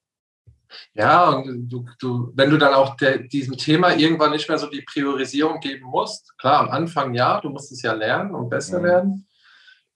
Ja, 0.92 1.30
und 1.30 1.68
du, 1.68 1.84
du, 1.98 2.32
wenn 2.34 2.50
du 2.50 2.58
dann 2.58 2.74
auch 2.74 2.96
der, 2.96 3.18
diesem 3.18 3.56
Thema 3.56 3.96
irgendwann 3.96 4.32
nicht 4.32 4.48
mehr 4.48 4.58
so 4.58 4.68
die 4.68 4.82
Priorisierung 4.82 5.60
geben 5.60 5.86
musst, 5.86 6.36
klar, 6.38 6.60
am 6.60 6.70
Anfang 6.70 7.14
ja, 7.14 7.40
du 7.40 7.48
musst 7.50 7.72
es 7.72 7.82
ja 7.82 7.92
lernen 7.92 8.34
und 8.34 8.48
besser 8.48 8.78
mhm. 8.78 8.84
werden, 8.84 9.28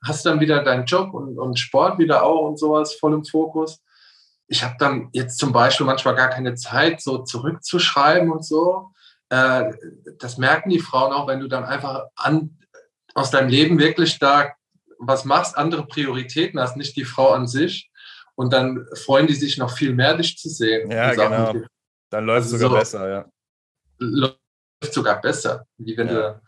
hast 0.04 0.24
dann 0.26 0.40
wieder 0.40 0.62
deinen 0.62 0.84
Job 0.84 1.12
und, 1.14 1.38
und 1.38 1.58
Sport 1.58 1.98
wieder 1.98 2.22
auch 2.22 2.48
und 2.48 2.58
sowas 2.58 2.94
voll 2.94 3.14
im 3.14 3.24
Fokus. 3.24 3.82
Ich 4.48 4.64
habe 4.64 4.76
dann 4.78 5.10
jetzt 5.12 5.38
zum 5.38 5.52
Beispiel 5.52 5.86
manchmal 5.86 6.14
gar 6.14 6.30
keine 6.30 6.54
Zeit, 6.54 7.00
so 7.00 7.18
zurückzuschreiben 7.18 8.30
und 8.30 8.44
so. 8.44 8.92
Äh, 9.28 9.72
das 10.18 10.38
merken 10.38 10.70
die 10.70 10.80
Frauen 10.80 11.12
auch, 11.12 11.28
wenn 11.28 11.40
du 11.40 11.48
dann 11.48 11.64
einfach 11.64 12.06
an, 12.16 12.58
aus 13.14 13.30
deinem 13.30 13.48
Leben 13.48 13.78
wirklich 13.78 14.18
da 14.18 14.52
was 14.98 15.24
machst, 15.24 15.56
andere 15.56 15.86
Prioritäten 15.86 16.58
hast, 16.58 16.76
nicht 16.76 16.96
die 16.96 17.04
Frau 17.04 17.30
an 17.30 17.46
sich 17.46 17.90
und 18.34 18.52
dann 18.52 18.86
freuen 18.94 19.26
die 19.26 19.34
sich 19.34 19.58
noch 19.58 19.70
viel 19.70 19.94
mehr, 19.94 20.16
dich 20.16 20.36
zu 20.38 20.48
sehen. 20.48 20.90
Ja, 20.90 21.12
genau. 21.12 21.66
Dann 22.10 22.24
läuft 22.24 22.46
es 22.46 22.52
sogar 22.52 22.70
so, 22.70 22.76
besser, 22.76 23.08
ja. 23.08 23.24
Läuft 23.98 24.38
sogar 24.92 25.20
besser, 25.20 25.66
wie 25.76 25.96
wenn 25.96 26.08
ja. 26.08 26.14
du 26.14 26.42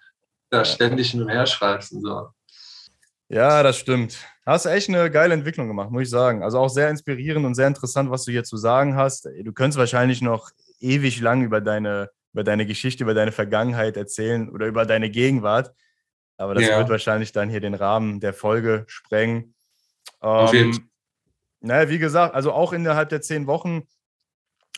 da 0.51 0.65
ständig 0.65 1.11
hin 1.11 1.23
und 1.23 1.29
her 1.29 1.47
schreibst 1.47 1.93
und 1.93 2.03
so. 2.03 2.31
Ja, 3.31 3.63
das 3.63 3.79
stimmt. 3.79 4.19
Hast 4.45 4.67
echt 4.67 4.89
eine 4.89 5.09
geile 5.09 5.33
Entwicklung 5.33 5.69
gemacht, 5.69 5.93
muss 5.93 6.03
ich 6.03 6.11
sagen. 6.11 6.43
Also 6.43 6.59
auch 6.59 6.69
sehr 6.69 6.91
inspirierend 6.91 7.47
und 7.47 7.55
sehr 7.55 7.69
interessant, 7.69 8.11
was 8.11 8.25
du 8.25 8.33
hier 8.33 8.43
zu 8.43 8.57
sagen 8.57 8.97
hast. 8.97 9.29
Du 9.45 9.53
könntest 9.53 9.79
wahrscheinlich 9.79 10.21
noch 10.21 10.51
ewig 10.81 11.21
lang 11.21 11.43
über 11.43 11.61
deine, 11.61 12.11
über 12.33 12.43
deine 12.43 12.67
Geschichte, 12.67 13.05
über 13.05 13.15
deine 13.15 13.31
Vergangenheit 13.31 13.97
erzählen 13.97 14.51
oder 14.51 14.67
über 14.67 14.85
deine 14.85 15.11
Gegenwart. 15.11 15.73
Aber 16.39 16.55
das 16.55 16.67
ja. 16.67 16.79
wird 16.79 16.89
wahrscheinlich 16.89 17.31
dann 17.31 17.49
hier 17.49 17.61
den 17.61 17.75
Rahmen 17.75 18.19
der 18.19 18.35
Folge 18.35 18.85
sprengen. 18.89 19.55
Auf 20.19 20.53
jeden 20.53 20.73
Fall. 20.73 20.85
Naja, 21.61 21.89
wie 21.89 21.99
gesagt, 21.99 22.35
also 22.35 22.53
auch 22.53 22.73
innerhalb 22.73 23.11
der 23.11 23.21
zehn 23.21 23.47
Wochen 23.47 23.87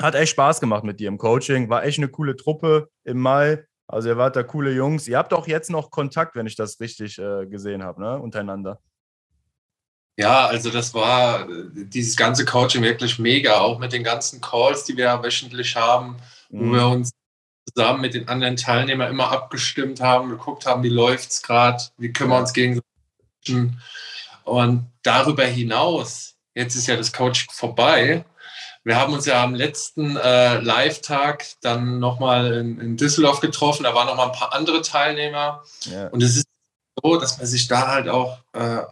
hat 0.00 0.14
echt 0.14 0.32
Spaß 0.32 0.60
gemacht 0.60 0.84
mit 0.84 1.00
dir 1.00 1.08
im 1.08 1.16
Coaching. 1.16 1.70
War 1.70 1.84
echt 1.84 1.98
eine 1.98 2.08
coole 2.08 2.36
Truppe 2.36 2.90
im 3.04 3.18
Mai. 3.18 3.64
Also 3.92 4.08
ihr 4.08 4.16
wart 4.16 4.36
da 4.36 4.42
coole 4.42 4.72
Jungs. 4.72 5.06
Ihr 5.06 5.18
habt 5.18 5.32
auch 5.32 5.46
jetzt 5.46 5.70
noch 5.70 5.90
Kontakt, 5.90 6.34
wenn 6.34 6.46
ich 6.46 6.56
das 6.56 6.80
richtig 6.80 7.18
äh, 7.18 7.46
gesehen 7.46 7.82
habe, 7.82 8.00
ne? 8.00 8.18
untereinander. 8.18 8.80
Ja, 10.16 10.46
also 10.46 10.70
das 10.70 10.92
war 10.92 11.46
dieses 11.72 12.16
ganze 12.16 12.44
Coaching 12.44 12.82
wirklich 12.82 13.18
mega, 13.18 13.58
auch 13.58 13.78
mit 13.78 13.92
den 13.92 14.04
ganzen 14.04 14.40
Calls, 14.40 14.84
die 14.84 14.96
wir 14.96 15.22
wöchentlich 15.22 15.76
haben, 15.76 16.16
mhm. 16.50 16.70
wo 16.70 16.72
wir 16.74 16.86
uns 16.88 17.10
zusammen 17.74 18.00
mit 18.00 18.14
den 18.14 18.28
anderen 18.28 18.56
Teilnehmern 18.56 19.10
immer 19.10 19.30
abgestimmt 19.30 20.00
haben, 20.00 20.28
geguckt 20.28 20.66
haben, 20.66 20.82
wie 20.82 20.88
läuft 20.88 21.30
es 21.30 21.42
gerade, 21.42 21.82
wie 21.96 22.12
können 22.12 22.30
wir 22.30 22.38
uns 22.38 22.52
gegenseitig 22.52 22.84
und 24.44 24.90
darüber 25.02 25.44
hinaus 25.44 26.32
Jetzt 26.54 26.74
ist 26.74 26.86
ja 26.86 26.96
das 26.96 27.12
Coaching 27.12 27.50
vorbei. 27.50 28.24
Wir 28.84 28.96
haben 28.96 29.12
uns 29.12 29.26
ja 29.26 29.42
am 29.42 29.54
letzten 29.54 30.16
äh, 30.16 30.58
Live-Tag 30.58 31.46
dann 31.60 32.00
nochmal 32.00 32.52
in, 32.54 32.80
in 32.80 32.96
Düsseldorf 32.96 33.40
getroffen. 33.40 33.84
Da 33.84 33.94
waren 33.94 34.06
nochmal 34.06 34.26
ein 34.26 34.38
paar 34.38 34.52
andere 34.52 34.82
Teilnehmer. 34.82 35.62
Ja. 35.82 36.08
Und 36.08 36.22
es 36.22 36.36
ist 36.36 36.46
so, 37.02 37.16
dass 37.16 37.38
man 37.38 37.46
sich 37.46 37.68
da 37.68 37.88
halt 37.88 38.08
auch 38.08 38.38
äh, 38.52 38.82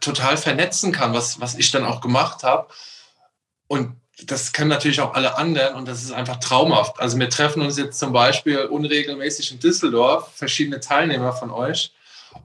total 0.00 0.36
vernetzen 0.36 0.92
kann, 0.92 1.12
was, 1.14 1.40
was 1.40 1.54
ich 1.54 1.70
dann 1.70 1.84
auch 1.84 2.00
gemacht 2.00 2.42
habe. 2.42 2.68
Und 3.68 3.96
das 4.24 4.52
können 4.52 4.68
natürlich 4.68 5.00
auch 5.00 5.14
alle 5.14 5.36
anderen 5.36 5.74
und 5.74 5.88
das 5.88 6.02
ist 6.02 6.12
einfach 6.12 6.36
traumhaft. 6.36 7.00
Also 7.00 7.18
wir 7.18 7.30
treffen 7.30 7.62
uns 7.62 7.78
jetzt 7.78 7.98
zum 7.98 8.12
Beispiel 8.12 8.58
unregelmäßig 8.58 9.52
in 9.52 9.58
Düsseldorf, 9.58 10.32
verschiedene 10.34 10.80
Teilnehmer 10.80 11.32
von 11.32 11.50
euch 11.50 11.92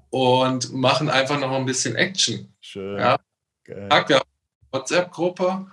und 0.09 0.73
machen 0.73 1.09
einfach 1.09 1.39
noch 1.39 1.51
ein 1.51 1.65
bisschen 1.65 1.95
Action. 1.95 2.53
Schön. 2.61 2.97
Ja. 2.99 3.17
Geil. 3.65 3.89
Wir 4.07 4.15
haben 4.17 4.29
WhatsApp-Gruppe. 4.71 5.67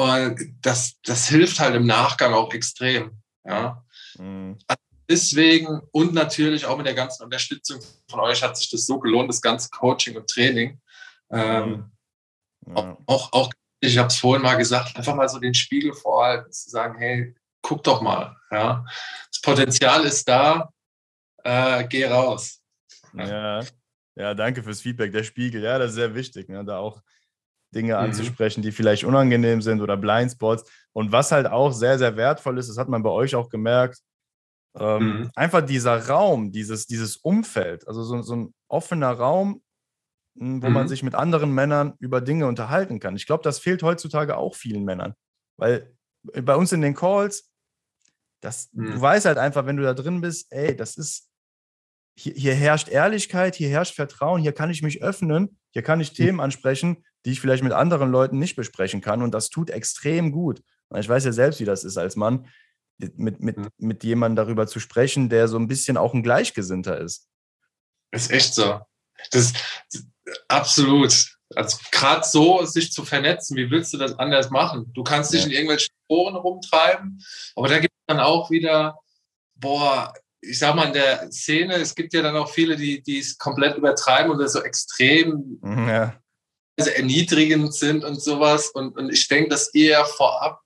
Und 0.00 0.56
das, 0.62 0.98
das 1.02 1.28
hilft 1.28 1.60
halt 1.60 1.74
im 1.74 1.84
Nachgang 1.84 2.32
auch 2.32 2.54
extrem. 2.54 3.20
Ja. 3.44 3.84
Mhm. 4.16 4.56
Also 4.66 4.82
deswegen 5.10 5.82
und 5.92 6.14
natürlich 6.14 6.64
auch 6.64 6.78
mit 6.78 6.86
der 6.86 6.94
ganzen 6.94 7.24
Unterstützung 7.24 7.80
von 8.08 8.20
euch 8.20 8.42
hat 8.42 8.56
sich 8.56 8.70
das 8.70 8.86
so 8.86 8.98
gelohnt, 8.98 9.28
das 9.28 9.42
ganze 9.42 9.68
Coaching 9.68 10.16
und 10.16 10.26
Training. 10.26 10.80
Ähm, 11.30 11.90
mhm. 12.64 12.76
ja. 12.76 12.96
auch, 13.04 13.30
auch, 13.34 13.52
ich 13.80 13.98
habe 13.98 14.08
es 14.08 14.16
vorhin 14.16 14.42
mal 14.42 14.54
gesagt, 14.54 14.96
einfach 14.96 15.14
mal 15.14 15.28
so 15.28 15.38
den 15.38 15.52
Spiegel 15.52 15.92
vorhalten, 15.92 16.50
zu 16.50 16.70
sagen, 16.70 16.98
hey, 16.98 17.34
guck 17.60 17.84
doch 17.84 18.00
mal. 18.00 18.34
Ja. 18.50 18.86
Das 19.30 19.42
Potenzial 19.42 20.04
ist 20.04 20.26
da, 20.26 20.72
äh, 21.44 21.86
geh 21.88 22.06
raus. 22.06 22.62
Ja. 23.12 23.62
ja, 24.14 24.32
danke 24.32 24.62
fürs 24.62 24.80
Feedback. 24.80 25.12
Der 25.12 25.24
Spiegel, 25.24 25.62
ja, 25.62 25.78
das 25.78 25.90
ist 25.90 25.96
sehr 25.96 26.14
wichtig. 26.14 26.48
Ne? 26.48 26.64
Da 26.64 26.78
auch 26.78 27.02
Dinge 27.74 27.94
mhm. 27.94 28.00
anzusprechen, 28.00 28.62
die 28.62 28.72
vielleicht 28.72 29.04
unangenehm 29.04 29.62
sind 29.62 29.80
oder 29.80 29.96
Blindspots. 29.96 30.64
Und 30.92 31.12
was 31.12 31.32
halt 31.32 31.46
auch 31.46 31.72
sehr, 31.72 31.98
sehr 31.98 32.16
wertvoll 32.16 32.58
ist, 32.58 32.68
das 32.68 32.78
hat 32.78 32.88
man 32.88 33.02
bei 33.02 33.10
euch 33.10 33.34
auch 33.34 33.48
gemerkt, 33.48 34.00
ähm, 34.78 35.02
mhm. 35.02 35.30
einfach 35.34 35.62
dieser 35.62 36.08
Raum, 36.08 36.52
dieses, 36.52 36.86
dieses 36.86 37.16
Umfeld, 37.16 37.86
also 37.88 38.02
so, 38.02 38.22
so 38.22 38.36
ein 38.36 38.54
offener 38.68 39.10
Raum, 39.10 39.62
hm, 40.38 40.62
wo 40.62 40.68
mhm. 40.68 40.72
man 40.72 40.88
sich 40.88 41.02
mit 41.02 41.14
anderen 41.14 41.52
Männern 41.52 41.94
über 41.98 42.20
Dinge 42.20 42.46
unterhalten 42.46 43.00
kann. 43.00 43.16
Ich 43.16 43.26
glaube, 43.26 43.42
das 43.42 43.58
fehlt 43.58 43.82
heutzutage 43.82 44.36
auch 44.36 44.54
vielen 44.54 44.84
Männern, 44.84 45.14
weil 45.56 45.92
bei 46.22 46.54
uns 46.54 46.72
in 46.72 46.82
den 46.82 46.94
Calls, 46.94 47.50
das, 48.40 48.70
du 48.70 48.82
mhm. 48.82 49.00
weißt 49.00 49.26
halt 49.26 49.38
einfach, 49.38 49.66
wenn 49.66 49.76
du 49.76 49.82
da 49.82 49.94
drin 49.94 50.20
bist, 50.20 50.52
ey, 50.52 50.76
das 50.76 50.96
ist, 50.96 51.28
hier, 52.16 52.34
hier 52.34 52.54
herrscht 52.54 52.88
Ehrlichkeit, 52.88 53.56
hier 53.56 53.70
herrscht 53.70 53.94
Vertrauen, 53.94 54.40
hier 54.40 54.52
kann 54.52 54.70
ich 54.70 54.82
mich 54.82 55.02
öffnen, 55.02 55.58
hier 55.72 55.82
kann 55.82 56.00
ich 56.00 56.12
mhm. 56.12 56.16
Themen 56.16 56.40
ansprechen, 56.40 57.04
die 57.24 57.32
ich 57.32 57.40
vielleicht 57.40 57.62
mit 57.62 57.72
anderen 57.72 58.10
Leuten 58.10 58.38
nicht 58.38 58.56
besprechen 58.56 59.00
kann. 59.00 59.22
Und 59.22 59.32
das 59.32 59.50
tut 59.50 59.70
extrem 59.70 60.32
gut. 60.32 60.62
Ich 60.96 61.08
weiß 61.08 61.24
ja 61.24 61.32
selbst, 61.32 61.60
wie 61.60 61.64
das 61.64 61.84
ist 61.84 61.96
als 61.96 62.16
Mann, 62.16 62.46
mit, 62.98 63.40
mit, 63.40 63.56
mhm. 63.56 63.68
mit 63.78 64.04
jemandem 64.04 64.44
darüber 64.44 64.66
zu 64.66 64.80
sprechen, 64.80 65.28
der 65.28 65.48
so 65.48 65.58
ein 65.58 65.68
bisschen 65.68 65.96
auch 65.96 66.14
ein 66.14 66.22
Gleichgesinnter 66.22 66.98
ist. 66.98 67.28
Ist 68.10 68.30
echt 68.30 68.54
so. 68.54 68.80
Das 69.30 69.52
ist 69.52 70.06
absolut. 70.48 71.36
Also 71.54 71.78
gerade 71.90 72.26
so 72.26 72.64
sich 72.64 72.92
zu 72.92 73.04
vernetzen, 73.04 73.56
wie 73.56 73.70
willst 73.70 73.92
du 73.92 73.98
das 73.98 74.18
anders 74.18 74.50
machen? 74.50 74.92
Du 74.94 75.02
kannst 75.02 75.32
dich 75.32 75.40
ja. 75.40 75.46
in 75.46 75.52
irgendwelchen 75.52 75.94
Foren 76.06 76.36
rumtreiben, 76.36 77.20
aber 77.56 77.68
da 77.68 77.78
gibt 77.78 77.92
es 77.92 78.04
dann 78.06 78.20
auch 78.20 78.50
wieder, 78.50 78.98
boah, 79.56 80.12
ich 80.40 80.58
sag 80.58 80.74
mal, 80.74 80.86
in 80.86 80.92
der 80.92 81.30
Szene, 81.32 81.74
es 81.74 81.94
gibt 81.94 82.14
ja 82.14 82.22
dann 82.22 82.36
auch 82.36 82.50
viele, 82.50 82.76
die, 82.76 83.02
die 83.02 83.18
es 83.18 83.36
komplett 83.36 83.76
übertreiben 83.76 84.30
oder 84.30 84.48
so 84.48 84.62
extrem 84.62 85.58
mhm, 85.60 85.88
ja 85.88 86.20
erniedrigend 86.86 87.74
sind 87.74 88.04
und 88.04 88.20
sowas. 88.20 88.68
Und, 88.68 88.96
und 88.96 89.10
ich 89.12 89.28
denke, 89.28 89.50
dass 89.50 89.72
ihr 89.74 90.04
vorab 90.04 90.60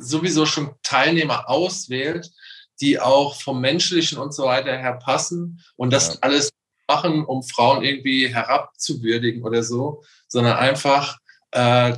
sowieso 0.00 0.46
schon 0.46 0.74
Teilnehmer 0.82 1.48
auswählt, 1.48 2.30
die 2.80 2.98
auch 2.98 3.40
vom 3.40 3.60
Menschlichen 3.60 4.18
und 4.18 4.34
so 4.34 4.44
weiter 4.44 4.76
her 4.76 4.94
passen 4.94 5.62
und 5.76 5.92
das 5.92 6.14
ja. 6.14 6.18
alles 6.22 6.50
machen, 6.88 7.24
um 7.24 7.42
Frauen 7.42 7.84
irgendwie 7.84 8.28
herabzuwürdigen 8.28 9.44
oder 9.44 9.62
so, 9.62 10.02
sondern 10.28 10.56
einfach, 10.56 11.18
äh, 11.52 11.96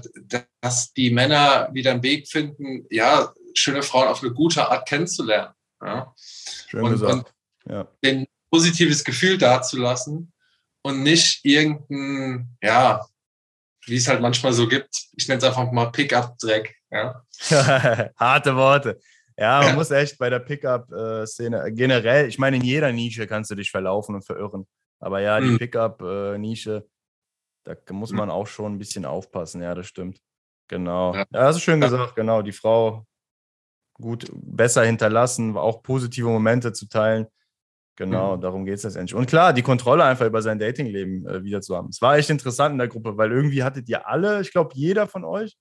dass 0.60 0.92
die 0.92 1.10
Männer 1.10 1.70
wieder 1.72 1.92
einen 1.92 2.02
Weg 2.02 2.28
finden, 2.28 2.86
ja, 2.90 3.32
schöne 3.54 3.82
Frauen 3.82 4.08
auf 4.08 4.22
eine 4.22 4.32
gute 4.32 4.68
Art 4.68 4.86
kennenzulernen. 4.88 5.54
Ja. 5.80 6.12
Schön 6.68 6.84
und, 6.84 6.90
gesagt. 6.90 7.32
Und 7.64 7.72
ja. 7.72 7.88
ein 8.04 8.26
positives 8.50 9.04
Gefühl 9.04 9.38
dazulassen 9.38 10.32
und 10.82 11.02
nicht 11.02 11.44
irgendein, 11.44 12.56
ja, 12.62 13.06
wie 13.86 13.96
es 13.96 14.08
halt 14.08 14.20
manchmal 14.20 14.52
so 14.52 14.68
gibt. 14.68 15.08
Ich 15.16 15.28
nenne 15.28 15.38
es 15.38 15.44
einfach 15.44 15.70
mal 15.70 15.86
Pickup-Dreck. 15.86 16.76
Ja. 16.90 17.22
Harte 18.16 18.56
Worte. 18.56 19.00
Ja, 19.36 19.60
man 19.60 19.68
ja. 19.70 19.74
muss 19.74 19.90
echt 19.90 20.18
bei 20.18 20.30
der 20.30 20.38
Pickup-Szene 20.38 21.72
generell, 21.72 22.28
ich 22.28 22.38
meine, 22.38 22.56
in 22.56 22.62
jeder 22.62 22.92
Nische 22.92 23.26
kannst 23.26 23.50
du 23.50 23.54
dich 23.54 23.70
verlaufen 23.70 24.14
und 24.14 24.24
verirren. 24.24 24.66
Aber 25.00 25.20
ja, 25.20 25.40
die 25.40 25.48
mhm. 25.48 25.58
Pickup-Nische, 25.58 26.86
da 27.64 27.74
muss 27.90 28.12
man 28.12 28.30
auch 28.30 28.46
schon 28.46 28.74
ein 28.74 28.78
bisschen 28.78 29.04
aufpassen. 29.04 29.62
Ja, 29.62 29.74
das 29.74 29.86
stimmt. 29.86 30.20
Genau. 30.68 31.14
Ja, 31.14 31.24
das 31.30 31.56
ist 31.56 31.62
schön 31.62 31.80
gesagt, 31.80 32.14
genau. 32.14 32.42
Die 32.42 32.52
Frau 32.52 33.06
gut, 33.94 34.30
besser 34.32 34.84
hinterlassen, 34.84 35.56
auch 35.56 35.82
positive 35.82 36.28
Momente 36.28 36.72
zu 36.72 36.88
teilen. 36.88 37.26
Genau, 37.96 38.36
mhm. 38.36 38.40
darum 38.40 38.64
geht 38.64 38.74
es 38.74 38.82
letztendlich. 38.82 39.14
Und 39.14 39.26
klar, 39.26 39.52
die 39.52 39.62
Kontrolle 39.62 40.04
einfach 40.04 40.26
über 40.26 40.42
sein 40.42 40.58
Datingleben 40.58 41.26
äh, 41.26 41.44
wieder 41.44 41.60
zu 41.60 41.76
haben. 41.76 41.88
Es 41.90 42.02
war 42.02 42.16
echt 42.16 42.30
interessant 42.30 42.72
in 42.72 42.78
der 42.78 42.88
Gruppe, 42.88 43.16
weil 43.16 43.30
irgendwie 43.30 43.62
hattet 43.62 43.88
ihr 43.88 44.08
alle, 44.08 44.40
ich 44.40 44.50
glaube, 44.50 44.72
jeder 44.74 45.06
von 45.06 45.24
euch 45.24 45.56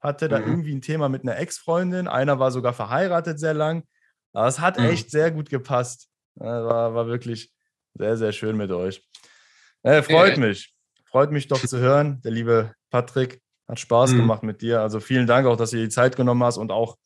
hatte 0.00 0.28
da 0.28 0.38
mhm. 0.38 0.46
irgendwie 0.46 0.74
ein 0.74 0.82
Thema 0.82 1.08
mit 1.08 1.22
einer 1.22 1.38
Ex-Freundin. 1.38 2.08
Einer 2.08 2.38
war 2.38 2.50
sogar 2.50 2.72
verheiratet 2.72 3.38
sehr 3.38 3.54
lang. 3.54 3.84
Aber 4.32 4.48
es 4.48 4.60
hat 4.60 4.78
mhm. 4.78 4.86
echt 4.86 5.10
sehr 5.10 5.30
gut 5.30 5.48
gepasst. 5.48 6.08
War, 6.34 6.94
war 6.94 7.06
wirklich 7.06 7.52
sehr, 7.94 8.16
sehr 8.16 8.32
schön 8.32 8.56
mit 8.56 8.70
euch. 8.70 9.02
Äh, 9.82 10.02
freut 10.02 10.36
ja. 10.36 10.46
mich. 10.46 10.74
Freut 11.06 11.30
mich 11.30 11.48
doch 11.48 11.60
zu 11.66 11.78
hören. 11.78 12.20
Der 12.22 12.32
liebe 12.32 12.74
Patrick 12.90 13.40
hat 13.68 13.80
Spaß 13.80 14.12
mhm. 14.12 14.18
gemacht 14.18 14.42
mit 14.42 14.60
dir. 14.60 14.80
Also 14.80 15.00
vielen 15.00 15.26
Dank 15.26 15.46
auch, 15.46 15.56
dass 15.56 15.70
du 15.70 15.76
dir 15.76 15.84
die 15.84 15.88
Zeit 15.88 16.16
genommen 16.16 16.42
hast 16.42 16.58
und 16.58 16.70
auch 16.70 16.96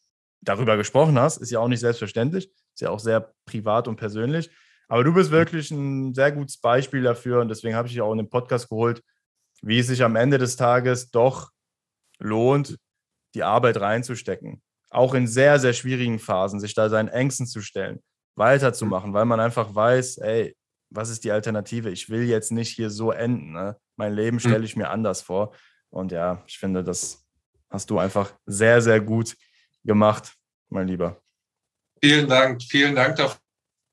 darüber 0.41 0.77
gesprochen 0.77 1.19
hast. 1.19 1.37
Ist 1.37 1.51
ja 1.51 1.61
auch 1.61 1.69
nicht 1.69 1.81
selbstverständlich. 1.81 2.51
Ist 2.75 2.81
ja 2.81 2.91
auch 2.91 2.99
sehr 3.01 3.33
privat 3.45 3.89
und 3.89 3.97
persönlich. 3.97 4.51
Aber 4.91 5.05
du 5.05 5.15
bist 5.15 5.31
wirklich 5.31 5.71
ein 5.71 6.15
sehr 6.15 6.33
gutes 6.33 6.57
Beispiel 6.57 7.03
dafür 7.03 7.41
und 7.41 7.49
deswegen 7.49 7.77
habe 7.77 7.87
ich 7.87 7.95
dich 7.95 8.03
auch 8.03 8.11
in 8.11 8.19
den 8.19 8.29
Podcast 8.29 8.69
geholt, 8.69 9.05
wie 9.63 9.79
es 9.79 9.87
sich 9.87 10.03
am 10.03 10.17
Ende 10.17 10.37
des 10.37 10.57
Tages 10.57 11.13
doch 11.13 11.51
lohnt, 12.19 12.77
die 13.35 13.45
Arbeit 13.45 13.81
reinzustecken. 13.81 14.61
Auch 14.91 15.15
in 15.15 15.29
sehr, 15.29 15.61
sehr 15.61 15.75
schwierigen 15.75 16.19
Phasen, 16.19 16.59
sich 16.59 16.75
da 16.75 16.89
seinen 16.89 17.07
Ängsten 17.07 17.47
zu 17.47 17.61
stellen, 17.61 18.03
weiterzumachen, 18.35 19.15
weil 19.15 19.27
man 19.27 19.39
einfach 19.39 19.73
weiß, 19.73 20.19
ey, 20.19 20.57
was 20.91 21.09
ist 21.09 21.23
die 21.23 21.31
Alternative? 21.31 21.89
Ich 21.91 22.11
will 22.11 22.25
jetzt 22.25 22.51
nicht 22.51 22.75
hier 22.75 22.91
so 22.91 23.13
enden. 23.13 23.53
Ne? 23.53 23.77
Mein 23.95 24.13
Leben 24.13 24.41
hm. 24.41 24.51
stelle 24.51 24.65
ich 24.65 24.75
mir 24.75 24.91
anders 24.91 25.23
vor. 25.23 25.55
Und 25.91 26.11
ja, 26.11 26.43
ich 26.49 26.59
finde, 26.59 26.83
das 26.83 27.25
hast 27.69 27.91
du 27.91 28.01
einfach 28.01 28.33
sehr, 28.45 28.83
sehr 28.83 29.01
gut 29.01 29.37
gemacht, 29.85 30.35
mein 30.69 30.89
Lieber. 30.89 31.23
Vielen 32.03 32.29
Dank, 32.29 32.61
vielen 32.61 32.97
Dank 32.97 33.15
dafür. 33.15 33.39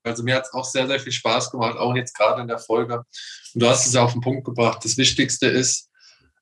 Also 0.07 0.23
mir 0.23 0.35
hat 0.35 0.45
es 0.45 0.53
auch 0.53 0.65
sehr, 0.65 0.87
sehr 0.87 0.99
viel 0.99 1.11
Spaß 1.11 1.51
gemacht, 1.51 1.77
auch 1.77 1.95
jetzt 1.95 2.15
gerade 2.15 2.41
in 2.41 2.47
der 2.47 2.59
Folge. 2.59 2.97
Und 3.53 3.63
du 3.63 3.67
hast 3.67 3.85
es 3.85 3.95
auf 3.95 4.13
den 4.13 4.21
Punkt 4.21 4.45
gebracht. 4.45 4.83
Das 4.83 4.97
Wichtigste 4.97 5.47
ist, 5.47 5.89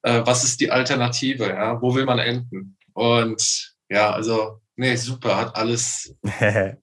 äh, 0.04 0.22
was 0.26 0.44
ist 0.44 0.60
die 0.60 0.72
Alternative? 0.72 1.48
Ja? 1.50 1.82
Wo 1.82 1.96
will 1.96 2.06
man 2.06 2.20
enden? 2.20 2.78
Und 2.94 3.76
ja, 3.90 4.12
also, 4.12 4.62
nee, 4.76 4.96
super, 4.96 5.38
hat 5.38 5.56
alles. 5.56 6.16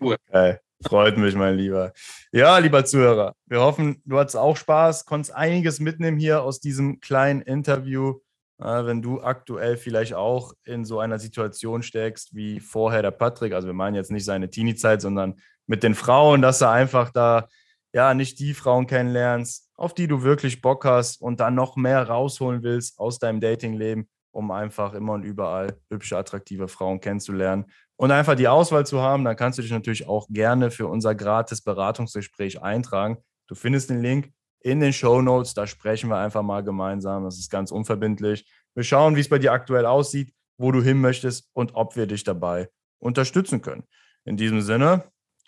cool. 0.00 0.16
Geil. 0.30 0.60
Freut 0.82 1.16
mich, 1.16 1.34
mein 1.34 1.56
Lieber. 1.56 1.92
Ja, 2.32 2.58
lieber 2.58 2.84
Zuhörer, 2.84 3.34
wir 3.46 3.60
hoffen, 3.60 4.02
du 4.04 4.18
hattest 4.18 4.36
auch 4.36 4.56
Spaß, 4.56 5.06
konntest 5.06 5.34
einiges 5.34 5.80
mitnehmen 5.80 6.18
hier 6.18 6.42
aus 6.42 6.60
diesem 6.60 7.00
kleinen 7.00 7.40
Interview. 7.40 8.20
wenn 8.58 9.02
du 9.02 9.22
aktuell 9.22 9.76
vielleicht 9.76 10.14
auch 10.14 10.52
in 10.64 10.84
so 10.84 10.98
einer 11.00 11.18
Situation 11.18 11.82
steckst 11.82 12.34
wie 12.34 12.60
vorher 12.60 13.02
der 13.02 13.10
Patrick, 13.10 13.52
also 13.52 13.66
wir 13.68 13.74
meinen 13.74 13.94
jetzt 13.94 14.10
nicht 14.10 14.24
seine 14.24 14.50
Teenie-Zeit, 14.50 15.00
sondern 15.00 15.36
mit 15.66 15.82
den 15.82 15.94
Frauen, 15.94 16.42
dass 16.42 16.58
du 16.58 16.68
einfach 16.68 17.10
da 17.10 17.48
ja 17.92 18.14
nicht 18.14 18.38
die 18.38 18.54
Frauen 18.54 18.86
kennenlernst, 18.86 19.70
auf 19.76 19.94
die 19.94 20.06
du 20.06 20.22
wirklich 20.22 20.60
Bock 20.60 20.84
hast 20.84 21.20
und 21.20 21.40
dann 21.40 21.54
noch 21.54 21.76
mehr 21.76 22.08
rausholen 22.08 22.62
willst 22.62 22.98
aus 22.98 23.18
deinem 23.18 23.40
Datingleben, 23.40 24.08
um 24.30 24.50
einfach 24.50 24.92
immer 24.94 25.14
und 25.14 25.22
überall 25.22 25.78
hübsche, 25.90 26.16
attraktive 26.16 26.68
Frauen 26.68 27.00
kennenzulernen 27.00 27.66
und 27.96 28.10
einfach 28.10 28.34
die 28.34 28.48
Auswahl 28.48 28.86
zu 28.86 29.00
haben, 29.00 29.24
dann 29.24 29.36
kannst 29.36 29.58
du 29.58 29.62
dich 29.62 29.70
natürlich 29.70 30.06
auch 30.06 30.26
gerne 30.28 30.70
für 30.70 30.86
unser 30.86 31.14
gratis 31.14 31.62
Beratungsgespräch 31.62 32.62
eintragen. 32.62 33.18
Du 33.46 33.54
findest 33.54 33.90
den 33.90 34.02
Link 34.02 34.30
in 34.60 34.80
den 34.80 34.92
Show 34.92 35.22
Notes, 35.22 35.54
da 35.54 35.66
sprechen 35.66 36.10
wir 36.10 36.18
einfach 36.18 36.42
mal 36.42 36.62
gemeinsam. 36.62 37.24
Das 37.24 37.38
ist 37.38 37.50
ganz 37.50 37.70
unverbindlich. 37.70 38.46
Wir 38.74 38.84
schauen, 38.84 39.16
wie 39.16 39.20
es 39.20 39.28
bei 39.28 39.38
dir 39.38 39.52
aktuell 39.52 39.86
aussieht, 39.86 40.34
wo 40.58 40.72
du 40.72 40.82
hin 40.82 41.00
möchtest 41.00 41.48
und 41.54 41.74
ob 41.74 41.96
wir 41.96 42.06
dich 42.06 42.24
dabei 42.24 42.68
unterstützen 42.98 43.62
können. 43.62 43.84
In 44.24 44.36
diesem 44.36 44.60
Sinne, 44.60 45.04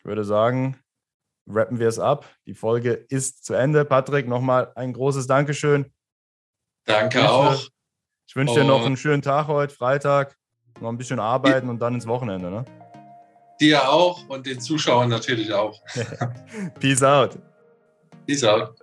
würde 0.09 0.25
sagen, 0.25 0.77
rappen 1.47 1.79
wir 1.79 1.89
es 1.89 1.99
ab. 1.99 2.27
Die 2.47 2.55
Folge 2.55 2.93
ist 2.93 3.45
zu 3.45 3.55
Ende. 3.55 3.85
Patrick, 3.85 4.27
nochmal 4.27 4.73
ein 4.75 4.93
großes 4.93 5.27
Dankeschön. 5.27 5.93
Danke 6.85 7.19
ich 7.19 7.25
wünsche, 7.25 7.33
auch. 7.33 7.69
Ich 8.27 8.37
wünsche 8.37 8.55
dir 8.55 8.65
noch 8.65 8.85
einen 8.85 8.97
schönen 8.97 9.23
Tag 9.23 9.47
heute, 9.47 9.75
Freitag. 9.75 10.37
Noch 10.81 10.89
ein 10.89 10.99
bisschen 10.99 11.21
arbeiten 11.21 11.69
und 11.69 11.79
dann 11.81 11.95
ins 11.95 12.07
Wochenende. 12.07 12.51
Ne? 12.51 12.65
Dir 13.61 13.89
auch 13.91 14.29
und 14.29 14.47
den 14.47 14.61
Zuschauern 14.61 15.09
natürlich 15.09 15.53
auch. 15.53 15.79
Peace 16.81 17.03
out. 17.03 17.39
Peace 18.27 18.45
out. 18.45 18.75